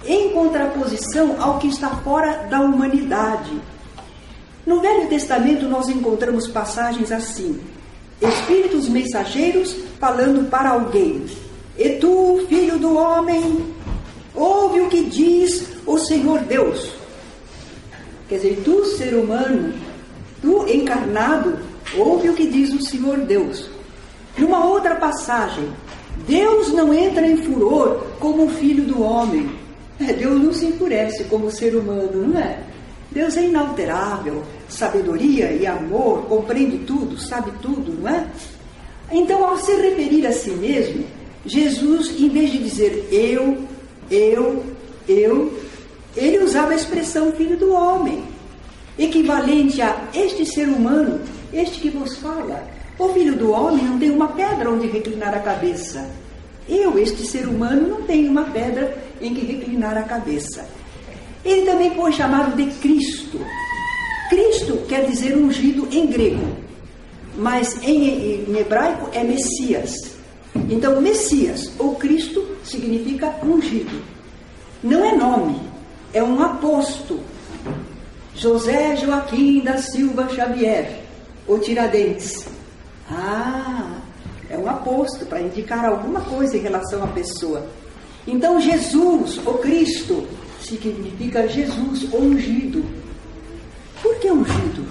em 0.06 0.30
contraposição 0.30 1.36
ao 1.40 1.58
que 1.58 1.68
está 1.68 1.90
fora 1.96 2.48
da 2.48 2.60
humanidade. 2.60 3.52
No 4.66 4.80
Velho 4.80 5.08
Testamento 5.08 5.68
nós 5.68 5.88
encontramos 5.88 6.46
passagens 6.46 7.12
assim: 7.12 7.60
espíritos 8.20 8.88
mensageiros 8.88 9.74
falando 9.98 10.48
para 10.48 10.70
alguém, 10.70 11.26
e 11.80 11.96
tu, 11.98 12.44
filho 12.46 12.78
do 12.78 12.94
homem, 12.94 13.74
ouve 14.34 14.82
o 14.82 14.88
que 14.90 15.04
diz 15.04 15.66
o 15.86 15.96
Senhor 15.96 16.40
Deus. 16.40 16.92
Quer 18.28 18.36
dizer, 18.36 18.60
tu, 18.62 18.84
ser 18.84 19.14
humano, 19.14 19.72
tu 20.42 20.66
encarnado, 20.68 21.58
ouve 21.96 22.28
o 22.28 22.34
que 22.34 22.46
diz 22.48 22.74
o 22.74 22.84
Senhor 22.84 23.20
Deus. 23.20 23.70
Numa 24.36 24.66
outra 24.66 24.96
passagem, 24.96 25.72
Deus 26.28 26.70
não 26.74 26.92
entra 26.92 27.26
em 27.26 27.38
furor 27.38 28.04
como 28.20 28.44
o 28.44 28.50
filho 28.50 28.84
do 28.84 29.00
homem. 29.00 29.50
É, 29.98 30.12
Deus 30.12 30.38
não 30.38 30.52
se 30.52 30.66
enfurece 30.66 31.24
como 31.24 31.50
ser 31.50 31.74
humano, 31.74 32.28
não 32.28 32.38
é? 32.38 32.62
Deus 33.10 33.38
é 33.38 33.46
inalterável, 33.46 34.42
sabedoria 34.68 35.50
e 35.52 35.66
amor, 35.66 36.26
compreende 36.26 36.76
tudo, 36.80 37.18
sabe 37.18 37.50
tudo, 37.62 38.02
não 38.02 38.08
é? 38.08 38.26
Então, 39.10 39.42
ao 39.42 39.56
se 39.56 39.74
referir 39.74 40.26
a 40.26 40.32
si 40.32 40.50
mesmo, 40.50 41.04
Jesus, 41.44 42.10
em 42.18 42.28
vez 42.28 42.52
de 42.52 42.58
dizer 42.58 43.08
eu, 43.10 43.64
eu, 44.10 44.64
eu, 45.08 45.60
ele 46.16 46.38
usava 46.38 46.72
a 46.72 46.76
expressão 46.76 47.32
filho 47.32 47.56
do 47.56 47.72
homem, 47.72 48.22
equivalente 48.98 49.80
a 49.80 50.08
este 50.12 50.44
ser 50.44 50.68
humano, 50.68 51.20
este 51.52 51.80
que 51.80 51.90
vos 51.90 52.16
fala. 52.18 52.68
O 52.98 53.08
filho 53.10 53.34
do 53.34 53.50
homem 53.50 53.84
não 53.84 53.98
tem 53.98 54.10
uma 54.10 54.28
pedra 54.28 54.70
onde 54.70 54.86
reclinar 54.86 55.34
a 55.34 55.40
cabeça. 55.40 56.10
Eu, 56.68 56.98
este 56.98 57.26
ser 57.26 57.48
humano, 57.48 57.88
não 57.88 58.02
tenho 58.02 58.30
uma 58.30 58.44
pedra 58.44 58.96
em 59.20 59.34
que 59.34 59.46
reclinar 59.46 59.96
a 59.96 60.02
cabeça. 60.02 60.68
Ele 61.44 61.62
também 61.62 61.94
foi 61.94 62.12
chamado 62.12 62.54
de 62.54 62.66
Cristo. 62.78 63.40
Cristo 64.28 64.84
quer 64.86 65.06
dizer 65.06 65.36
ungido 65.36 65.88
em 65.90 66.06
grego, 66.06 66.46
mas 67.36 67.82
em, 67.82 68.44
em 68.46 68.58
hebraico 68.58 69.08
é 69.12 69.24
Messias. 69.24 70.19
Então, 70.68 71.00
Messias 71.00 71.72
ou 71.78 71.94
Cristo 71.96 72.44
significa 72.64 73.34
ungido. 73.42 74.02
Não 74.82 75.04
é 75.04 75.14
nome, 75.14 75.60
é 76.12 76.22
um 76.22 76.42
aposto. 76.42 77.20
José 78.34 78.96
Joaquim 78.96 79.60
da 79.60 79.76
Silva 79.78 80.28
Xavier, 80.28 81.02
o 81.46 81.58
Tiradentes. 81.58 82.46
Ah, 83.10 84.00
é 84.48 84.56
um 84.56 84.68
aposto 84.68 85.26
para 85.26 85.40
indicar 85.40 85.84
alguma 85.84 86.20
coisa 86.22 86.56
em 86.56 86.60
relação 86.60 87.02
à 87.02 87.06
pessoa. 87.08 87.66
Então, 88.26 88.60
Jesus, 88.60 89.38
o 89.46 89.54
Cristo, 89.54 90.26
significa 90.60 91.48
Jesus 91.48 92.12
ungido. 92.12 92.84
Por 94.02 94.14
que 94.16 94.30
ungido? 94.30 94.86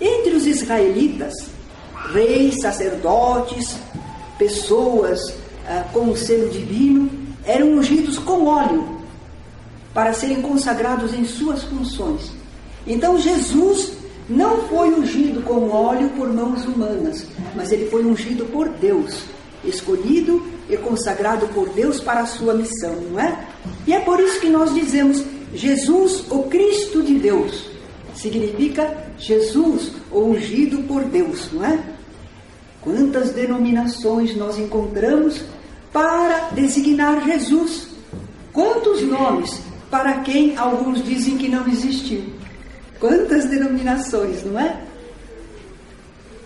Entre 0.00 0.34
os 0.34 0.46
israelitas, 0.46 1.32
reis, 2.12 2.60
sacerdotes, 2.60 3.76
pessoas 4.38 5.34
ah, 5.66 5.84
com 5.92 6.10
o 6.10 6.16
selo 6.16 6.48
divino, 6.50 7.10
eram 7.44 7.72
ungidos 7.72 8.18
com 8.18 8.46
óleo 8.46 9.00
para 9.92 10.12
serem 10.12 10.40
consagrados 10.40 11.12
em 11.12 11.24
suas 11.24 11.62
funções. 11.64 12.32
Então 12.86 13.18
Jesus 13.18 13.92
não 14.28 14.68
foi 14.68 14.88
ungido 14.88 15.42
com 15.42 15.68
óleo 15.68 16.08
por 16.10 16.32
mãos 16.32 16.64
humanas, 16.64 17.26
mas 17.54 17.70
ele 17.72 17.88
foi 17.90 18.04
ungido 18.04 18.44
por 18.46 18.68
Deus, 18.68 19.24
escolhido 19.64 20.42
e 20.68 20.76
consagrado 20.76 21.46
por 21.48 21.68
Deus 21.70 22.00
para 22.00 22.20
a 22.20 22.26
sua 22.26 22.54
missão, 22.54 22.96
não 23.10 23.20
é? 23.20 23.46
E 23.86 23.92
é 23.92 24.00
por 24.00 24.18
isso 24.20 24.40
que 24.40 24.48
nós 24.48 24.72
dizemos 24.74 25.22
Jesus, 25.54 26.24
o 26.30 26.44
Cristo 26.44 27.02
de 27.02 27.18
Deus. 27.18 27.70
Significa 28.14 29.12
Jesus, 29.18 29.92
o 30.10 30.20
ungido 30.20 30.78
por 30.86 31.04
Deus, 31.04 31.48
não 31.52 31.64
é? 31.64 31.78
Quantas 32.82 33.30
denominações 33.30 34.36
nós 34.36 34.58
encontramos 34.58 35.44
para 35.92 36.50
designar 36.50 37.24
Jesus? 37.24 37.88
Quantos 38.52 39.02
nomes 39.02 39.60
para 39.90 40.20
quem 40.20 40.56
alguns 40.56 41.02
dizem 41.04 41.38
que 41.38 41.48
não 41.48 41.66
existiu? 41.68 42.24
Quantas 42.98 43.48
denominações, 43.48 44.44
não 44.44 44.58
é? 44.58 44.80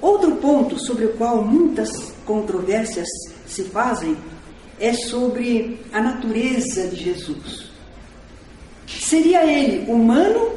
Outro 0.00 0.36
ponto 0.36 0.78
sobre 0.78 1.06
o 1.06 1.12
qual 1.14 1.42
muitas 1.42 1.90
controvérsias 2.26 3.08
se 3.46 3.64
fazem 3.64 4.16
é 4.78 4.92
sobre 4.92 5.80
a 5.92 6.02
natureza 6.02 6.88
de 6.88 6.96
Jesus. 6.96 7.70
Seria 8.86 9.44
ele 9.46 9.90
humano 9.90 10.52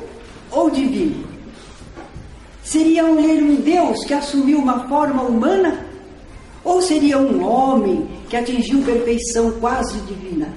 ou 0.52 0.70
divino? 0.70 1.29
Seria 2.70 3.02
ele 3.02 3.46
um 3.46 3.56
Deus 3.56 4.06
que 4.06 4.14
assumiu 4.14 4.60
uma 4.60 4.88
forma 4.88 5.24
humana? 5.24 5.88
Ou 6.64 6.84
seria 6.84 7.18
um 7.18 7.44
homem 7.44 8.08
que 8.30 8.38
atingiu 8.38 8.84
perfeição 8.84 9.54
quase 9.60 10.00
divina? 10.02 10.54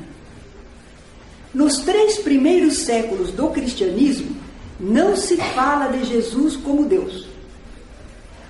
Nos 1.54 1.78
três 1.78 2.18
primeiros 2.18 2.80
séculos 2.80 3.30
do 3.30 3.48
cristianismo, 3.48 4.36
não 4.78 5.16
se 5.16 5.38
fala 5.38 5.86
de 5.86 6.04
Jesus 6.04 6.54
como 6.54 6.84
Deus. 6.84 7.26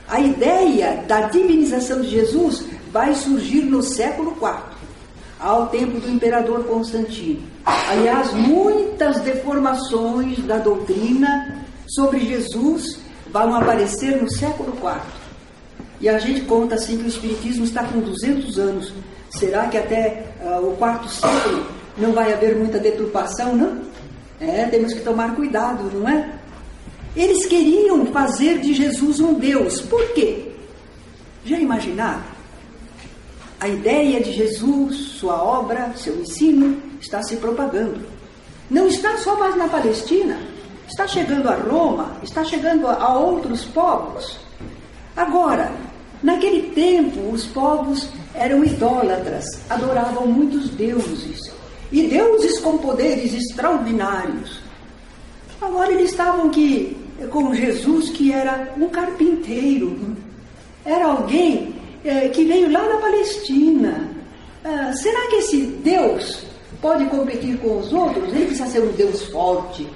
A 0.09 0.19
ideia 0.19 1.05
da 1.07 1.29
divinização 1.29 2.01
de 2.01 2.09
Jesus 2.09 2.65
vai 2.91 3.15
surgir 3.15 3.63
no 3.63 3.81
século 3.81 4.33
IV, 4.33 4.57
ao 5.39 5.69
tempo 5.69 6.01
do 6.01 6.11
imperador 6.11 6.65
Constantino. 6.65 7.41
Aliás, 7.65 8.33
muitas 8.33 9.21
deformações 9.21 10.41
da 10.41 10.59
doutrina 10.59 11.65
sobre 11.87 12.27
Jesus 12.27 13.02
vão 13.33 13.55
aparecer 13.55 14.21
no 14.21 14.31
século 14.31 14.77
IV. 14.77 15.01
E 16.01 16.09
a 16.09 16.19
gente 16.19 16.43
conta 16.43 16.75
assim 16.75 16.99
que 16.99 17.05
o 17.05 17.09
Espiritismo 17.09 17.65
está 17.65 17.85
com 17.85 18.01
200 18.01 18.59
anos. 18.59 18.93
Será 19.31 19.69
que 19.69 19.79
até 19.79 20.27
uh, 20.43 20.69
o 20.69 20.77
quarto 20.77 21.09
século 21.09 21.65
não 21.97 22.13
vai 22.13 22.33
haver 22.33 22.57
muita 22.57 22.79
deturpação, 22.79 23.57
não? 23.57 23.81
É, 24.41 24.67
temos 24.67 24.93
que 24.93 25.01
tomar 25.01 25.35
cuidado, 25.37 25.91
não 25.95 26.09
é? 26.09 26.35
Eles 27.15 27.47
queriam 27.47 28.05
fazer 28.07 28.59
de 28.59 28.75
Jesus 28.75 29.21
um 29.21 29.35
Deus. 29.35 29.81
Por 29.81 30.13
quê? 30.13 30.51
Já 31.45 31.59
imaginaram? 31.59 32.23
A 33.61 33.69
ideia 33.69 34.21
de 34.21 34.33
Jesus, 34.33 34.97
sua 34.97 35.41
obra, 35.41 35.93
seu 35.95 36.21
ensino, 36.21 36.83
está 37.01 37.23
se 37.23 37.37
propagando. 37.37 38.01
Não 38.69 38.89
está 38.89 39.17
só 39.19 39.39
mais 39.39 39.55
na 39.57 39.69
Palestina, 39.69 40.39
está 40.93 41.07
chegando 41.09 41.49
a 41.49 41.55
Roma, 41.55 42.13
está 42.23 42.45
chegando 42.45 42.87
a 42.87 43.19
outros 43.19 43.65
povos. 43.65 44.39
Agora, 45.17 45.73
naquele 46.23 46.71
tempo, 46.75 47.31
os 47.33 47.47
povos 47.47 48.11
eram 48.35 48.63
idólatras, 48.63 49.47
adoravam 49.71 50.27
muitos 50.27 50.69
deuses, 50.69 51.51
e 51.91 52.03
deuses 52.09 52.61
com 52.61 52.77
poderes 52.77 53.33
extraordinários. 53.33 54.61
Agora 55.63 55.91
eles 55.93 56.11
estavam 56.11 56.51
que, 56.51 56.95
com 57.31 57.55
Jesus, 57.55 58.11
que 58.11 58.31
era 58.31 58.75
um 58.77 58.89
carpinteiro, 58.89 60.15
era 60.85 61.07
alguém 61.07 61.75
é, 62.05 62.29
que 62.29 62.45
veio 62.45 62.71
lá 62.71 62.87
da 62.87 62.99
Palestina. 62.99 64.11
Ah, 64.63 64.93
será 64.93 65.27
que 65.29 65.37
esse 65.37 65.63
Deus 65.83 66.45
pode 66.83 67.07
competir 67.07 67.57
com 67.59 67.79
os 67.79 67.93
outros? 67.93 68.29
Ele 68.29 68.47
precisa 68.47 68.69
ser 68.69 68.83
um 68.83 68.93
Deus 68.93 69.23
forte. 69.29 69.89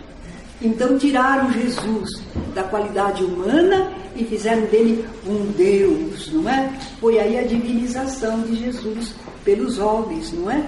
Então 0.60 0.96
tiraram 0.98 1.52
Jesus 1.52 2.22
da 2.54 2.62
qualidade 2.62 3.22
humana 3.22 3.92
e 4.16 4.24
fizeram 4.24 4.62
dele 4.62 5.06
um 5.26 5.52
Deus, 5.52 6.32
não 6.32 6.48
é? 6.48 6.72
Foi 6.98 7.18
aí 7.18 7.38
a 7.38 7.42
divinização 7.42 8.40
de 8.42 8.56
Jesus 8.56 9.14
pelos 9.44 9.78
homens, 9.78 10.32
não 10.32 10.50
é? 10.50 10.64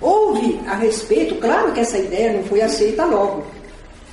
Houve 0.00 0.60
a 0.66 0.76
respeito, 0.76 1.34
claro 1.36 1.72
que 1.72 1.80
essa 1.80 1.98
ideia 1.98 2.34
não 2.34 2.44
foi 2.44 2.62
aceita 2.62 3.04
logo. 3.04 3.44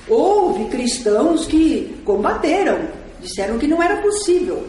Houve 0.08 0.64
cristãos 0.66 1.46
que 1.46 1.96
combateram, 2.04 2.78
disseram 3.22 3.58
que 3.58 3.66
não 3.66 3.82
era 3.82 3.96
possível. 4.02 4.66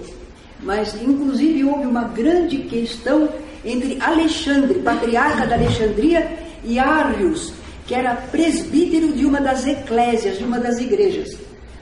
Mas, 0.61 0.93
inclusive, 1.01 1.63
houve 1.63 1.87
uma 1.87 2.03
grande 2.03 2.59
questão 2.59 3.29
entre 3.65 3.97
Alexandre, 4.01 4.79
patriarca 4.79 5.47
da 5.47 5.55
Alexandria, 5.55 6.37
e 6.63 6.77
Arrius, 6.77 7.53
que 7.89 7.95
era 7.95 8.13
presbítero 8.13 9.13
de 9.13 9.25
uma 9.25 9.41
das 9.41 9.65
eclésias, 9.65 10.37
de 10.37 10.43
uma 10.43 10.59
das 10.59 10.79
igrejas. 10.79 11.35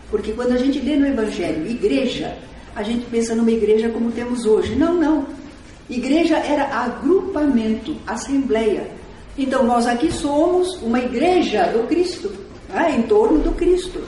Porque 0.09 0.31
quando 0.31 0.53
a 0.53 0.57
gente 0.57 0.79
lê 0.79 0.95
no 0.95 1.05
Evangelho 1.05 1.69
igreja, 1.69 2.33
a 2.73 2.81
gente 2.81 3.05
pensa 3.07 3.35
numa 3.35 3.51
igreja 3.51 3.89
como 3.89 4.09
temos 4.13 4.45
hoje. 4.45 4.73
Não, 4.73 4.93
não. 4.93 5.27
Igreja 5.89 6.37
era 6.37 6.63
agrupamento, 6.63 7.93
assembleia. 8.07 8.89
Então 9.37 9.65
nós 9.65 9.85
aqui 9.85 10.09
somos 10.09 10.81
uma 10.81 10.97
igreja 10.97 11.65
do 11.73 11.85
Cristo, 11.89 12.31
né, 12.69 12.95
em 12.97 13.01
torno 13.01 13.39
do 13.39 13.51
Cristo. 13.51 14.01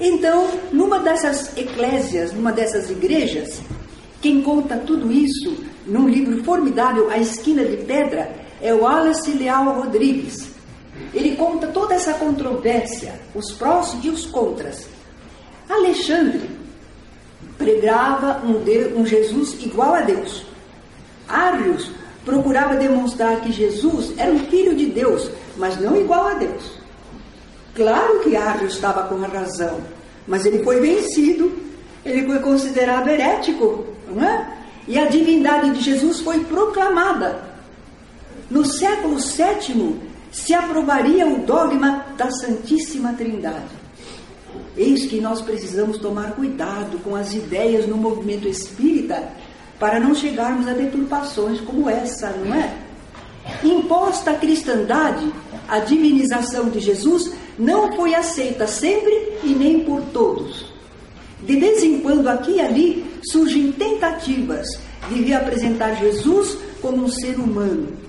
Então, 0.00 0.48
numa 0.72 0.98
dessas 0.98 1.56
eclésias, 1.56 2.32
numa 2.32 2.50
dessas 2.50 2.90
igrejas, 2.90 3.62
quem 4.20 4.42
conta 4.42 4.78
tudo 4.78 5.12
isso 5.12 5.54
num 5.86 6.08
livro 6.08 6.42
formidável, 6.42 7.08
A 7.08 7.18
Esquina 7.18 7.64
de 7.64 7.76
Pedra, 7.84 8.34
é 8.60 8.74
o 8.74 8.80
Wallace 8.80 9.30
Leal 9.30 9.80
Rodrigues. 9.80 10.53
Ele 11.12 11.36
conta 11.36 11.68
toda 11.68 11.94
essa 11.94 12.14
controvérsia, 12.14 13.20
os 13.34 13.52
prós 13.52 13.96
e 14.02 14.08
os 14.08 14.26
contras. 14.26 14.86
Alexandre 15.68 16.50
pregava 17.56 18.42
um, 18.44 18.62
Deus, 18.62 18.96
um 18.96 19.06
Jesus 19.06 19.54
igual 19.62 19.94
a 19.94 20.00
Deus. 20.00 20.44
Arius 21.28 21.90
procurava 22.24 22.76
demonstrar 22.76 23.40
que 23.40 23.52
Jesus 23.52 24.12
era 24.16 24.30
um 24.30 24.40
filho 24.46 24.74
de 24.74 24.86
Deus, 24.86 25.30
mas 25.56 25.80
não 25.80 25.96
igual 25.96 26.28
a 26.28 26.34
Deus. 26.34 26.72
Claro 27.74 28.20
que 28.20 28.36
Arius 28.36 28.74
estava 28.74 29.04
com 29.04 29.22
a 29.24 29.28
razão, 29.28 29.80
mas 30.26 30.46
ele 30.46 30.62
foi 30.62 30.80
vencido, 30.80 31.52
ele 32.04 32.26
foi 32.26 32.38
considerado 32.38 33.08
herético, 33.08 33.86
não 34.08 34.24
é? 34.24 34.58
E 34.86 34.98
a 34.98 35.06
divindade 35.06 35.70
de 35.70 35.80
Jesus 35.80 36.20
foi 36.20 36.40
proclamada. 36.44 37.42
No 38.50 38.64
século 38.64 39.16
VII 39.16 40.00
se 40.34 40.52
aprovaria 40.52 41.26
o 41.28 41.46
dogma 41.46 42.06
da 42.16 42.28
Santíssima 42.28 43.12
Trindade. 43.12 43.84
Eis 44.76 45.06
que 45.06 45.20
nós 45.20 45.40
precisamos 45.40 45.98
tomar 45.98 46.32
cuidado 46.32 46.98
com 47.04 47.14
as 47.14 47.32
ideias 47.32 47.86
no 47.86 47.96
movimento 47.96 48.48
espírita 48.48 49.28
para 49.78 50.00
não 50.00 50.12
chegarmos 50.12 50.66
a 50.66 50.72
deturpações 50.72 51.60
como 51.60 51.88
essa, 51.88 52.30
não 52.30 52.52
é? 52.52 52.78
imposta 53.62 54.32
à 54.32 54.34
cristandade, 54.34 55.30
a 55.68 55.78
divinização 55.78 56.68
de 56.68 56.80
Jesus 56.80 57.32
não 57.58 57.94
foi 57.94 58.14
aceita 58.14 58.66
sempre 58.66 59.12
e 59.44 59.48
nem 59.48 59.84
por 59.84 60.00
todos. 60.12 60.72
De 61.42 61.60
vez 61.60 61.82
em 61.84 62.00
quando, 62.00 62.26
aqui 62.28 62.52
e 62.52 62.60
ali, 62.60 63.06
surgem 63.22 63.70
tentativas 63.70 64.66
de 65.08 65.22
reapresentar 65.22 65.94
Jesus 65.94 66.56
como 66.80 67.04
um 67.04 67.08
ser 67.08 67.38
humano. 67.38 68.03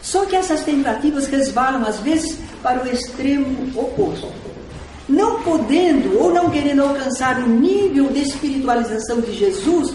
Só 0.00 0.24
que 0.24 0.36
essas 0.36 0.62
tentativas 0.62 1.26
resvalam, 1.26 1.84
às 1.84 1.98
vezes, 2.00 2.38
para 2.62 2.82
o 2.82 2.88
extremo 2.88 3.70
oposto. 3.74 4.28
Não 5.08 5.42
podendo 5.42 6.18
ou 6.18 6.32
não 6.32 6.50
querendo 6.50 6.82
alcançar 6.82 7.38
o 7.38 7.48
nível 7.48 8.08
de 8.08 8.20
espiritualização 8.20 9.20
de 9.20 9.32
Jesus, 9.32 9.94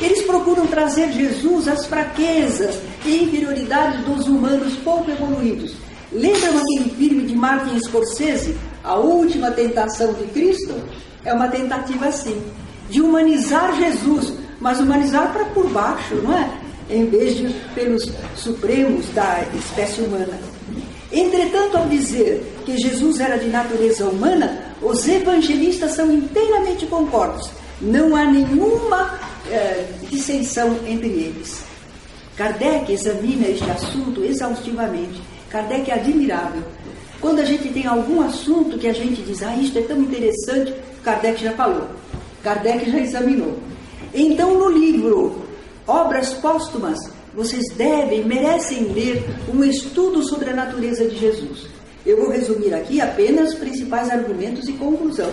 eles 0.00 0.22
procuram 0.22 0.66
trazer 0.66 1.12
Jesus 1.12 1.68
às 1.68 1.86
fraquezas 1.86 2.78
e 3.04 3.24
inferioridades 3.24 4.04
dos 4.04 4.26
humanos 4.26 4.74
pouco 4.76 5.10
evoluídos. 5.10 5.74
Lembram 6.12 6.58
aquele 6.58 6.90
filme 6.90 7.26
de 7.26 7.34
Martin 7.34 7.78
Scorsese, 7.80 8.56
A 8.84 8.96
Última 8.96 9.50
Tentação 9.50 10.12
de 10.12 10.24
Cristo? 10.24 10.74
É 11.24 11.32
uma 11.32 11.48
tentativa 11.48 12.06
assim, 12.06 12.40
de 12.90 13.00
humanizar 13.00 13.74
Jesus, 13.76 14.32
mas 14.60 14.80
humanizar 14.80 15.32
para 15.32 15.46
por 15.46 15.68
baixo, 15.68 16.14
não 16.16 16.36
é? 16.36 16.50
Em 16.88 17.06
vez 17.06 17.36
de 17.36 17.48
pelos 17.74 18.10
supremos 18.36 19.06
da 19.14 19.44
espécie 19.54 20.02
humana. 20.02 20.38
Entretanto, 21.12 21.76
ao 21.76 21.86
dizer 21.88 22.44
que 22.64 22.76
Jesus 22.76 23.20
era 23.20 23.38
de 23.38 23.48
natureza 23.48 24.06
humana, 24.06 24.74
os 24.82 25.06
evangelistas 25.06 25.92
são 25.92 26.12
inteiramente 26.12 26.86
concordes. 26.86 27.50
Não 27.80 28.14
há 28.14 28.24
nenhuma 28.24 29.18
é, 29.50 29.86
dissensão 30.10 30.76
entre 30.86 31.08
eles. 31.08 31.62
Kardec 32.36 32.92
examina 32.92 33.48
este 33.48 33.68
assunto 33.70 34.22
exaustivamente. 34.22 35.20
Kardec 35.48 35.90
é 35.90 35.94
admirável. 35.94 36.62
Quando 37.20 37.38
a 37.40 37.44
gente 37.44 37.68
tem 37.68 37.86
algum 37.86 38.20
assunto 38.20 38.78
que 38.78 38.88
a 38.88 38.92
gente 38.92 39.22
diz, 39.22 39.42
ah, 39.42 39.56
isto 39.56 39.78
é 39.78 39.82
tão 39.82 39.98
interessante, 39.98 40.74
Kardec 41.02 41.42
já 41.42 41.52
falou. 41.52 41.88
Kardec 42.42 42.90
já 42.90 42.98
examinou. 42.98 43.56
Então, 44.12 44.58
no 44.58 44.68
livro 44.68 45.45
Obras 45.86 46.34
Póstumas, 46.34 46.98
vocês 47.32 47.64
devem, 47.76 48.24
merecem 48.24 48.92
ler 48.92 49.24
um 49.54 49.62
estudo 49.62 50.22
sobre 50.22 50.50
a 50.50 50.54
natureza 50.54 51.06
de 51.06 51.16
Jesus. 51.16 51.66
Eu 52.04 52.16
vou 52.18 52.30
resumir 52.30 52.74
aqui 52.74 53.00
apenas 53.00 53.52
os 53.52 53.58
principais 53.58 54.10
argumentos 54.10 54.68
e 54.68 54.72
conclusão. 54.72 55.30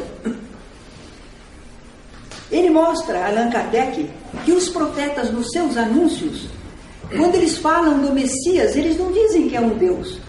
Ele 2.52 2.70
mostra, 2.70 3.26
Allan 3.26 3.50
Kardec, 3.50 4.08
que 4.46 4.52
os 4.52 4.70
profetas, 4.70 5.32
nos 5.32 5.50
seus 5.50 5.76
anúncios, 5.76 6.48
quando 7.16 7.36
eles 7.36 7.58
falam 7.58 8.00
do 8.00 8.12
Messias, 8.12 8.76
eles 8.76 8.98
não 8.98 9.12
dizem 9.12 9.50
que 9.50 9.56
é 9.56 9.62
um 9.62 9.76
Deus. 9.76 10.20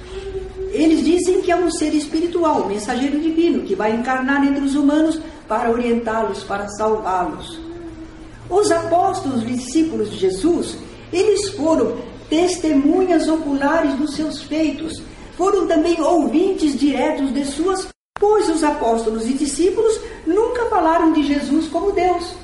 Eles 0.70 1.04
dizem 1.04 1.42
que 1.42 1.52
é 1.52 1.56
um 1.56 1.70
ser 1.70 1.94
espiritual, 1.94 2.62
um 2.62 2.68
mensageiro 2.68 3.20
divino, 3.20 3.62
que 3.62 3.74
vai 3.74 3.94
encarnar 3.94 4.42
entre 4.46 4.64
os 4.64 4.74
humanos 4.74 5.20
para 5.46 5.70
orientá-los, 5.70 6.42
para 6.44 6.68
salvá-los. 6.68 7.63
Os 8.48 8.70
apóstolos, 8.70 9.46
discípulos 9.46 10.10
de 10.10 10.18
Jesus, 10.18 10.76
eles 11.12 11.50
foram 11.50 11.96
testemunhas 12.28 13.28
oculares 13.28 13.94
dos 13.94 14.14
seus 14.14 14.42
feitos, 14.42 15.02
foram 15.36 15.66
também 15.66 16.00
ouvintes 16.00 16.78
diretos 16.78 17.32
de 17.32 17.44
suas 17.44 17.88
pois 18.20 18.48
os 18.48 18.62
apóstolos 18.62 19.28
e 19.28 19.34
discípulos 19.34 20.00
nunca 20.26 20.66
falaram 20.66 21.12
de 21.12 21.24
Jesus 21.24 21.68
como 21.68 21.92
Deus. 21.92 22.34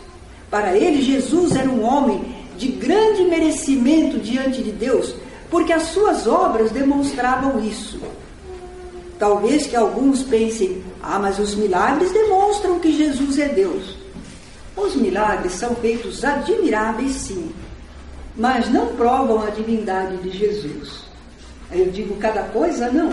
Para 0.51 0.77
eles, 0.77 1.05
Jesus 1.05 1.55
era 1.55 1.71
um 1.71 1.83
homem 1.85 2.35
de 2.59 2.69
grande 2.69 3.23
merecimento 3.23 4.19
diante 4.19 4.63
de 4.63 4.73
Deus, 4.73 5.15
porque 5.49 5.73
as 5.73 5.85
suas 5.85 6.27
obras 6.27 6.71
demonstravam 6.71 7.65
isso. 7.65 8.01
Talvez 9.19 9.67
que 9.67 9.77
alguns 9.77 10.23
pensem, 10.23 10.83
ah, 11.03 11.19
mas 11.19 11.39
os 11.39 11.55
milagres 11.55 12.11
demonstram 12.11 12.79
que 12.81 12.93
Jesus 12.93 13.39
é 13.39 13.49
Deus. 13.49 14.00
Os 14.77 14.95
milagres 14.95 15.53
são 15.53 15.75
feitos 15.77 16.25
admiráveis, 16.25 17.13
sim, 17.13 17.51
mas 18.37 18.71
não 18.71 18.95
provam 18.95 19.43
a 19.43 19.51
divindade 19.51 20.17
de 20.19 20.31
Jesus. 20.31 21.05
Eu 21.71 21.91
digo 21.91 22.17
cada 22.17 22.43
coisa, 22.45 22.91
não 22.91 23.11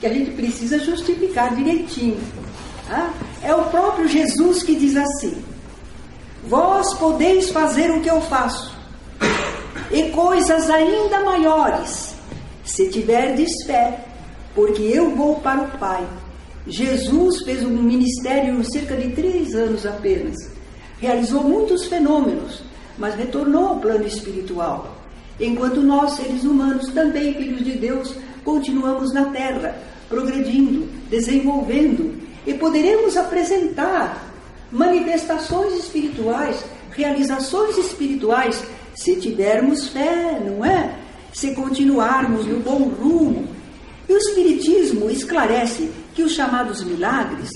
que 0.00 0.06
a 0.06 0.12
gente 0.12 0.30
precisa 0.32 0.78
justificar 0.78 1.54
direitinho. 1.54 2.18
Tá? 2.86 3.12
É 3.42 3.54
o 3.54 3.64
próprio 3.64 4.08
Jesus 4.08 4.62
que 4.62 4.74
diz 4.74 4.96
assim: 4.96 5.42
Vós 6.46 6.94
podeis 6.94 7.50
fazer 7.50 7.90
o 7.90 8.00
que 8.00 8.10
eu 8.10 8.20
faço, 8.20 8.72
e 9.90 10.10
coisas 10.10 10.70
ainda 10.70 11.24
maiores, 11.24 12.14
se 12.64 12.88
tiverdes 12.90 13.50
fé, 13.66 14.04
porque 14.54 14.82
eu 14.82 15.14
vou 15.14 15.36
para 15.40 15.62
o 15.62 15.78
Pai. 15.78 16.06
Jesus 16.66 17.42
fez 17.42 17.64
um 17.64 17.70
ministério 17.70 18.64
cerca 18.64 18.96
de 18.96 19.10
três 19.12 19.54
anos 19.54 19.86
apenas. 19.86 20.55
Realizou 20.98 21.44
muitos 21.44 21.86
fenômenos, 21.86 22.62
mas 22.98 23.14
retornou 23.14 23.68
ao 23.68 23.78
plano 23.78 24.06
espiritual. 24.06 24.96
Enquanto 25.38 25.82
nós, 25.82 26.12
seres 26.12 26.44
humanos, 26.44 26.88
também 26.88 27.34
filhos 27.34 27.64
de 27.64 27.72
Deus, 27.72 28.14
continuamos 28.42 29.12
na 29.12 29.26
Terra, 29.26 29.76
progredindo, 30.08 30.88
desenvolvendo, 31.10 32.18
e 32.46 32.54
poderemos 32.54 33.16
apresentar 33.16 34.32
manifestações 34.70 35.74
espirituais, 35.74 36.64
realizações 36.92 37.76
espirituais, 37.76 38.62
se 38.94 39.16
tivermos 39.16 39.88
fé, 39.88 40.40
não 40.42 40.64
é? 40.64 40.94
Se 41.32 41.54
continuarmos 41.54 42.46
no 42.46 42.60
bom 42.60 42.84
rumo. 42.84 43.46
E 44.08 44.12
o 44.12 44.16
Espiritismo 44.16 45.10
esclarece 45.10 45.90
que 46.14 46.22
os 46.22 46.32
chamados 46.32 46.82
milagres 46.82 47.50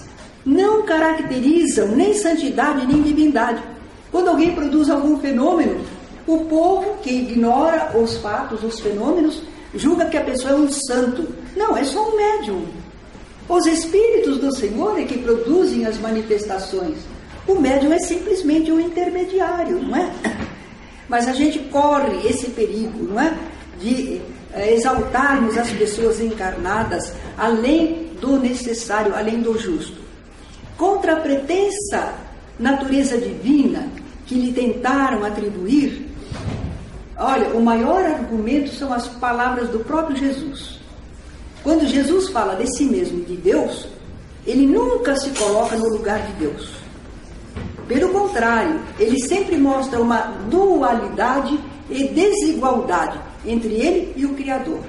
não 0.44 0.82
caracterizam 0.82 1.88
nem 1.88 2.14
santidade 2.14 2.86
nem 2.86 3.02
divindade. 3.02 3.62
Quando 4.10 4.28
alguém 4.28 4.54
produz 4.54 4.90
algum 4.90 5.18
fenômeno, 5.18 5.80
o 6.26 6.44
povo 6.44 6.98
que 7.02 7.10
ignora 7.10 7.96
os 7.96 8.16
fatos, 8.18 8.62
os 8.64 8.80
fenômenos, 8.80 9.42
julga 9.74 10.06
que 10.06 10.16
a 10.16 10.24
pessoa 10.24 10.54
é 10.54 10.56
um 10.56 10.70
santo. 10.70 11.28
Não, 11.56 11.76
é 11.76 11.84
só 11.84 12.08
um 12.08 12.16
médium. 12.16 12.64
Os 13.48 13.66
espíritos 13.66 14.38
do 14.38 14.54
Senhor 14.54 14.98
é 14.98 15.04
que 15.04 15.18
produzem 15.18 15.84
as 15.86 15.98
manifestações. 15.98 16.98
O 17.46 17.56
médium 17.56 17.92
é 17.92 17.98
simplesmente 17.98 18.70
um 18.70 18.80
intermediário, 18.80 19.80
não 19.82 19.96
é? 19.96 20.10
Mas 21.08 21.26
a 21.26 21.32
gente 21.32 21.58
corre 21.70 22.28
esse 22.28 22.50
perigo, 22.50 23.02
não 23.02 23.20
é? 23.20 23.36
De 23.80 24.20
é, 24.52 24.74
exaltarmos 24.74 25.56
as 25.58 25.70
pessoas 25.70 26.20
encarnadas 26.20 27.12
além 27.36 28.10
do 28.20 28.38
necessário, 28.38 29.14
além 29.14 29.40
do 29.40 29.58
justo. 29.58 29.99
Contra 30.80 31.12
a 31.12 31.20
pretensa 31.20 32.14
natureza 32.58 33.18
divina 33.18 33.86
que 34.24 34.34
lhe 34.34 34.50
tentaram 34.50 35.22
atribuir, 35.26 36.08
Olha, 37.18 37.54
o 37.54 37.62
maior 37.62 38.02
argumento 38.02 38.74
são 38.74 38.90
as 38.90 39.06
palavras 39.06 39.68
do 39.68 39.80
próprio 39.80 40.16
Jesus. 40.16 40.80
Quando 41.62 41.86
Jesus 41.86 42.30
fala 42.30 42.56
de 42.56 42.66
si 42.74 42.84
mesmo 42.84 43.20
e 43.20 43.24
de 43.24 43.36
Deus, 43.36 43.88
ele 44.46 44.66
nunca 44.66 45.14
se 45.16 45.28
coloca 45.32 45.76
no 45.76 45.90
lugar 45.90 46.26
de 46.28 46.32
Deus. 46.44 46.70
Pelo 47.86 48.08
contrário, 48.08 48.80
ele 48.98 49.20
sempre 49.20 49.58
mostra 49.58 50.00
uma 50.00 50.32
dualidade 50.48 51.60
e 51.90 52.08
desigualdade 52.08 53.20
entre 53.44 53.74
ele 53.74 54.14
e 54.16 54.24
o 54.24 54.32
Criador. 54.32 54.80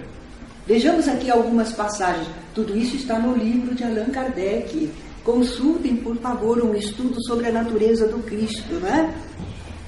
Vejamos 0.66 1.10
aqui 1.10 1.30
algumas 1.30 1.74
passagens. 1.74 2.30
Tudo 2.56 2.78
isso 2.78 2.96
está 2.96 3.20
no 3.20 3.36
livro 3.36 3.76
de 3.76 3.84
Allan 3.84 4.06
Kardec. 4.06 4.90
Consultem, 5.24 5.96
por 5.98 6.16
favor, 6.18 6.64
um 6.64 6.74
estudo 6.74 7.24
sobre 7.24 7.48
a 7.48 7.52
natureza 7.52 8.08
do 8.08 8.24
Cristo, 8.24 8.74
não 8.82 8.88
é? 8.88 9.14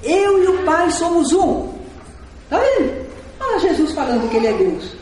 Eu 0.02 0.44
e 0.44 0.46
o 0.46 0.64
Pai 0.64 0.90
somos 0.90 1.32
um. 1.32 1.70
Está 2.44 2.60
vendo? 2.60 3.06
Ah, 3.40 3.58
Jesus 3.58 3.92
falando 3.92 4.30
que 4.30 4.36
ele 4.36 4.46
é 4.46 4.52
Deus. 4.52 4.92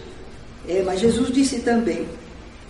É, 0.67 0.83
mas 0.83 1.01
Jesus 1.01 1.31
disse 1.31 1.61
também: 1.61 2.07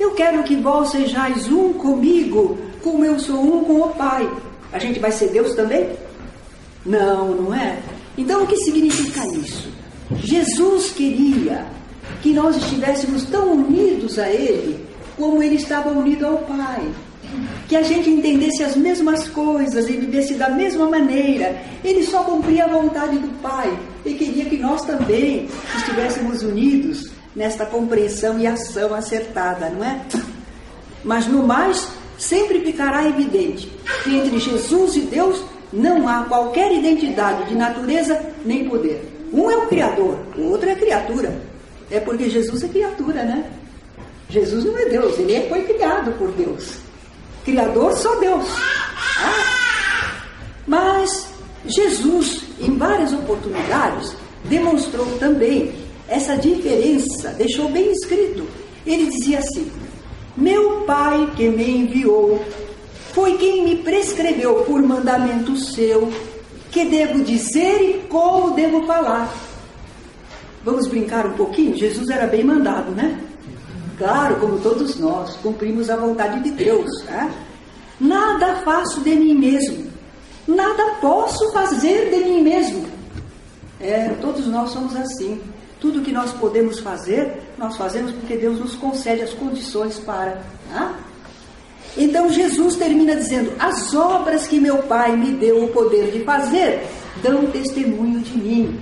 Eu 0.00 0.10
quero 0.12 0.42
que 0.42 0.56
vós 0.56 0.90
sejais 0.90 1.46
um 1.52 1.72
comigo, 1.74 2.58
como 2.82 3.04
eu 3.04 3.18
sou 3.20 3.40
um 3.40 3.64
com 3.64 3.80
o 3.82 3.88
Pai. 3.90 4.28
A 4.72 4.78
gente 4.78 4.98
vai 4.98 5.12
ser 5.12 5.28
Deus 5.28 5.54
também? 5.54 5.90
Não, 6.84 7.32
não 7.34 7.54
é? 7.54 7.78
Então 8.18 8.42
o 8.42 8.46
que 8.46 8.56
significa 8.56 9.24
isso? 9.36 9.70
Jesus 10.16 10.90
queria 10.90 11.66
que 12.22 12.32
nós 12.32 12.56
estivéssemos 12.56 13.24
tão 13.24 13.52
unidos 13.52 14.18
a 14.18 14.28
Ele 14.28 14.84
como 15.16 15.42
Ele 15.42 15.56
estava 15.56 15.90
unido 15.90 16.26
ao 16.26 16.38
Pai 16.38 16.90
que 17.68 17.76
a 17.76 17.82
gente 17.82 18.10
entendesse 18.10 18.62
as 18.62 18.76
mesmas 18.76 19.28
coisas 19.28 19.88
e 19.88 19.92
vivesse 19.92 20.34
da 20.34 20.50
mesma 20.50 20.86
maneira. 20.88 21.56
Ele 21.84 22.04
só 22.04 22.22
cumpria 22.24 22.64
a 22.64 22.68
vontade 22.68 23.18
do 23.18 23.28
Pai 23.40 23.76
e 24.04 24.14
queria 24.14 24.44
que 24.44 24.58
nós 24.58 24.84
também 24.84 25.48
estivéssemos 25.76 26.42
unidos 26.42 27.10
nesta 27.34 27.64
compreensão 27.64 28.38
e 28.38 28.46
ação 28.46 28.94
acertada, 28.94 29.70
não 29.70 29.84
é? 29.84 30.00
Mas 31.02 31.26
no 31.26 31.46
mais, 31.46 31.88
sempre 32.18 32.60
ficará 32.60 33.08
evidente 33.08 33.72
que 34.04 34.16
entre 34.16 34.38
Jesus 34.38 34.96
e 34.96 35.00
Deus 35.00 35.42
não 35.72 36.06
há 36.06 36.24
qualquer 36.24 36.72
identidade 36.72 37.48
de 37.48 37.54
natureza 37.54 38.20
nem 38.44 38.68
poder. 38.68 39.08
Um 39.32 39.50
é 39.50 39.56
o 39.56 39.66
Criador, 39.66 40.18
o 40.36 40.50
outro 40.50 40.68
é 40.68 40.74
criatura. 40.74 41.34
É 41.90 41.98
porque 42.00 42.28
Jesus 42.28 42.62
é 42.62 42.68
criatura, 42.68 43.22
né? 43.24 43.50
Jesus 44.28 44.64
não 44.64 44.78
é 44.78 44.86
Deus, 44.86 45.18
ele 45.18 45.48
foi 45.48 45.62
criado 45.62 46.12
por 46.18 46.30
Deus. 46.32 46.78
Criador 47.44 47.92
só 47.94 48.14
Deus. 48.16 48.44
Ah? 49.18 50.22
Mas 50.66 51.28
Jesus, 51.66 52.42
em 52.60 52.76
várias 52.76 53.12
oportunidades, 53.12 54.16
demonstrou 54.44 55.06
também 55.18 55.72
essa 56.08 56.36
diferença, 56.36 57.30
deixou 57.30 57.68
bem 57.68 57.90
escrito. 57.92 58.46
Ele 58.86 59.06
dizia 59.06 59.38
assim: 59.38 59.70
Meu 60.36 60.82
Pai 60.82 61.32
que 61.36 61.48
me 61.48 61.78
enviou 61.78 62.42
foi 63.12 63.36
quem 63.36 63.64
me 63.64 63.76
prescreveu 63.76 64.62
por 64.64 64.82
mandamento 64.82 65.56
seu 65.56 66.10
que 66.70 66.86
devo 66.86 67.22
dizer 67.22 67.82
e 67.82 68.08
como 68.08 68.54
devo 68.54 68.86
falar. 68.86 69.32
Vamos 70.64 70.88
brincar 70.88 71.26
um 71.26 71.32
pouquinho? 71.32 71.76
Jesus 71.76 72.08
era 72.08 72.26
bem 72.26 72.44
mandado, 72.44 72.92
né? 72.92 73.18
Claro, 74.02 74.34
como 74.40 74.58
todos 74.58 74.98
nós, 74.98 75.36
cumprimos 75.36 75.88
a 75.88 75.94
vontade 75.94 76.40
de 76.40 76.50
Deus. 76.50 77.04
Né? 77.04 77.32
Nada 78.00 78.56
faço 78.64 79.00
de 79.00 79.14
mim 79.14 79.32
mesmo, 79.32 79.86
nada 80.44 80.96
posso 81.00 81.52
fazer 81.52 82.10
de 82.10 82.16
mim 82.24 82.42
mesmo. 82.42 82.84
É, 83.80 84.08
todos 84.20 84.48
nós 84.48 84.70
somos 84.70 84.96
assim. 84.96 85.40
Tudo 85.78 86.02
que 86.02 86.10
nós 86.10 86.32
podemos 86.32 86.80
fazer, 86.80 87.42
nós 87.56 87.76
fazemos 87.76 88.10
porque 88.10 88.36
Deus 88.36 88.58
nos 88.58 88.74
concede 88.74 89.22
as 89.22 89.34
condições 89.34 90.00
para. 90.00 90.42
Né? 90.68 90.94
Então 91.96 92.28
Jesus 92.28 92.74
termina 92.74 93.14
dizendo: 93.14 93.52
As 93.56 93.94
obras 93.94 94.48
que 94.48 94.58
meu 94.58 94.78
Pai 94.78 95.16
me 95.16 95.30
deu 95.30 95.62
o 95.64 95.68
poder 95.68 96.10
de 96.10 96.24
fazer 96.24 96.88
dão 97.22 97.46
testemunho 97.46 98.18
de 98.18 98.36
mim. 98.36 98.80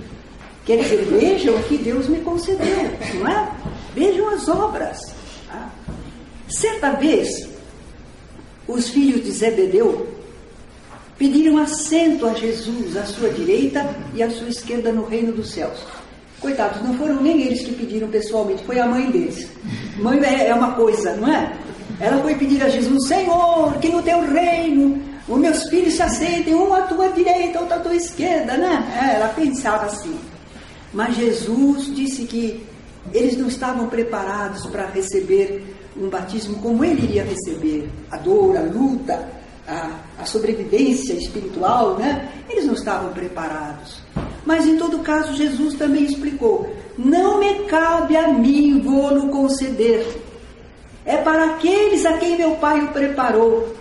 Quer 0.65 0.77
dizer, 0.77 1.05
vejam 1.05 1.55
o 1.55 1.63
que 1.63 1.77
Deus 1.77 2.07
me 2.07 2.19
concedeu, 2.21 2.89
não 3.19 3.27
é? 3.27 3.60
Vejam 3.95 4.29
as 4.29 4.47
obras. 4.47 4.99
Tá? 5.47 5.69
Certa 6.47 6.91
vez, 6.91 7.49
os 8.67 8.89
filhos 8.89 9.23
de 9.23 9.31
Zebedeu 9.31 10.07
pediram 11.17 11.57
assento 11.57 12.25
a 12.25 12.33
Jesus 12.33 12.97
à 12.97 13.05
sua 13.05 13.29
direita 13.29 13.95
e 14.13 14.23
à 14.23 14.29
sua 14.29 14.49
esquerda 14.49 14.91
no 14.91 15.05
reino 15.05 15.31
dos 15.31 15.51
céus. 15.51 15.77
Coitados, 16.39 16.81
não 16.81 16.95
foram 16.95 17.21
nem 17.21 17.41
eles 17.43 17.61
que 17.61 17.73
pediram 17.73 18.07
pessoalmente, 18.09 18.63
foi 18.63 18.79
a 18.79 18.87
mãe 18.87 19.11
deles. 19.11 19.47
Mãe 19.97 20.19
é, 20.23 20.47
é 20.47 20.55
uma 20.55 20.71
coisa, 20.73 21.15
não 21.15 21.31
é? 21.31 21.55
Ela 21.99 22.19
foi 22.23 22.33
pedir 22.35 22.63
a 22.63 22.69
Jesus: 22.69 23.07
Senhor, 23.07 23.77
que 23.77 23.89
no 23.89 24.01
teu 24.01 24.21
reino 24.21 24.99
os 25.27 25.37
meus 25.37 25.69
filhos 25.69 25.93
se 25.93 26.01
assentem, 26.01 26.55
um 26.55 26.73
à 26.73 26.81
tua 26.81 27.09
direita, 27.09 27.59
outro 27.59 27.75
à 27.75 27.79
tua 27.79 27.95
esquerda, 27.95 28.57
né? 28.57 28.83
É, 28.99 29.15
ela 29.17 29.29
pensava 29.29 29.85
assim. 29.85 30.19
Mas 30.91 31.15
Jesus 31.15 31.95
disse 31.95 32.23
que 32.23 32.65
eles 33.13 33.37
não 33.37 33.47
estavam 33.47 33.87
preparados 33.87 34.65
para 34.67 34.85
receber 34.87 35.63
um 35.97 36.09
batismo 36.09 36.59
como 36.59 36.83
ele 36.83 37.03
iria 37.03 37.23
receber 37.23 37.89
a 38.09 38.17
dor, 38.17 38.57
a 38.57 38.61
luta, 38.61 39.27
a, 39.67 39.99
a 40.19 40.25
sobrevivência 40.25 41.13
espiritual, 41.13 41.97
né? 41.97 42.31
Eles 42.49 42.65
não 42.65 42.73
estavam 42.73 43.11
preparados. 43.11 44.01
Mas 44.45 44.65
em 44.65 44.77
todo 44.77 44.99
caso, 44.99 45.35
Jesus 45.35 45.75
também 45.75 46.05
explicou: 46.05 46.73
não 46.97 47.39
me 47.39 47.65
cabe 47.65 48.15
a 48.15 48.29
mim 48.29 48.81
vou-lo 48.81 49.29
conceder 49.29 50.05
é 51.05 51.17
para 51.17 51.45
aqueles 51.45 52.05
a 52.05 52.13
quem 52.17 52.37
meu 52.37 52.51
Pai 52.55 52.83
o 52.83 52.89
preparou. 52.89 53.75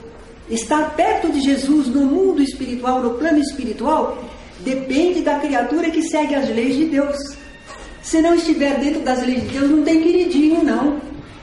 Estar 0.48 0.96
perto 0.96 1.30
de 1.30 1.40
Jesus 1.40 1.86
no 1.86 2.04
mundo 2.04 2.42
espiritual, 2.42 3.00
no 3.00 3.10
plano 3.14 3.38
espiritual, 3.38 4.18
depende 4.60 5.20
da 5.20 5.38
criatura 5.38 5.90
que 5.90 6.02
segue 6.02 6.34
as 6.34 6.48
leis 6.48 6.76
de 6.76 6.86
Deus. 6.86 7.16
Se 8.03 8.20
não 8.20 8.34
estiver 8.34 8.78
dentro 8.80 9.01
das 9.01 9.24
leis 9.24 9.42
de 9.42 9.59
Deus, 9.59 9.70
não 9.70 9.82
tem 9.82 10.03
queridinho, 10.03 10.64
não. 10.64 11.01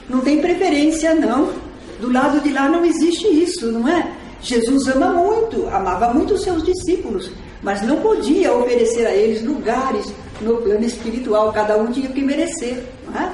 Não 0.10 0.22
tem 0.22 0.42
preferência, 0.42 1.14
não. 1.14 1.54
Do 2.00 2.12
lado 2.12 2.40
de 2.42 2.52
lá 2.52 2.70
não 2.70 2.86
existe 2.86 3.28
isso, 3.28 3.72
não 3.72 3.88
é? 3.88 4.12
Jesus 4.42 4.88
ama 4.88 5.12
muito, 5.12 5.68
amava 5.68 6.14
muito 6.14 6.36
os 6.36 6.44
seus 6.44 6.64
discípulos, 6.64 7.32
mas 7.62 7.82
não 7.82 8.02
podia 8.02 8.54
oferecer 8.54 9.06
a 9.08 9.14
eles 9.14 9.44
lugares 9.44 10.06
no 10.42 10.58
plano 10.58 10.86
espiritual, 10.86 11.52
cada 11.52 11.76
um 11.78 11.92
tinha 11.92 12.10
que 12.10 12.22
merecer, 12.22 12.84
não 13.08 13.20
é? 13.20 13.32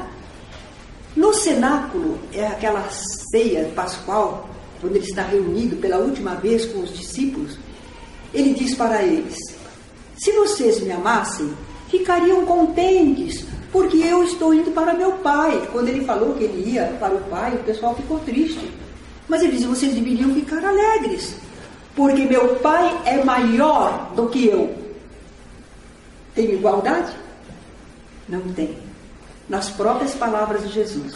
No 1.15 1.33
cenáculo, 1.33 2.17
é 2.33 2.47
aquela 2.47 2.89
ceia 2.89 3.69
pascual, 3.75 4.49
quando 4.79 4.95
ele 4.95 5.05
está 5.05 5.23
reunido 5.23 5.75
pela 5.75 5.97
última 5.97 6.35
vez 6.35 6.65
com 6.65 6.79
os 6.79 6.97
discípulos, 6.97 7.57
ele 8.33 8.53
diz 8.53 8.73
para 8.75 9.03
eles: 9.03 9.37
Se 10.17 10.31
vocês 10.31 10.81
me 10.81 10.91
amassem, 10.91 11.53
ficariam 11.93 12.43
contentes, 12.43 13.45
porque 13.71 13.97
eu 13.97 14.23
estou 14.23 14.51
indo 14.51 14.71
para 14.71 14.95
meu 14.95 15.11
pai. 15.13 15.67
Quando 15.71 15.89
ele 15.89 16.03
falou 16.03 16.33
que 16.33 16.43
ele 16.43 16.71
ia 16.71 16.85
para 16.99 17.13
o 17.13 17.21
pai, 17.25 17.53
o 17.53 17.63
pessoal 17.63 17.95
ficou 17.95 18.19
triste. 18.19 18.67
Mas 19.29 19.43
ele 19.43 19.57
diz: 19.57 19.65
Vocês 19.65 19.93
deveriam 19.93 20.33
ficar 20.33 20.65
alegres, 20.65 21.35
porque 21.95 22.25
meu 22.25 22.55
pai 22.55 22.99
é 23.05 23.23
maior 23.23 24.11
do 24.15 24.27
que 24.27 24.47
eu. 24.47 24.75
Tem 26.33 26.51
igualdade? 26.51 27.13
Não 28.27 28.41
tem 28.53 28.75
nas 29.47 29.69
próprias 29.69 30.15
palavras 30.15 30.63
de 30.63 30.73
Jesus. 30.73 31.13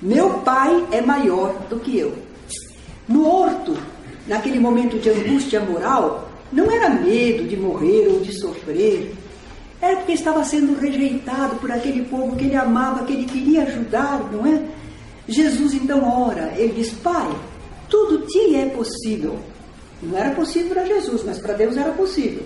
Meu 0.00 0.40
pai 0.40 0.86
é 0.90 1.02
maior 1.02 1.52
do 1.68 1.78
que 1.80 1.98
eu. 1.98 2.14
No 3.06 3.28
horto, 3.28 3.76
naquele 4.26 4.58
momento 4.58 4.98
de 4.98 5.10
angústia 5.10 5.60
moral, 5.60 6.28
não 6.50 6.70
era 6.70 6.88
medo 6.88 7.44
de 7.44 7.56
morrer 7.56 8.08
ou 8.08 8.20
de 8.20 8.32
sofrer, 8.32 9.12
era 9.84 9.96
porque 9.96 10.12
estava 10.12 10.42
sendo 10.44 10.78
rejeitado 10.78 11.56
por 11.56 11.70
aquele 11.70 12.04
povo 12.04 12.36
que 12.36 12.44
ele 12.44 12.56
amava, 12.56 13.04
que 13.04 13.12
ele 13.12 13.26
queria 13.26 13.62
ajudar, 13.62 14.32
não 14.32 14.46
é? 14.46 14.62
Jesus 15.28 15.74
então 15.74 16.02
ora, 16.26 16.52
ele 16.56 16.74
diz: 16.74 16.90
Pai, 16.90 17.30
tudo 17.88 18.26
te 18.26 18.56
é 18.56 18.66
possível. 18.66 19.38
Não 20.02 20.18
era 20.18 20.34
possível 20.34 20.70
para 20.70 20.84
Jesus, 20.84 21.22
mas 21.24 21.38
para 21.38 21.54
Deus 21.54 21.76
era 21.76 21.92
possível. 21.92 22.42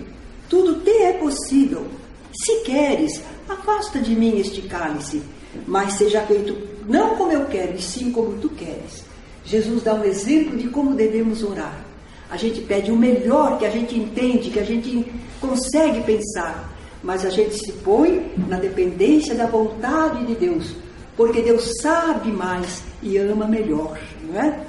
Tudo 0.48 0.80
te 0.80 0.90
é 0.90 1.12
possível. 1.14 1.86
Se 2.32 2.60
queres, 2.60 3.22
afasta 3.48 3.98
de 3.98 4.14
mim 4.14 4.38
este 4.38 4.62
cálice, 4.62 5.22
mas 5.66 5.94
seja 5.94 6.22
feito 6.22 6.56
não 6.88 7.16
como 7.16 7.32
eu 7.32 7.46
quero, 7.46 7.74
e 7.76 7.82
sim 7.82 8.10
como 8.12 8.38
tu 8.38 8.48
queres. 8.50 9.04
Jesus 9.44 9.82
dá 9.82 9.94
um 9.94 10.04
exemplo 10.04 10.56
de 10.56 10.68
como 10.68 10.94
devemos 10.94 11.42
orar. 11.42 11.84
A 12.30 12.36
gente 12.36 12.60
pede 12.60 12.90
o 12.90 12.96
melhor 12.96 13.58
que 13.58 13.64
a 13.64 13.70
gente 13.70 13.98
entende, 13.98 14.50
que 14.50 14.60
a 14.60 14.64
gente 14.64 15.10
consegue 15.40 16.02
pensar, 16.02 16.70
mas 17.08 17.24
a 17.24 17.30
gente 17.30 17.54
se 17.54 17.72
põe 17.72 18.34
na 18.46 18.58
dependência 18.58 19.34
da 19.34 19.46
vontade 19.46 20.26
de 20.26 20.34
Deus, 20.34 20.74
porque 21.16 21.40
Deus 21.40 21.72
sabe 21.80 22.30
mais 22.30 22.82
e 23.02 23.16
ama 23.16 23.46
melhor, 23.46 23.98
não 24.22 24.38
é? 24.38 24.60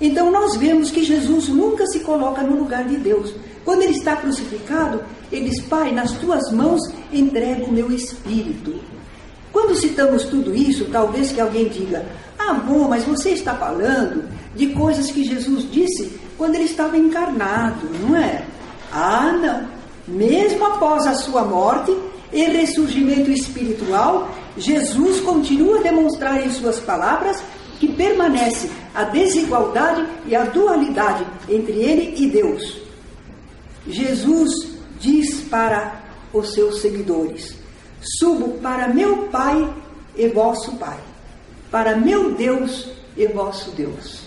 Então 0.00 0.30
nós 0.30 0.54
vemos 0.54 0.92
que 0.92 1.02
Jesus 1.02 1.48
nunca 1.48 1.84
se 1.88 1.98
coloca 1.98 2.40
no 2.40 2.56
lugar 2.56 2.84
de 2.84 2.98
Deus. 2.98 3.34
Quando 3.64 3.82
ele 3.82 3.94
está 3.94 4.14
crucificado, 4.14 5.02
ele 5.32 5.50
diz: 5.50 5.60
Pai, 5.62 5.90
nas 5.90 6.12
tuas 6.12 6.52
mãos 6.52 6.80
entrego 7.12 7.64
o 7.64 7.72
meu 7.72 7.90
espírito. 7.90 8.76
Quando 9.50 9.74
citamos 9.74 10.22
tudo 10.26 10.54
isso, 10.54 10.84
talvez 10.84 11.32
que 11.32 11.40
alguém 11.40 11.68
diga: 11.68 12.06
Ah, 12.38 12.54
bom, 12.54 12.86
mas 12.88 13.02
você 13.02 13.30
está 13.30 13.56
falando 13.56 14.28
de 14.54 14.68
coisas 14.68 15.10
que 15.10 15.24
Jesus 15.24 15.68
disse 15.68 16.16
quando 16.38 16.54
ele 16.54 16.64
estava 16.64 16.96
encarnado, 16.96 17.88
não 18.06 18.16
é? 18.16 18.44
Ah, 18.92 19.32
não. 19.32 19.71
Mesmo 20.06 20.64
após 20.64 21.06
a 21.06 21.14
sua 21.14 21.44
morte 21.44 21.96
e 22.32 22.44
ressurgimento 22.44 23.30
espiritual, 23.30 24.28
Jesus 24.56 25.20
continua 25.20 25.78
a 25.78 25.82
demonstrar 25.82 26.44
em 26.44 26.50
suas 26.50 26.80
palavras 26.80 27.42
que 27.78 27.88
permanece 27.92 28.70
a 28.94 29.04
desigualdade 29.04 30.06
e 30.26 30.36
a 30.36 30.44
dualidade 30.44 31.26
entre 31.48 31.72
ele 31.72 32.14
e 32.16 32.28
Deus. 32.28 32.80
Jesus 33.86 34.50
diz 35.00 35.42
para 35.42 36.00
os 36.32 36.52
seus 36.54 36.80
seguidores: 36.80 37.56
Subo 38.00 38.58
para 38.58 38.88
meu 38.88 39.28
Pai 39.28 39.72
e 40.16 40.28
vosso 40.28 40.76
Pai, 40.76 40.98
para 41.70 41.96
meu 41.96 42.34
Deus 42.34 42.88
e 43.16 43.26
vosso 43.26 43.70
Deus. 43.70 44.22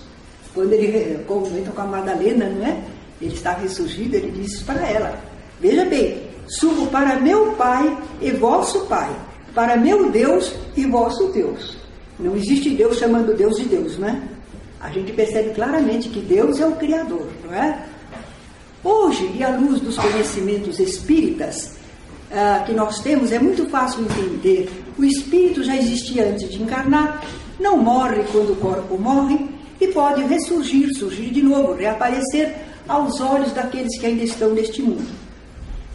Quando 0.53 0.73
ele 0.73 1.23
comenta 1.26 1.71
com 1.71 1.82
a 1.82 1.86
Madalena, 1.86 2.49
não 2.49 2.65
é? 2.65 2.82
Ele 3.21 3.34
está 3.34 3.53
ressurgido, 3.53 4.15
ele 4.15 4.32
diz 4.32 4.61
para 4.63 4.86
ela: 4.88 5.34
Veja 5.60 5.86
bem, 5.86 6.24
subo 6.47 6.88
para 6.88 7.20
meu 7.20 7.53
Pai 7.53 7.97
e 8.22 8.32
vosso 8.32 8.86
Pai, 8.86 9.10
para 9.53 9.78
meu 9.78 10.12
Deus 10.12 10.53
e 10.76 10.86
vosso 10.86 11.28
Deus. 11.28 11.78
Não 12.20 12.36
existe 12.36 12.70
Deus 12.72 12.97
chamando 12.97 13.36
Deus 13.36 13.58
de 13.58 13.66
Deus, 13.66 13.97
não 13.97 14.08
é? 14.08 14.22
A 14.80 14.89
gente 14.89 15.12
percebe 15.14 15.53
claramente 15.53 16.10
que 16.10 16.20
Deus 16.20 16.60
é 16.60 16.68
o 16.68 16.76
Criador, 16.76 17.28
não 17.43 17.53
é? 17.53 17.86
Hoje, 18.84 19.32
e 19.36 19.43
à 19.43 19.49
luz 19.49 19.82
dos 19.82 19.97
conhecimentos 19.97 20.80
espíritas 20.80 21.76
uh, 22.30 22.64
que 22.66 22.74
nós 22.74 22.99
temos, 22.99 23.32
é 23.32 23.39
muito 23.39 23.68
fácil 23.68 24.01
entender. 24.03 24.70
O 24.97 25.03
espírito 25.03 25.64
já 25.64 25.76
existia 25.76 26.30
antes 26.30 26.49
de 26.51 26.62
encarnar, 26.62 27.24
não 27.60 27.78
morre 27.78 28.24
quando 28.32 28.53
o 28.53 28.56
corpo 28.58 28.97
morre 28.97 29.49
e 29.82 29.88
pode 29.88 30.22
ressurgir, 30.24 30.93
surgir 30.93 31.32
de 31.32 31.41
novo, 31.41 31.74
reaparecer 31.74 32.56
aos 32.88 33.20
olhos 33.20 33.51
daqueles 33.53 33.97
que 33.97 34.06
ainda 34.06 34.24
estão 34.24 34.53
neste 34.53 34.82
mundo. 34.82 35.24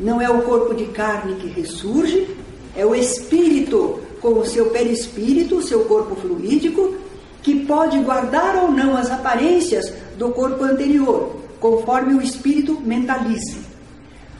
Não 0.00 0.18
é 0.18 0.30
o 0.30 0.40
corpo 0.42 0.74
de 0.74 0.86
carne 0.86 1.34
que 1.34 1.48
ressurge, 1.48 2.34
é 2.74 2.86
o 2.86 2.94
espírito 2.94 4.00
com 4.18 4.38
o 4.38 4.46
seu 4.46 4.70
perispírito, 4.70 5.56
o 5.56 5.62
seu 5.62 5.84
corpo 5.84 6.16
fluídico, 6.16 6.94
que 7.42 7.66
pode 7.66 7.98
guardar 7.98 8.64
ou 8.64 8.72
não 8.72 8.96
as 8.96 9.10
aparências 9.10 9.92
do 10.16 10.30
corpo 10.30 10.64
anterior, 10.64 11.36
conforme 11.60 12.14
o 12.14 12.22
espírito 12.22 12.80
mentalize. 12.80 13.58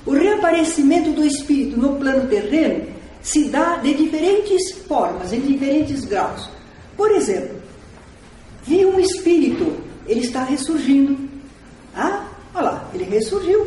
O 0.06 0.12
reaparecimento 0.12 1.10
do 1.10 1.24
espírito 1.24 1.78
no 1.78 1.96
plano 1.96 2.26
terreno 2.26 2.86
se 3.20 3.44
dá 3.50 3.76
de 3.76 3.92
diferentes 3.92 4.72
formas, 4.88 5.30
em 5.30 5.40
diferentes 5.40 6.06
graus. 6.06 6.48
Por 6.96 7.10
exemplo, 7.10 7.56
vi 8.64 8.86
um 8.86 8.98
espírito, 8.98 9.76
ele 10.06 10.20
está 10.20 10.42
ressurgindo. 10.42 11.18
Ah, 11.94 12.26
olha 12.54 12.64
lá, 12.64 12.90
ele 12.94 13.04
ressurgiu. 13.04 13.66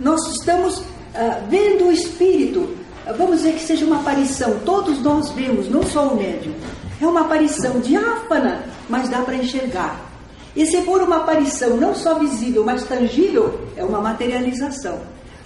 Nós 0.00 0.20
estamos 0.32 0.82
ah, 1.14 1.40
vendo 1.48 1.86
o 1.86 1.92
espírito, 1.92 2.76
ah, 3.06 3.12
vamos 3.12 3.38
dizer 3.38 3.54
que 3.54 3.62
seja 3.62 3.84
uma 3.84 4.00
aparição, 4.00 4.58
todos 4.64 5.02
nós 5.02 5.30
vemos, 5.30 5.68
não 5.68 5.82
só 5.82 6.08
o 6.08 6.16
médium. 6.16 6.54
É 7.00 7.06
uma 7.06 7.22
aparição 7.22 7.80
diáfana, 7.80 8.64
mas 8.88 9.08
dá 9.08 9.20
para 9.22 9.34
enxergar. 9.34 10.12
E 10.54 10.66
se 10.66 10.82
for 10.82 11.02
uma 11.02 11.18
aparição 11.18 11.76
não 11.76 11.94
só 11.94 12.18
visível, 12.18 12.64
mas 12.64 12.84
tangível, 12.84 13.60
é 13.76 13.84
uma 13.84 14.00
materialização. 14.00 15.00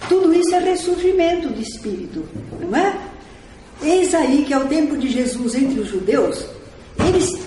Tudo 0.07 0.33
isso 0.33 0.53
é 0.53 0.59
ressurgimento 0.59 1.49
de 1.49 1.63
espírito, 1.63 2.23
não 2.59 2.77
é? 2.77 2.97
Eis 3.81 4.13
aí 4.13 4.43
que 4.45 4.53
ao 4.53 4.65
tempo 4.65 4.97
de 4.97 5.09
Jesus 5.09 5.55
entre 5.55 5.79
os 5.79 5.87
judeus, 5.87 6.45
eles 7.07 7.39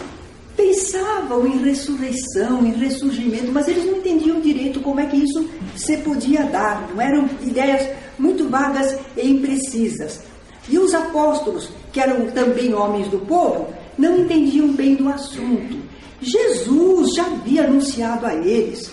pensavam 0.56 1.46
em 1.46 1.58
ressurreição, 1.58 2.64
em 2.64 2.72
ressurgimento, 2.72 3.50
mas 3.52 3.66
eles 3.66 3.84
não 3.84 3.98
entendiam 3.98 4.40
direito 4.40 4.80
como 4.80 5.00
é 5.00 5.06
que 5.06 5.16
isso 5.16 5.48
se 5.74 5.96
podia 5.98 6.44
dar, 6.44 6.88
não 6.90 7.00
eram 7.00 7.28
ideias 7.42 7.88
muito 8.20 8.48
vagas 8.48 8.96
e 9.16 9.28
imprecisas. 9.28 10.20
E 10.68 10.78
os 10.78 10.94
apóstolos, 10.94 11.70
que 11.92 12.00
eram 12.00 12.30
também 12.30 12.74
homens 12.74 13.08
do 13.08 13.18
povo, 13.18 13.68
não 13.98 14.18
entendiam 14.18 14.68
bem 14.68 14.94
do 14.94 15.08
assunto. 15.08 15.78
Jesus 16.20 17.14
já 17.14 17.24
havia 17.24 17.64
anunciado 17.64 18.26
a 18.26 18.34
eles 18.34 18.90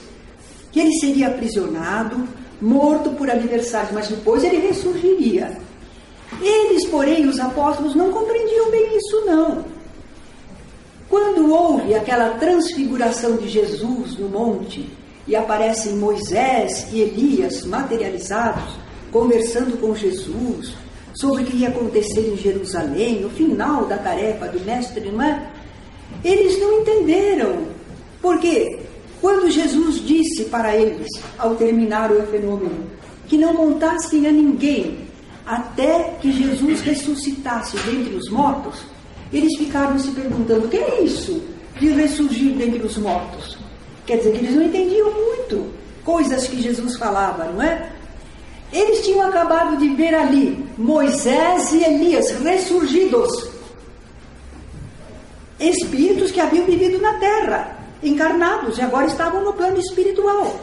que 0.72 0.80
ele 0.80 0.94
seria 1.00 1.28
aprisionado, 1.28 2.28
morto 2.62 3.10
por 3.12 3.30
aniversário, 3.30 3.90
mas 3.94 4.08
depois 4.08 4.44
ele 4.44 4.68
ressurgiria. 4.68 5.58
Eles, 6.42 6.86
porém, 6.88 7.28
os 7.28 7.40
apóstolos, 7.40 7.96
não 7.96 8.12
compreendiam 8.12 8.70
bem 8.70 8.98
isso, 8.98 9.26
não. 9.26 9.66
Quando 11.10 11.52
houve 11.52 11.96
aquela 11.96 12.32
transfiguração 12.32 13.38
de 13.38 13.48
Jesus 13.48 14.18
no 14.18 14.28
monte 14.30 14.90
e 15.26 15.36
aparecem 15.36 15.96
Moisés 15.96 16.88
e 16.92 17.02
Elias 17.02 17.66
materializados, 17.66 18.76
conversando 19.12 19.80
com 19.80 19.96
Jesus 19.96 20.74
sobre 21.14 21.44
o 21.44 21.46
que 21.46 21.58
ia 21.58 21.70
acontecer 21.70 22.22
em 22.22 22.38
Jerusalém, 22.38 23.26
o 23.26 23.30
final 23.30 23.86
da 23.86 23.98
tarefa 23.98 24.48
do 24.48 24.60
mestre, 24.64 25.10
não 25.10 25.22
é? 25.22 25.50
Eles 26.24 26.60
não 26.60 26.82
entenderam. 26.82 27.64
Porque 28.22 28.80
quando 29.20 29.50
Jesus 29.50 30.06
disse 30.06 30.46
para 30.46 30.76
eles, 30.76 31.08
ao 31.38 31.56
terminar 31.56 32.12
o 32.12 32.22
fenômeno, 32.28 32.86
que 33.28 33.38
não 33.38 33.56
contassem 33.56 34.28
a 34.28 34.32
ninguém 34.32 35.08
até 35.46 36.16
que 36.22 36.32
Jesus 36.32 36.82
ressuscitasse 36.82 37.78
dentre 37.78 38.16
os 38.16 38.30
mortos, 38.30 38.82
eles 39.32 39.58
ficaram 39.58 39.98
se 39.98 40.12
perguntando: 40.12 40.66
o 40.66 40.70
que 40.70 40.78
é 40.78 41.02
isso 41.02 41.42
de 41.80 41.88
ressurgir 41.90 42.54
dentre 42.54 42.80
os 42.86 42.98
mortos? 42.98 43.58
Quer 44.06 44.18
dizer 44.18 44.34
que 44.34 44.38
eles 44.46 44.56
não 44.56 44.64
entendiam 44.64 45.12
muito 45.12 45.72
coisas 46.04 46.48
que 46.48 46.62
Jesus 46.62 46.96
falava, 46.96 47.46
não 47.46 47.62
é? 47.62 47.92
Eles 48.72 49.06
tinham 49.06 49.22
acabado 49.22 49.78
de 49.78 49.88
ver 49.90 50.14
ali 50.14 50.68
Moisés 50.78 51.72
e 51.72 51.84
Elias 51.84 52.32
ressurgidos, 52.32 53.50
espíritos 55.60 56.32
que 56.32 56.40
haviam 56.40 56.66
vivido 56.66 57.02
na 57.02 57.14
terra, 57.14 57.78
encarnados, 58.04 58.78
e 58.78 58.82
agora 58.82 59.08
estavam 59.08 59.44
no 59.44 59.54
plano 59.54 59.78
espiritual. 59.80 60.60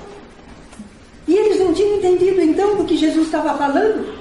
E 1.27 1.35
eles 1.35 1.59
não 1.59 1.73
tinham 1.73 1.97
entendido 1.97 2.41
então 2.43 2.77
do 2.77 2.85
que 2.85 2.97
Jesus 2.97 3.27
estava 3.27 3.57
falando 3.57 4.15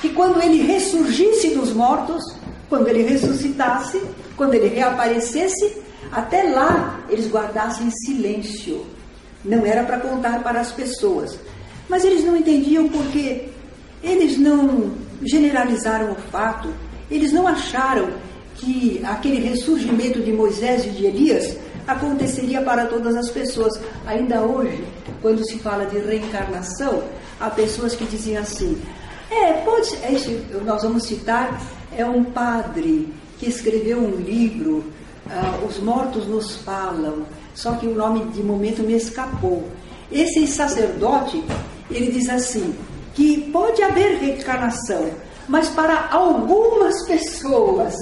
que 0.00 0.10
quando 0.10 0.42
ele 0.42 0.62
ressurgisse 0.62 1.54
dos 1.54 1.72
mortos, 1.72 2.22
quando 2.68 2.88
ele 2.88 3.02
ressuscitasse, 3.02 4.02
quando 4.36 4.54
ele 4.54 4.68
reaparecesse, 4.68 5.82
até 6.12 6.42
lá 6.42 7.00
eles 7.08 7.28
guardassem 7.28 7.90
silêncio. 7.90 8.84
Não 9.44 9.64
era 9.64 9.84
para 9.84 10.00
contar 10.00 10.42
para 10.42 10.60
as 10.60 10.72
pessoas. 10.72 11.38
Mas 11.88 12.04
eles 12.04 12.24
não 12.24 12.36
entendiam 12.36 12.88
porque 12.88 13.48
eles 14.02 14.38
não 14.38 14.92
generalizaram 15.22 16.12
o 16.12 16.16
fato, 16.30 16.72
eles 17.10 17.32
não 17.32 17.46
acharam 17.46 18.08
que 18.56 19.00
aquele 19.04 19.40
ressurgimento 19.48 20.20
de 20.20 20.32
Moisés 20.32 20.86
e 20.86 20.90
de 20.90 21.06
Elias 21.06 21.56
aconteceria 21.86 22.62
para 22.62 22.86
todas 22.86 23.14
as 23.14 23.30
pessoas. 23.30 23.78
Ainda 24.06 24.42
hoje, 24.42 24.84
quando 25.22 25.44
se 25.44 25.58
fala 25.58 25.86
de 25.86 25.98
reencarnação, 25.98 27.02
há 27.40 27.50
pessoas 27.50 27.94
que 27.94 28.04
dizem 28.04 28.36
assim: 28.36 28.80
é, 29.30 29.52
pode 29.52 29.86
ser. 29.86 30.12
Esse, 30.12 30.42
nós 30.64 30.82
vamos 30.82 31.04
citar, 31.04 31.60
é 31.96 32.04
um 32.04 32.24
padre 32.24 33.12
que 33.38 33.48
escreveu 33.48 33.98
um 33.98 34.16
livro, 34.16 34.84
uh, 35.26 35.66
Os 35.66 35.78
Mortos 35.78 36.26
Nos 36.26 36.56
Falam, 36.56 37.26
só 37.54 37.72
que 37.72 37.86
o 37.86 37.94
nome 37.94 38.24
de 38.32 38.42
momento 38.42 38.82
me 38.82 38.94
escapou. 38.94 39.68
Esse 40.10 40.46
sacerdote, 40.46 41.42
ele 41.90 42.10
diz 42.10 42.28
assim, 42.28 42.74
que 43.14 43.50
pode 43.50 43.82
haver 43.82 44.18
reencarnação, 44.18 45.10
mas 45.48 45.68
para 45.70 46.08
algumas 46.10 47.06
pessoas. 47.06 47.94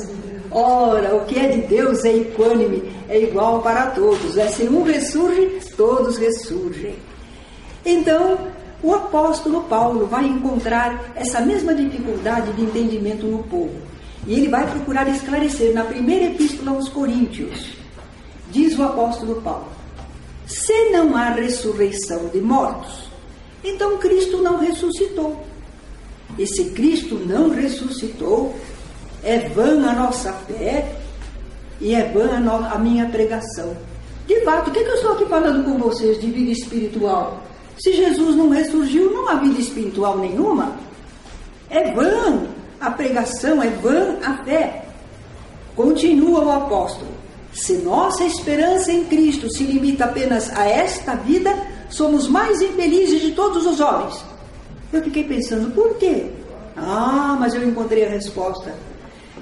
Ora, 0.51 1.17
o 1.17 1.25
que 1.25 1.39
é 1.39 1.49
de 1.49 1.63
Deus 1.63 2.05
é 2.05 2.15
equânime, 2.17 2.93
é 3.09 3.21
igual 3.21 3.61
para 3.61 3.91
todos. 3.91 4.37
É, 4.37 4.49
se 4.49 4.65
um 4.65 4.83
ressurge, 4.83 5.61
todos 5.77 6.17
ressurgem. 6.17 6.97
Então, 7.85 8.39
o 8.83 8.95
apóstolo 8.95 9.63
Paulo 9.65 10.07
vai 10.07 10.27
encontrar 10.27 11.13
essa 11.17 11.41
mesma 11.41 11.75
dificuldade 11.75 12.53
de 12.53 12.63
entendimento 12.63 13.27
no 13.27 13.43
povo. 13.45 13.75
E 14.27 14.35
ele 14.35 14.49
vai 14.49 14.71
procurar 14.71 15.09
esclarecer 15.09 15.75
na 15.75 15.85
primeira 15.85 16.27
epístola 16.27 16.73
aos 16.73 16.89
Coríntios. 16.89 17.75
Diz 18.51 18.79
o 18.79 18.83
apóstolo 18.83 19.41
Paulo: 19.43 19.69
Se 20.47 20.91
não 20.91 21.17
há 21.17 21.31
ressurreição 21.31 22.29
de 22.29 22.41
mortos, 22.41 23.11
então 23.65 23.99
Cristo 23.99 24.43
não 24.43 24.59
ressuscitou. 24.59 25.43
E 26.39 26.47
se 26.47 26.71
Cristo 26.71 27.15
não 27.15 27.51
ressuscitou, 27.51 28.55
é 29.23 29.49
vã 29.49 29.89
a 29.89 29.95
nossa 29.95 30.33
fé 30.33 30.93
e 31.81 31.95
é 31.95 32.05
vã 32.05 32.31
a, 32.71 32.79
minha 32.79 33.07
pregação. 33.07 33.77
De 34.27 34.41
fato, 34.41 34.69
o 34.69 34.73
que, 34.73 34.81
é 34.81 34.85
que 34.85 34.91
eu 34.91 34.95
estou 34.95 35.13
aqui 35.13 35.27
falando 35.27 35.65
com 35.65 35.79
vocês 35.79 36.21
de 36.21 36.31
vida 36.31 36.51
espiritual? 36.51 37.43
Se 37.79 37.93
Jesus 37.93 38.37
não 38.37 38.51
ressurgiu, 38.51 39.11
não 39.11 39.29
há 39.29 39.35
vida 39.37 39.61
espiritual 39.61 40.19
nenhuma. 40.19 40.77
É 41.71 41.93
vã 41.93 42.47
a 42.81 42.91
pregação, 42.91 43.63
é 43.63 43.69
vã 43.69 44.19
a 44.23 44.45
fé. 44.45 44.85
Continua 45.75 46.45
o 46.45 46.51
apóstolo. 46.51 47.11
Se 47.53 47.79
nossa 47.79 48.25
esperança 48.25 48.93
em 48.93 49.05
Cristo 49.05 49.51
se 49.51 49.65
limita 49.65 50.05
apenas 50.05 50.51
a 50.57 50.67
esta 50.67 51.15
vida, 51.15 51.55
somos 51.95 52.27
mais 52.27 52.61
infelizes 52.61 53.21
de 53.21 53.33
todos 53.33 53.65
os 53.67 53.81
homens. 53.81 54.25
Eu 54.93 55.03
fiquei 55.03 55.25
pensando, 55.25 55.73
por 55.73 55.97
quê? 55.97 56.27
Ah, 56.77 57.37
mas 57.39 57.55
eu 57.55 57.67
encontrei 57.67 58.05
a 58.05 58.09
resposta. 58.09 58.75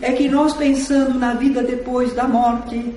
É 0.00 0.12
que 0.12 0.28
nós 0.28 0.52
pensando 0.54 1.18
na 1.18 1.34
vida 1.34 1.62
depois 1.62 2.12
da 2.12 2.24
morte, 2.28 2.94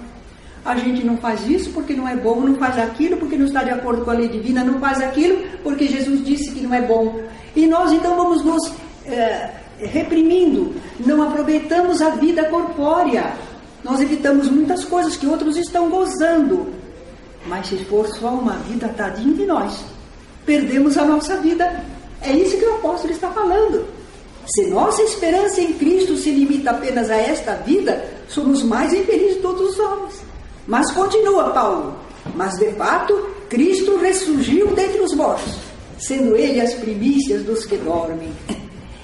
a 0.66 0.76
gente 0.76 1.06
não 1.06 1.18
faz 1.18 1.48
isso 1.48 1.70
porque 1.72 1.94
não 1.94 2.08
é 2.08 2.16
bom, 2.16 2.42
não 2.42 2.56
faz 2.56 2.78
aquilo 2.78 3.18
porque 3.18 3.38
não 3.38 3.46
está 3.46 3.64
de 3.64 3.70
acordo 3.70 4.04
com 4.04 4.12
a 4.12 4.16
lei 4.16 4.28
divina, 4.28 4.64
não 4.64 4.80
faz 4.80 5.00
aquilo 5.00 5.42
porque 5.64 5.88
Jesus 5.88 6.26
disse 6.26 6.52
que 6.52 6.62
não 6.62 6.74
é 6.74 6.82
bom. 6.82 7.22
E 7.56 7.66
nós 7.66 7.94
então 7.94 8.16
vamos 8.18 8.44
nos 8.44 8.74
é, 9.06 9.52
reprimindo, 9.78 10.74
não 11.06 11.22
aproveitamos 11.22 12.02
a 12.02 12.10
vida 12.10 12.46
corpórea, 12.46 13.34
nós 13.84 14.02
evitamos 14.02 14.50
muitas 14.50 14.84
coisas 14.84 15.16
que 15.16 15.28
outros 15.28 15.56
estão 15.56 15.90
gozando. 15.90 16.74
Mas 17.48 17.68
se 17.68 17.78
for 17.86 18.08
só 18.08 18.30
uma 18.30 18.54
vida, 18.58 18.88
tadinho 18.90 19.36
de 19.36 19.46
nós, 19.46 19.84
perdemos 20.46 20.98
a 20.98 21.06
nossa 21.06 21.38
vida. 21.38 21.84
É 22.22 22.32
isso 22.32 22.58
que 22.58 22.66
o 22.66 22.76
apóstolo 22.76 23.14
está 23.14 23.30
falando. 23.30 23.86
Se 24.48 24.68
nossa 24.68 25.02
esperança 25.04 25.62
em 25.62 25.74
Cristo 25.74 26.16
se 26.18 26.32
limita 26.32 26.72
apenas 26.72 27.10
a 27.10 27.16
esta 27.16 27.56
vida, 27.56 28.04
somos 28.28 28.64
mais 28.64 28.94
infelizes 28.94 29.36
de 29.36 29.42
todos 29.42 29.72
os 29.72 29.80
homens. 29.80 30.22
Mas 30.68 30.92
continua 30.92 31.52
Paulo. 31.52 31.96
Mas 32.36 32.56
de 32.58 32.72
fato, 32.74 33.14
Cristo 33.50 33.98
ressurgiu 33.98 34.68
dentre 34.68 35.00
os 35.02 35.14
mortos, 35.14 35.56
sendo 36.00 36.36
ele 36.36 36.60
as 36.60 36.74
primícias 36.74 37.44
dos 37.44 37.66
que 37.66 37.78
dormem. 37.78 38.32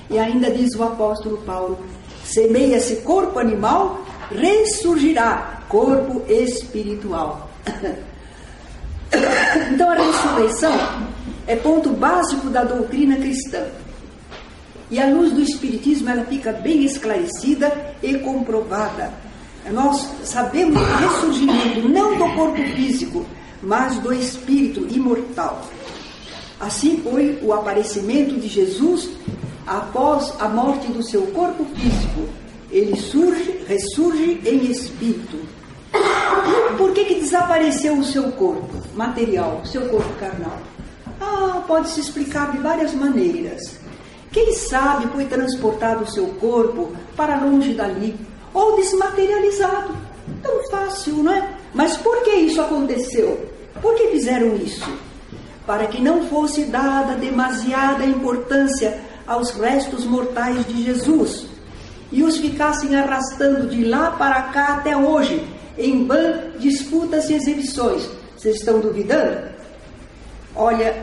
E 0.10 0.18
ainda 0.18 0.52
diz 0.52 0.76
o 0.76 0.84
apóstolo 0.84 1.38
Paulo: 1.40 1.80
semeia-se 2.26 2.98
corpo 2.98 3.40
animal, 3.40 4.02
ressurgirá 4.32 5.64
corpo 5.70 6.24
espiritual. 6.28 7.50
Então 9.72 9.90
a 9.90 9.96
ressurreição 9.96 10.74
é 11.48 11.56
ponto 11.56 11.90
básico 11.90 12.50
da 12.50 12.64
doutrina 12.64 13.18
cristã. 13.18 13.66
E 14.90 15.00
a 15.00 15.08
luz 15.08 15.32
do 15.32 15.42
Espiritismo 15.42 16.10
ela 16.10 16.26
fica 16.26 16.52
bem 16.52 16.84
esclarecida 16.84 17.96
e 18.02 18.16
comprovada. 18.20 19.14
Nós 19.72 20.10
sabemos 20.24 20.82
o 20.82 20.84
ressurgimento 20.84 21.88
não 21.88 22.18
do 22.18 22.34
corpo 22.36 22.62
físico, 22.76 23.26
mas 23.62 23.98
do 24.00 24.12
espírito 24.12 24.88
imortal. 24.94 25.62
Assim 26.60 26.98
foi 27.04 27.40
o 27.42 27.54
aparecimento 27.54 28.40
de 28.40 28.48
Jesus 28.48 29.10
após 29.66 30.34
a 30.40 30.50
morte 30.50 30.88
do 30.88 31.04
seu 31.04 31.24
corpo 31.28 31.64
físico. 31.76 32.28
Ele 32.72 32.96
surge, 32.96 33.64
ressurge 33.68 34.42
em 34.46 34.72
espírito. 34.72 35.40
Por 36.78 36.92
que, 36.94 37.06
que 37.06 37.16
desapareceu 37.16 37.98
o 37.98 38.04
seu 38.04 38.32
corpo 38.32 38.81
material, 38.96 39.62
seu 39.66 39.88
corpo 39.90 40.14
carnal? 40.20 40.58
Ah, 41.20 41.64
pode 41.68 41.90
se 41.90 42.00
explicar 42.00 42.52
de 42.52 42.58
várias 42.58 42.94
maneiras. 42.94 43.80
Quem 44.32 44.54
sabe 44.54 45.08
foi 45.08 45.26
transportado 45.26 46.04
o 46.04 46.12
seu 46.12 46.28
corpo 46.40 46.92
para 47.16 47.40
longe 47.44 47.74
dali, 47.74 48.16
ou 48.54 48.76
desmaterializado. 48.78 49.96
Tão 50.42 50.70
fácil, 50.70 51.24
não 51.24 51.34
é? 51.34 51.50
Mas 51.74 51.98
por 51.98 52.24
que 52.24 52.32
isso 52.32 52.62
aconteceu? 52.62 53.50
Por 53.82 53.96
que 53.96 54.08
fizeram 54.08 54.56
isso? 54.56 54.90
Para 55.66 55.88
que 55.88 56.02
não 56.02 56.28
fosse 56.28 56.66
dada 56.66 57.16
demasiada 57.16 58.06
importância 58.06 59.00
aos 59.28 59.52
restos 59.52 60.06
mortais 60.06 60.66
de 60.66 60.84
Jesus 60.84 61.46
e 62.12 62.24
os 62.24 62.38
ficassem 62.38 62.96
arrastando 62.96 63.68
de 63.68 63.86
lá 63.86 64.12
para 64.12 64.42
cá 64.44 64.76
até 64.76 64.98
hoje, 64.98 65.46
em 65.78 66.04
ban, 66.04 66.52
disputas 66.60 67.30
e 67.30 67.34
exibições. 67.34 68.21
Vocês 68.42 68.56
estão 68.56 68.80
duvidando? 68.80 69.50
Olha, 70.56 70.96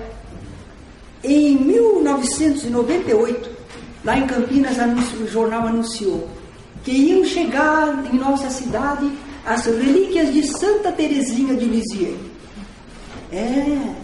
em 1.22 1.57
1998, 1.57 3.49
lá 4.05 4.18
em 4.18 4.26
Campinas, 4.26 4.76
o 5.20 5.26
jornal 5.28 5.68
anunciou 5.68 6.28
que 6.82 6.91
iam 6.91 7.24
chegar 7.24 8.05
em 8.12 8.16
nossa 8.18 8.51
cidade 8.51 9.09
as 9.47 9.66
relíquias 9.66 10.34
de 10.34 10.49
Santa 10.49 10.91
Teresinha 10.91 11.55
de 11.55 11.66
Lisieux. 11.66 12.18
É, 13.30 13.95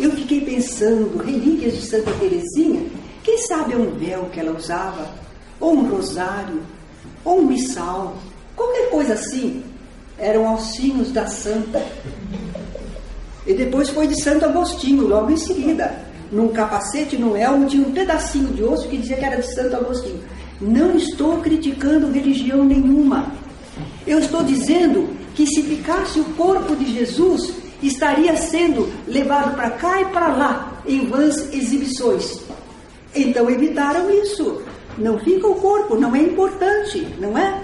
eu 0.00 0.10
fiquei 0.10 0.40
pensando, 0.40 1.22
relíquias 1.22 1.74
de 1.74 1.82
Santa 1.82 2.10
Teresinha, 2.14 2.84
quem 3.22 3.38
sabe 3.46 3.74
é 3.74 3.76
um 3.76 3.92
véu 3.92 4.24
que 4.32 4.40
ela 4.40 4.58
usava, 4.58 5.08
ou 5.60 5.74
um 5.74 5.88
rosário, 5.88 6.60
ou 7.24 7.42
um 7.42 7.46
missal, 7.46 8.16
qualquer 8.56 8.90
coisa 8.90 9.12
assim. 9.12 9.62
Eram 10.18 10.48
alcinhos 10.48 11.12
da 11.12 11.28
Santa. 11.28 11.80
E 13.46 13.54
depois 13.54 13.88
foi 13.88 14.06
de 14.06 14.20
Santo 14.22 14.44
Agostinho, 14.44 15.06
logo 15.06 15.30
em 15.30 15.36
seguida. 15.36 15.94
Num 16.30 16.48
capacete, 16.48 17.16
no 17.16 17.36
elmo, 17.36 17.66
tinha 17.66 17.86
um 17.86 17.92
pedacinho 17.92 18.48
de 18.48 18.62
osso 18.62 18.88
que 18.88 18.96
dizia 18.96 19.16
que 19.16 19.24
era 19.24 19.40
de 19.40 19.54
Santo 19.54 19.76
Agostinho. 19.76 20.22
Não 20.60 20.96
estou 20.96 21.38
criticando 21.38 22.10
religião 22.10 22.64
nenhuma. 22.64 23.32
Eu 24.06 24.18
estou 24.18 24.42
dizendo 24.42 25.08
que 25.34 25.46
se 25.46 25.62
ficasse 25.62 26.20
o 26.20 26.24
corpo 26.36 26.76
de 26.76 26.92
Jesus, 26.92 27.52
estaria 27.82 28.36
sendo 28.36 28.88
levado 29.08 29.54
para 29.56 29.70
cá 29.70 30.00
e 30.00 30.04
para 30.06 30.28
lá 30.28 30.82
em 30.86 31.06
vãs 31.06 31.52
exibições. 31.52 32.40
Então 33.14 33.50
evitaram 33.50 34.08
isso. 34.10 34.62
Não 34.96 35.18
fica 35.18 35.48
o 35.48 35.56
corpo, 35.56 35.96
não 35.96 36.14
é 36.14 36.20
importante, 36.20 37.08
não 37.18 37.36
é? 37.36 37.60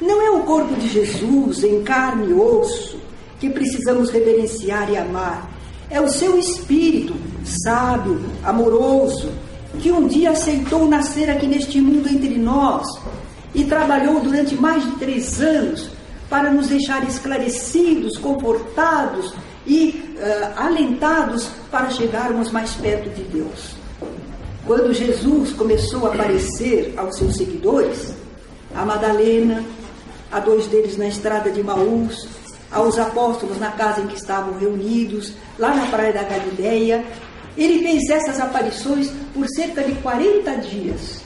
Não 0.00 0.22
é 0.22 0.30
o 0.30 0.40
corpo 0.40 0.74
de 0.74 0.88
Jesus 0.88 1.62
em 1.64 1.82
carne 1.82 2.30
e 2.30 2.34
osso 2.34 3.01
que 3.42 3.50
precisamos 3.50 4.08
reverenciar 4.10 4.88
e 4.88 4.96
amar. 4.96 5.50
É 5.90 6.00
o 6.00 6.08
seu 6.08 6.38
espírito 6.38 7.12
sábio, 7.44 8.20
amoroso, 8.44 9.32
que 9.80 9.90
um 9.90 10.06
dia 10.06 10.30
aceitou 10.30 10.86
nascer 10.86 11.28
aqui 11.28 11.48
neste 11.48 11.80
mundo 11.80 12.08
entre 12.08 12.38
nós 12.38 12.86
e 13.52 13.64
trabalhou 13.64 14.20
durante 14.20 14.54
mais 14.54 14.84
de 14.84 14.92
três 14.92 15.40
anos 15.40 15.90
para 16.30 16.52
nos 16.52 16.68
deixar 16.68 17.02
esclarecidos, 17.02 18.16
confortados 18.16 19.34
e 19.66 20.14
uh, 20.18 20.60
alentados 20.60 21.48
para 21.68 21.90
chegarmos 21.90 22.52
mais 22.52 22.70
perto 22.74 23.10
de 23.10 23.24
Deus. 23.24 23.74
Quando 24.64 24.94
Jesus 24.94 25.52
começou 25.52 26.06
a 26.06 26.14
aparecer 26.14 26.94
aos 26.96 27.16
seus 27.16 27.36
seguidores, 27.36 28.14
a 28.72 28.84
Madalena, 28.84 29.64
a 30.30 30.38
dois 30.38 30.68
deles 30.68 30.96
na 30.96 31.08
estrada 31.08 31.50
de 31.50 31.60
Maús, 31.60 32.28
aos 32.72 32.98
apóstolos 32.98 33.58
na 33.58 33.70
casa 33.72 34.00
em 34.00 34.06
que 34.06 34.16
estavam 34.16 34.58
reunidos, 34.58 35.34
lá 35.58 35.74
na 35.74 35.86
praia 35.86 36.12
da 36.12 36.22
Galileia, 36.22 37.04
ele 37.56 37.80
fez 37.80 38.08
essas 38.08 38.40
aparições 38.40 39.12
por 39.34 39.46
cerca 39.48 39.82
de 39.82 39.92
40 39.96 40.56
dias. 40.56 41.22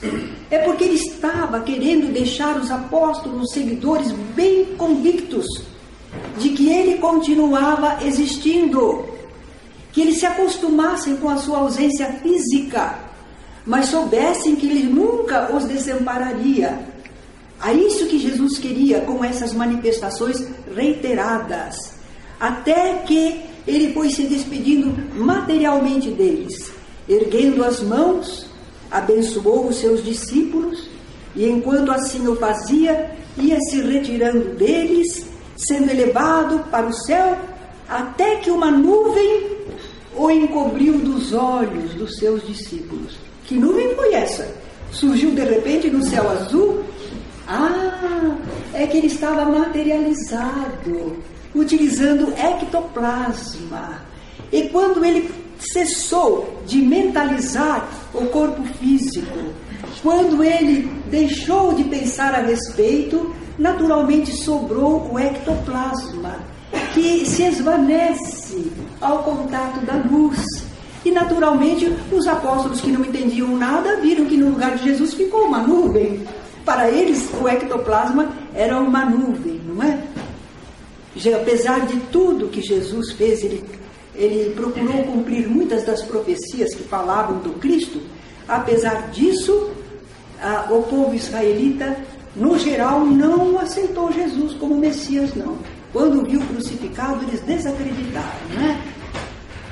É 0.50 0.58
porque 0.58 0.84
ele 0.84 0.96
estava 0.96 1.60
querendo 1.60 2.12
deixar 2.12 2.56
os 2.56 2.70
apóstolos, 2.70 3.44
os 3.44 3.52
seguidores, 3.52 4.10
bem 4.34 4.64
convictos 4.76 5.46
de 6.38 6.50
que 6.50 6.68
ele 6.68 6.98
continuava 6.98 8.04
existindo, 8.04 9.04
que 9.92 10.00
eles 10.00 10.18
se 10.18 10.26
acostumassem 10.26 11.16
com 11.16 11.28
a 11.28 11.36
sua 11.36 11.58
ausência 11.58 12.06
física, 12.14 12.98
mas 13.64 13.86
soubessem 13.86 14.56
que 14.56 14.66
ele 14.66 14.84
nunca 14.84 15.54
os 15.54 15.64
desampararia. 15.64 16.95
A 17.60 17.72
isso 17.72 18.06
que 18.06 18.18
Jesus 18.18 18.58
queria 18.58 19.00
com 19.00 19.24
essas 19.24 19.52
manifestações 19.52 20.46
reiteradas, 20.74 21.94
até 22.38 22.98
que 23.06 23.40
ele 23.66 23.92
foi 23.92 24.10
se 24.10 24.24
despedindo 24.24 24.94
materialmente 25.14 26.10
deles, 26.10 26.70
erguendo 27.08 27.64
as 27.64 27.80
mãos, 27.80 28.46
abençoou 28.90 29.68
os 29.68 29.76
seus 29.76 30.04
discípulos, 30.04 30.88
e 31.34 31.48
enquanto 31.48 31.90
assim 31.90 32.26
o 32.28 32.36
fazia, 32.36 33.10
ia 33.36 33.58
se 33.60 33.80
retirando 33.80 34.54
deles, 34.54 35.26
sendo 35.56 35.90
elevado 35.90 36.64
para 36.70 36.86
o 36.86 36.92
céu, 36.92 37.36
até 37.88 38.36
que 38.36 38.50
uma 38.50 38.70
nuvem 38.70 39.56
o 40.16 40.30
encobriu 40.30 40.94
dos 40.98 41.32
olhos 41.32 41.94
dos 41.94 42.16
seus 42.16 42.46
discípulos. 42.46 43.16
Que 43.44 43.54
nuvem 43.54 43.94
foi 43.94 44.14
essa? 44.14 44.48
Surgiu 44.90 45.32
de 45.32 45.42
repente 45.42 45.90
no 45.90 46.02
céu 46.02 46.28
azul? 46.30 46.82
Ah, 47.46 48.36
é 48.74 48.86
que 48.86 48.96
ele 48.96 49.06
estava 49.06 49.44
materializado 49.44 51.16
utilizando 51.56 52.32
ectoplasma. 52.36 54.02
E 54.52 54.68
quando 54.68 55.04
ele 55.04 55.30
cessou 55.58 56.62
de 56.66 56.78
mentalizar 56.78 57.88
o 58.12 58.26
corpo 58.26 58.62
físico, 58.78 59.38
quando 60.02 60.44
ele 60.44 60.90
deixou 61.10 61.74
de 61.74 61.84
pensar 61.84 62.34
a 62.34 62.42
respeito, 62.42 63.34
naturalmente 63.58 64.32
sobrou 64.32 65.10
o 65.12 65.18
ectoplasma, 65.18 66.38
que 66.92 67.24
se 67.24 67.44
esvanece 67.44 68.70
ao 69.00 69.22
contato 69.22 69.84
da 69.84 69.94
luz. 69.94 70.38
E 71.04 71.10
naturalmente 71.10 71.86
os 72.12 72.26
apóstolos 72.26 72.80
que 72.80 72.90
não 72.90 73.02
entendiam 73.02 73.56
nada 73.56 74.00
viram 74.00 74.26
que 74.26 74.36
no 74.36 74.50
lugar 74.50 74.76
de 74.76 74.84
Jesus 74.84 75.14
ficou 75.14 75.46
uma 75.46 75.62
nuvem. 75.62 76.22
Para 76.66 76.90
eles 76.90 77.30
o 77.40 77.48
ectoplasma 77.48 78.32
era 78.52 78.78
uma 78.80 79.04
nuvem, 79.04 79.60
não 79.64 79.80
é? 79.84 80.02
apesar 81.40 81.86
de 81.86 81.96
tudo 82.10 82.48
que 82.48 82.60
Jesus 82.60 83.12
fez, 83.12 83.42
ele, 83.44 83.64
ele 84.16 84.52
procurou 84.52 85.04
cumprir 85.04 85.48
muitas 85.48 85.84
das 85.84 86.02
profecias 86.02 86.74
que 86.74 86.82
falavam 86.82 87.38
do 87.38 87.58
Cristo. 87.60 88.02
Apesar 88.48 89.10
disso, 89.12 89.70
a, 90.42 90.66
o 90.70 90.82
povo 90.82 91.14
israelita, 91.14 91.96
no 92.34 92.58
geral, 92.58 93.06
não 93.06 93.58
aceitou 93.60 94.12
Jesus 94.12 94.52
como 94.54 94.76
Messias, 94.76 95.34
não. 95.34 95.56
Quando 95.92 96.28
viu 96.28 96.40
crucificado, 96.40 97.24
eles 97.24 97.40
desacreditaram, 97.42 98.48
né? 98.54 98.82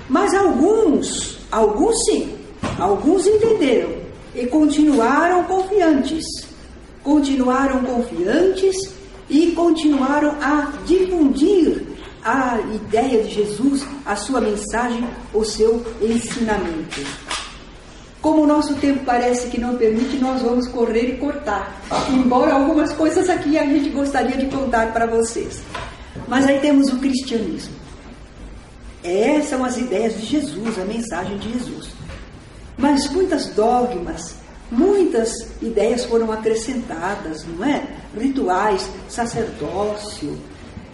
Mas 0.09 0.32
alguns, 0.32 1.40
alguns 1.51 1.97
sim, 2.05 2.34
alguns 2.78 3.26
entenderam 3.26 3.90
e 4.34 4.47
continuaram 4.47 5.45
confiantes. 5.45 6.24
Continuaram 7.05 7.85
confiantes 7.85 8.75
e 9.31 9.53
continuaram 9.53 10.31
a 10.41 10.73
difundir 10.85 11.83
a 12.25 12.59
ideia 12.75 13.23
de 13.23 13.35
Jesus, 13.35 13.87
a 14.07 14.17
sua 14.17 14.41
mensagem, 14.41 15.07
o 15.33 15.45
seu 15.45 15.85
ensinamento. 16.01 17.01
Como 18.23 18.43
o 18.43 18.47
nosso 18.47 18.75
tempo 18.77 19.05
parece 19.05 19.49
que 19.49 19.61
não 19.61 19.77
permite, 19.77 20.17
nós 20.17 20.41
vamos 20.41 20.67
correr 20.69 21.11
e 21.11 21.17
cortar. 21.19 21.79
Embora 22.09 22.55
algumas 22.55 22.91
coisas 22.93 23.29
aqui 23.29 23.59
a 23.59 23.67
gente 23.67 23.91
gostaria 23.91 24.39
de 24.39 24.47
contar 24.47 24.95
para 24.95 25.07
vocês. 25.07 25.61
Mas 26.27 26.47
aí 26.47 26.59
temos 26.59 26.91
o 26.91 26.99
cristianismo. 26.99 27.75
Essas 29.03 29.51
são 29.51 29.63
as 29.63 29.77
ideias 29.77 30.19
de 30.19 30.25
Jesus, 30.25 30.79
a 30.79 30.85
mensagem 30.87 31.37
de 31.37 31.53
Jesus. 31.53 31.91
Mas 32.79 33.11
muitas 33.11 33.49
dogmas, 33.49 34.37
muitas 34.75 35.33
ideias 35.62 36.05
foram 36.05 36.31
acrescentadas, 36.33 37.45
não 37.47 37.64
é? 37.64 37.83
rituais, 38.16 38.89
sacerdócio. 39.09 40.39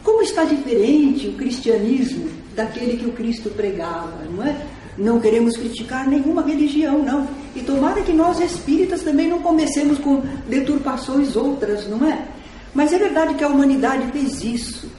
Como 0.02 0.22
está 0.22 0.44
diferente 0.44 1.28
o 1.28 1.34
cristianismo 1.34 2.30
daquele 2.54 2.96
que 2.96 3.06
o 3.06 3.12
Cristo 3.12 3.50
pregava, 3.50 4.24
não 4.30 4.44
é? 4.44 4.56
Não 4.96 5.20
queremos 5.20 5.56
criticar 5.56 6.08
nenhuma 6.08 6.42
religião, 6.42 7.02
não. 7.02 7.28
E 7.54 7.60
tomara 7.60 8.02
que 8.02 8.12
nós 8.12 8.40
espíritas 8.40 9.02
também 9.02 9.28
não 9.28 9.40
comecemos 9.40 9.98
com 9.98 10.22
deturpações 10.48 11.36
outras, 11.36 11.86
não 11.86 12.06
é? 12.06 12.26
Mas 12.74 12.92
é 12.92 12.98
verdade 12.98 13.34
que 13.34 13.44
a 13.44 13.48
humanidade 13.48 14.10
fez 14.12 14.42
isso. 14.42 14.90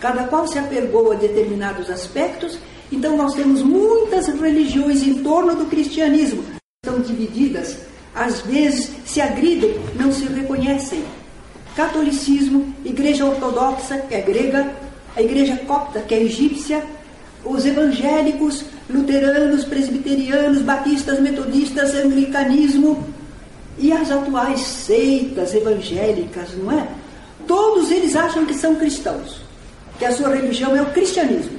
Cada 0.00 0.24
qual 0.24 0.46
se 0.46 0.58
apegou 0.58 1.12
a 1.12 1.14
determinados 1.14 1.90
aspectos, 1.90 2.58
então 2.90 3.16
nós 3.16 3.34
temos 3.34 3.62
muitas 3.62 4.28
religiões 4.28 5.02
em 5.02 5.22
torno 5.22 5.54
do 5.54 5.66
cristianismo. 5.66 6.44
Estão 6.84 7.00
divididas, 7.00 7.76
às 8.14 8.40
vezes 8.40 8.90
se 9.06 9.20
agridem, 9.20 9.78
não 9.94 10.12
se 10.12 10.24
reconhecem. 10.24 11.04
Catolicismo, 11.76 12.74
Igreja 12.84 13.24
Ortodoxa, 13.24 13.98
que 13.98 14.14
é 14.14 14.20
grega, 14.20 14.70
a 15.16 15.22
Igreja 15.22 15.56
Copta, 15.66 16.00
que 16.00 16.14
é 16.14 16.22
egípcia, 16.22 16.82
os 17.44 17.64
evangélicos, 17.64 18.64
luteranos, 18.90 19.64
presbiterianos, 19.64 20.62
batistas, 20.62 21.20
metodistas, 21.20 21.94
anglicanismo 21.94 23.06
e 23.78 23.92
as 23.92 24.10
atuais 24.10 24.60
seitas 24.60 25.54
evangélicas, 25.54 26.48
não 26.56 26.72
é? 26.72 26.88
Todos 27.46 27.90
eles 27.90 28.16
acham 28.16 28.44
que 28.44 28.54
são 28.54 28.74
cristãos, 28.74 29.40
que 29.98 30.04
a 30.04 30.12
sua 30.12 30.34
religião 30.34 30.76
é 30.76 30.82
o 30.82 30.90
cristianismo. 30.90 31.58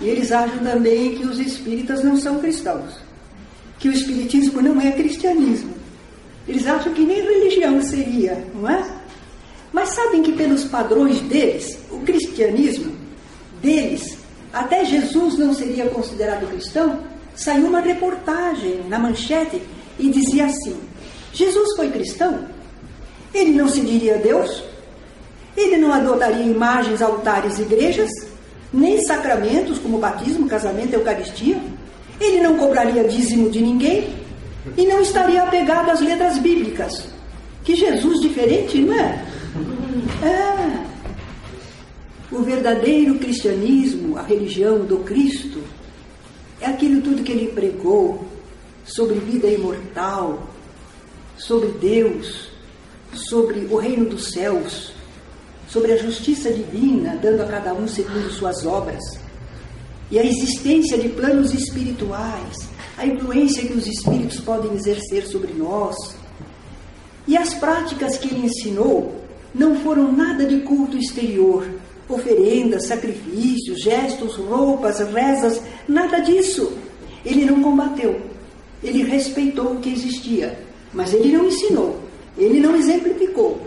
E 0.00 0.08
eles 0.08 0.32
acham 0.32 0.58
também 0.58 1.16
que 1.16 1.24
os 1.24 1.38
espíritas 1.38 2.02
não 2.02 2.16
são 2.16 2.38
cristãos, 2.38 3.03
que 3.84 3.88
o 3.90 3.92
espiritismo 3.92 4.62
não 4.62 4.80
é 4.80 4.92
cristianismo. 4.92 5.74
Eles 6.48 6.66
acham 6.66 6.94
que 6.94 7.02
nem 7.02 7.20
religião 7.20 7.82
seria, 7.82 8.42
não 8.54 8.66
é? 8.66 8.82
Mas 9.74 9.90
sabem 9.90 10.22
que 10.22 10.32
pelos 10.32 10.64
padrões 10.64 11.20
deles, 11.20 11.78
o 11.90 11.98
cristianismo 11.98 12.96
deles, 13.60 14.16
até 14.54 14.86
Jesus 14.86 15.36
não 15.36 15.52
seria 15.52 15.84
considerado 15.90 16.48
cristão, 16.48 16.98
saiu 17.36 17.66
uma 17.66 17.80
reportagem 17.80 18.84
na 18.88 18.98
manchete 18.98 19.60
e 19.98 20.08
dizia 20.08 20.46
assim: 20.46 20.80
Jesus 21.34 21.76
foi 21.76 21.90
cristão? 21.90 22.46
Ele 23.34 23.50
não 23.50 23.68
se 23.68 23.82
diria 23.82 24.16
Deus? 24.16 24.64
Ele 25.54 25.76
não 25.76 25.92
adotaria 25.92 26.46
imagens, 26.46 27.02
altares, 27.02 27.58
igrejas, 27.58 28.08
nem 28.72 29.02
sacramentos 29.02 29.78
como 29.78 29.98
batismo, 29.98 30.48
casamento, 30.48 30.94
eucaristia. 30.94 31.60
Ele 32.20 32.40
não 32.40 32.56
cobraria 32.56 33.04
dízimo 33.04 33.50
de 33.50 33.60
ninguém 33.60 34.14
e 34.76 34.86
não 34.86 35.00
estaria 35.00 35.42
apegado 35.42 35.90
às 35.90 36.00
letras 36.00 36.38
bíblicas. 36.38 37.06
Que 37.64 37.74
Jesus 37.74 38.20
diferente, 38.20 38.78
não 38.78 38.94
é? 38.94 39.24
É. 40.22 40.84
O 42.30 42.42
verdadeiro 42.42 43.18
cristianismo, 43.18 44.18
a 44.18 44.22
religião 44.22 44.84
do 44.84 44.98
Cristo, 44.98 45.62
é 46.60 46.66
aquilo 46.66 47.00
tudo 47.00 47.22
que 47.22 47.32
ele 47.32 47.52
pregou 47.52 48.26
sobre 48.84 49.18
vida 49.18 49.46
imortal, 49.46 50.48
sobre 51.36 51.68
Deus, 51.78 52.50
sobre 53.12 53.66
o 53.70 53.76
reino 53.76 54.06
dos 54.06 54.32
céus, 54.32 54.92
sobre 55.68 55.92
a 55.92 55.96
justiça 55.96 56.52
divina, 56.52 57.16
dando 57.16 57.42
a 57.42 57.46
cada 57.46 57.72
um 57.74 57.86
segundo 57.86 58.30
suas 58.30 58.64
obras, 58.66 59.02
e 60.14 60.18
a 60.20 60.24
existência 60.24 60.96
de 60.96 61.08
planos 61.08 61.52
espirituais, 61.52 62.68
a 62.96 63.04
influência 63.04 63.66
que 63.66 63.72
os 63.72 63.84
espíritos 63.84 64.38
podem 64.38 64.72
exercer 64.72 65.26
sobre 65.26 65.52
nós. 65.54 65.96
E 67.26 67.36
as 67.36 67.52
práticas 67.54 68.16
que 68.16 68.28
ele 68.28 68.46
ensinou 68.46 69.20
não 69.52 69.74
foram 69.80 70.12
nada 70.12 70.46
de 70.46 70.60
culto 70.60 70.96
exterior, 70.96 71.68
oferendas, 72.08 72.86
sacrifícios, 72.86 73.80
gestos, 73.80 74.36
roupas, 74.36 75.00
rezas, 75.00 75.60
nada 75.88 76.20
disso. 76.20 76.78
Ele 77.26 77.44
não 77.44 77.60
combateu, 77.60 78.22
ele 78.84 79.02
respeitou 79.02 79.72
o 79.72 79.80
que 79.80 79.90
existia, 79.90 80.56
mas 80.92 81.12
ele 81.12 81.36
não 81.36 81.46
ensinou, 81.46 81.98
ele 82.38 82.60
não 82.60 82.76
exemplificou, 82.76 83.66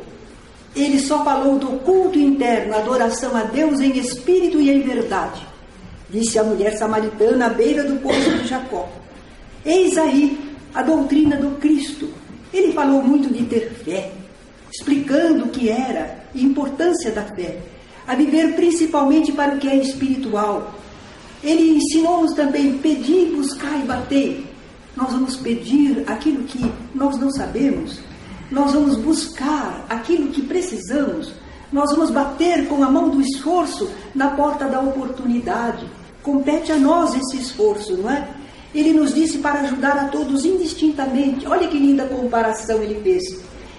ele 0.73 1.01
só 1.01 1.25
falou 1.25 1.59
do 1.59 1.77
culto 1.79 2.17
interno, 2.17 2.73
adoração 2.73 3.35
a 3.35 3.43
Deus 3.43 3.81
em 3.81 3.97
espírito 3.97 4.61
e 4.61 4.69
em 4.69 4.79
verdade. 4.79 5.46
Disse 6.09 6.39
a 6.39 6.43
mulher 6.43 6.77
samaritana 6.77 7.47
à 7.47 7.49
beira 7.49 7.83
do 7.83 7.99
poço 8.01 8.29
de 8.37 8.47
Jacó. 8.47 8.89
Eis 9.65 9.97
aí 9.97 10.39
a 10.73 10.81
doutrina 10.81 11.35
do 11.35 11.57
Cristo. 11.59 12.09
Ele 12.53 12.71
falou 12.71 13.03
muito 13.03 13.33
de 13.33 13.43
ter 13.45 13.69
fé, 13.83 14.11
explicando 14.71 15.45
o 15.45 15.49
que 15.49 15.69
era 15.69 16.23
e 16.33 16.39
a 16.39 16.43
importância 16.43 17.11
da 17.11 17.23
fé, 17.23 17.59
a 18.07 18.15
viver 18.15 18.55
principalmente 18.55 19.31
para 19.31 19.55
o 19.55 19.57
que 19.57 19.67
é 19.67 19.75
espiritual. 19.75 20.73
Ele 21.43 21.77
ensinou-nos 21.77 22.33
também 22.33 22.77
pedir, 22.77 23.35
buscar 23.35 23.77
e 23.79 23.85
bater. 23.85 24.45
Nós 24.95 25.11
vamos 25.11 25.35
pedir 25.35 26.03
aquilo 26.07 26.43
que 26.43 26.71
nós 26.95 27.17
não 27.17 27.29
sabemos, 27.31 27.99
nós 28.49 28.73
vamos 28.73 28.95
buscar 28.97 29.85
aquilo 29.89 30.31
que 30.31 30.41
precisamos, 30.41 31.33
nós 31.71 31.91
vamos 31.91 32.09
bater 32.09 32.67
com 32.67 32.83
a 32.83 32.89
mão 32.89 33.09
do 33.09 33.21
esforço 33.21 33.91
na 34.15 34.29
porta 34.31 34.65
da 34.65 34.79
oportunidade. 34.79 35.85
Compete 36.27 36.73
a 36.73 36.75
nós 36.75 37.15
esse 37.15 37.37
esforço, 37.37 37.95
não 37.95 38.11
é? 38.11 38.27
Ele 38.75 38.91
nos 38.91 39.13
disse 39.13 39.37
para 39.37 39.61
ajudar 39.61 39.97
a 39.97 40.07
todos 40.09 40.43
indistintamente. 40.43 41.47
Olha 41.47 41.69
que 41.69 41.79
linda 41.79 42.05
comparação 42.05 42.83
ele 42.83 42.99
fez. 43.01 43.23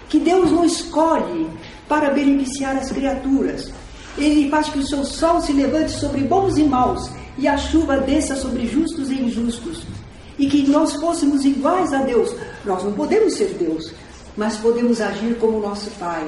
Que 0.08 0.18
Deus 0.18 0.50
não 0.50 0.64
escolhe 0.64 1.46
para 1.86 2.08
beneficiar 2.08 2.74
as 2.74 2.90
criaturas. 2.90 3.70
Ele 4.16 4.48
faz 4.48 4.70
que 4.70 4.78
o 4.78 4.86
seu 4.86 5.04
sol 5.04 5.42
se 5.42 5.52
levante 5.52 5.90
sobre 5.90 6.22
bons 6.22 6.56
e 6.56 6.64
maus 6.64 7.10
e 7.36 7.46
a 7.46 7.58
chuva 7.58 7.98
desça 7.98 8.34
sobre 8.34 8.66
justos 8.66 9.10
e 9.10 9.20
injustos. 9.20 9.82
E 10.38 10.48
que 10.48 10.66
nós 10.70 10.94
fôssemos 10.94 11.44
iguais 11.44 11.92
a 11.92 11.98
Deus. 11.98 12.34
Nós 12.64 12.82
não 12.82 12.92
podemos 12.92 13.34
ser 13.34 13.58
Deus, 13.58 13.92
mas 14.38 14.56
podemos 14.56 15.02
agir 15.02 15.36
como 15.38 15.60
nosso 15.60 15.90
Pai. 16.00 16.26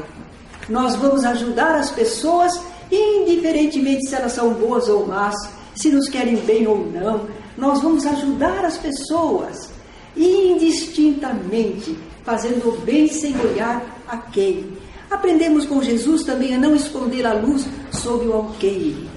Nós 0.69 0.97
vamos 0.97 1.25
ajudar 1.25 1.77
as 1.77 1.91
pessoas, 1.91 2.61
indiferentemente 2.93 4.07
se 4.07 4.15
elas 4.15 4.33
são 4.33 4.53
boas 4.53 4.87
ou 4.87 5.07
más, 5.07 5.35
se 5.81 5.89
nos 5.89 6.09
querem 6.09 6.37
bem 6.37 6.67
ou 6.67 6.87
não. 6.93 7.27
Nós 7.57 7.81
vamos 7.81 8.05
ajudar 8.05 8.65
as 8.67 8.77
pessoas, 8.77 9.71
indistintamente, 10.15 11.97
fazendo 12.23 12.69
o 12.69 12.81
bem 12.83 13.09
sem 13.09 13.35
olhar 13.41 14.03
a 14.07 14.19
quem. 14.19 14.73
Aprendemos 15.11 15.65
com 15.65 15.83
Jesus 15.83 16.23
também 16.23 16.55
a 16.55 16.59
não 16.59 16.75
esconder 16.75 17.27
a 17.27 17.33
luz 17.33 17.67
sob 17.93 18.27
o 18.27 18.33
alqueire. 18.35 19.09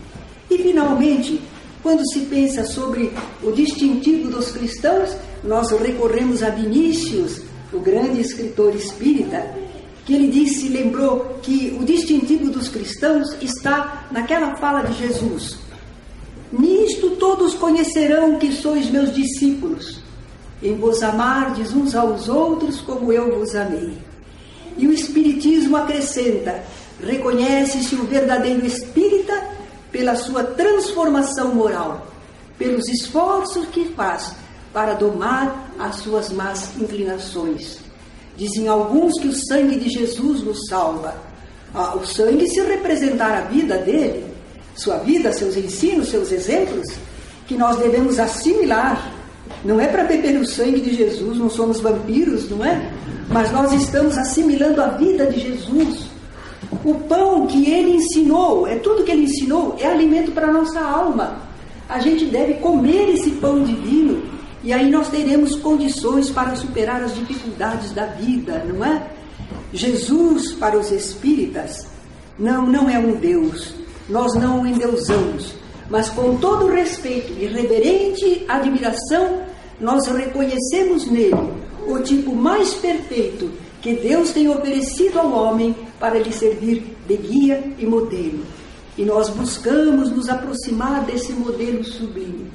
E, 0.50 0.58
finalmente, 0.58 1.42
quando 1.82 2.02
se 2.12 2.22
pensa 2.22 2.64
sobre 2.64 3.12
o 3.44 3.52
distintivo 3.52 4.32
dos 4.32 4.52
cristãos, 4.52 5.16
nós 5.44 5.70
recorremos 5.72 6.42
a 6.42 6.50
Vinícius, 6.50 7.42
o 7.74 7.80
grande 7.80 8.22
escritor 8.22 8.74
espírita, 8.74 9.54
que 10.06 10.14
ele 10.14 10.30
disse, 10.30 10.70
lembrou 10.70 11.40
que 11.42 11.78
o 11.80 11.84
distintivo 11.84 12.50
dos 12.50 12.70
cristãos 12.70 13.36
está 13.42 14.08
naquela 14.12 14.56
fala 14.56 14.82
de 14.84 14.98
Jesus. 14.98 15.58
Nisto 16.58 17.16
todos 17.16 17.56
conhecerão 17.56 18.38
que 18.38 18.52
sois 18.52 18.88
meus 18.92 19.12
discípulos, 19.12 19.98
em 20.62 20.76
vos 20.76 21.02
amardes 21.02 21.74
uns 21.74 21.96
aos 21.96 22.30
outros 22.30 22.80
como 22.80 23.12
eu 23.12 23.40
vos 23.40 23.56
amei. 23.56 23.98
E 24.78 24.86
o 24.88 24.94
Espiritismo 24.94 25.76
acrescenta: 25.76 26.64
reconhece-se 27.02 27.96
o 27.96 28.04
verdadeiro 28.04 28.64
espírita 28.68 29.34
pela 29.92 30.16
sua 30.16 30.44
transformação 30.44 31.56
moral, 31.56 32.06
pelos 32.56 32.88
esforços 32.88 33.66
que 33.70 33.86
faz 33.86 34.36
para 34.72 34.94
domar 34.94 35.74
as 35.80 35.96
suas 35.98 36.32
más 36.32 36.76
inclinações. 36.80 37.80
Dizem 38.38 38.68
alguns 38.68 39.20
que 39.20 39.28
o 39.28 39.34
sangue 39.34 39.80
de 39.80 39.90
Jesus 39.90 40.44
nos 40.44 40.68
salva. 40.68 41.16
Ah, 41.74 41.96
o 41.96 42.06
sangue, 42.06 42.48
se 42.48 42.62
representar 42.62 43.36
a 43.36 43.42
vida 43.42 43.80
dele, 43.80 44.33
sua 44.76 44.98
vida, 44.98 45.32
seus 45.32 45.56
ensinos, 45.56 46.10
seus 46.10 46.32
exemplos, 46.32 46.88
que 47.48 47.56
nós 47.56 47.78
devemos 47.78 48.20
assimilar. 48.20 49.12
Não 49.64 49.80
é 49.80 49.88
para 49.88 50.04
beber 50.04 50.40
o 50.40 50.46
sangue 50.46 50.82
de 50.82 50.96
Jesus, 50.96 51.38
não 51.38 51.50
somos 51.50 51.80
vampiros, 51.80 52.50
não 52.50 52.64
é? 52.64 52.92
Mas 53.30 53.52
nós 53.52 53.72
estamos 53.72 54.18
assimilando 54.18 54.82
a 54.82 54.88
vida 54.90 55.26
de 55.28 55.40
Jesus. 55.40 56.08
O 56.84 56.96
pão 56.96 57.48
que 57.48 57.70
ele 57.70 57.96
ensinou, 57.96 58.68
é 58.68 58.76
tudo 58.76 59.04
que 59.04 59.12
ele 59.12 59.24
ensinou, 59.24 59.78
é 59.80 59.88
alimento 59.88 60.32
para 60.32 60.48
a 60.48 60.52
nossa 60.52 60.80
alma. 60.80 61.38
A 61.88 62.00
gente 62.00 62.26
deve 62.26 62.56
comer 62.56 63.14
esse 63.14 63.32
pão 63.32 63.64
divino 63.64 64.24
e 64.64 64.72
aí 64.72 64.90
nós 64.90 65.10
teremos 65.10 65.56
condições 65.56 66.30
para 66.30 66.56
superar 66.56 67.04
as 67.04 67.14
dificuldades 67.14 67.92
da 67.92 68.06
vida, 68.06 68.64
não 68.66 68.84
é? 68.84 69.06
Jesus, 69.74 70.54
para 70.54 70.78
os 70.78 70.90
espíritas, 70.90 71.86
não, 72.40 72.66
não 72.66 72.90
é 72.90 72.98
um 72.98 73.16
Deus. 73.16 73.74
Nós 74.10 74.34
não 74.36 74.62
o 74.62 74.68
endeusamos. 74.68 75.54
Mas 75.90 76.10
com 76.10 76.38
todo 76.38 76.68
respeito 76.68 77.34
e 77.40 77.46
reverente 77.46 78.46
admiração, 78.48 79.44
nós 79.80 80.08
reconhecemos 80.08 81.06
nele 81.06 81.54
o 81.88 82.00
tipo 82.00 82.34
mais 82.34 82.74
perfeito 82.74 83.52
que 83.82 83.94
Deus 83.94 84.32
tem 84.32 84.48
oferecido 84.48 85.20
ao 85.20 85.32
homem 85.32 85.76
para 86.00 86.18
lhe 86.18 86.32
servir 86.32 86.96
de 87.08 87.18
guia 87.18 87.64
e 87.78 87.86
modelo. 87.86 88.46
E 88.98 89.04
nós 89.04 89.30
buscamos 89.30 90.10
nos 90.10 90.30
aproximar 90.30 91.04
desse 91.04 91.34
modelo 91.34 91.84
sublime. 91.84 92.52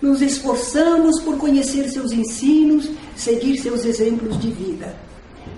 nos 0.00 0.20
esforçamos 0.20 1.20
por 1.20 1.36
conhecer 1.36 1.88
seus 1.88 2.10
ensinos, 2.10 2.90
seguir 3.14 3.56
seus 3.58 3.84
exemplos 3.84 4.36
de 4.40 4.50
vida. 4.50 4.96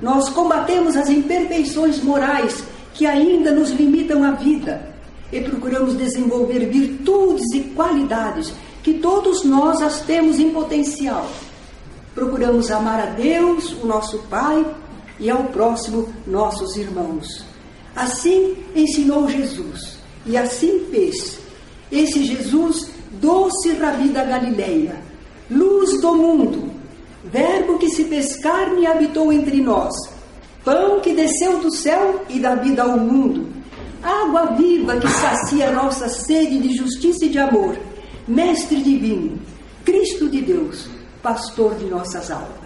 Nós 0.03 0.29
combatemos 0.29 0.97
as 0.97 1.09
imperfeições 1.09 2.03
morais 2.03 2.63
que 2.93 3.07
ainda 3.07 3.53
nos 3.53 3.71
limitam 3.71 4.23
a 4.23 4.33
vida 4.33 4.94
e 5.33 5.41
procuramos 5.41 5.97
desenvolver 5.97 6.67
virtudes 6.71 7.53
e 7.53 7.61
qualidades 7.75 8.53
que 8.83 8.95
todos 8.95 9.45
nós 9.45 9.81
as 9.83 10.03
temos 10.03 10.39
em 10.39 10.51
potencial. 10.51 11.29
Procuramos 12.15 12.71
amar 12.71 13.01
a 13.01 13.07
Deus, 13.07 13.73
o 13.83 13.87
nosso 13.87 14.19
Pai, 14.31 14.65
e 15.19 15.31
ao 15.31 15.45
próximo, 15.45 16.13
nossos 16.27 16.77
irmãos. 16.77 17.45
Assim 17.97 18.57
ensinou 18.75 19.29
Jesus, 19.29 19.99
e 20.27 20.37
assim 20.37 20.87
fez. 20.91 21.39
Esse 21.91 22.25
Jesus, 22.25 22.91
doce 23.21 23.73
rabi 23.75 24.09
da 24.09 24.25
Galileia, 24.25 24.97
luz 25.51 26.01
do 26.01 26.15
mundo, 26.15 26.75
Verbo 27.25 27.79
que 27.79 27.89
se 27.89 28.05
fez 28.05 28.37
carne 28.37 28.83
e 28.83 28.87
habitou 28.87 29.33
entre 29.33 29.61
nós, 29.61 29.95
pão 30.63 31.01
que 31.01 31.15
desceu 31.15 31.59
do 31.59 31.71
céu 31.71 32.23
e 32.29 32.39
dá 32.39 32.55
vida 32.55 32.83
ao 32.83 32.99
mundo, 32.99 33.49
água 34.05 34.55
viva 34.57 34.97
que 34.99 35.09
sacia 35.09 35.73
nossa 35.73 36.09
sede 36.09 36.59
de 36.59 36.77
justiça 36.77 37.25
e 37.25 37.31
de 37.31 37.39
amor, 37.39 37.77
Mestre 38.29 38.83
divino, 38.83 39.39
Cristo 39.85 40.29
de 40.29 40.43
Deus, 40.43 40.89
pastor 41.23 41.75
de 41.77 41.87
nossas 41.87 42.31
almas. 42.31 42.64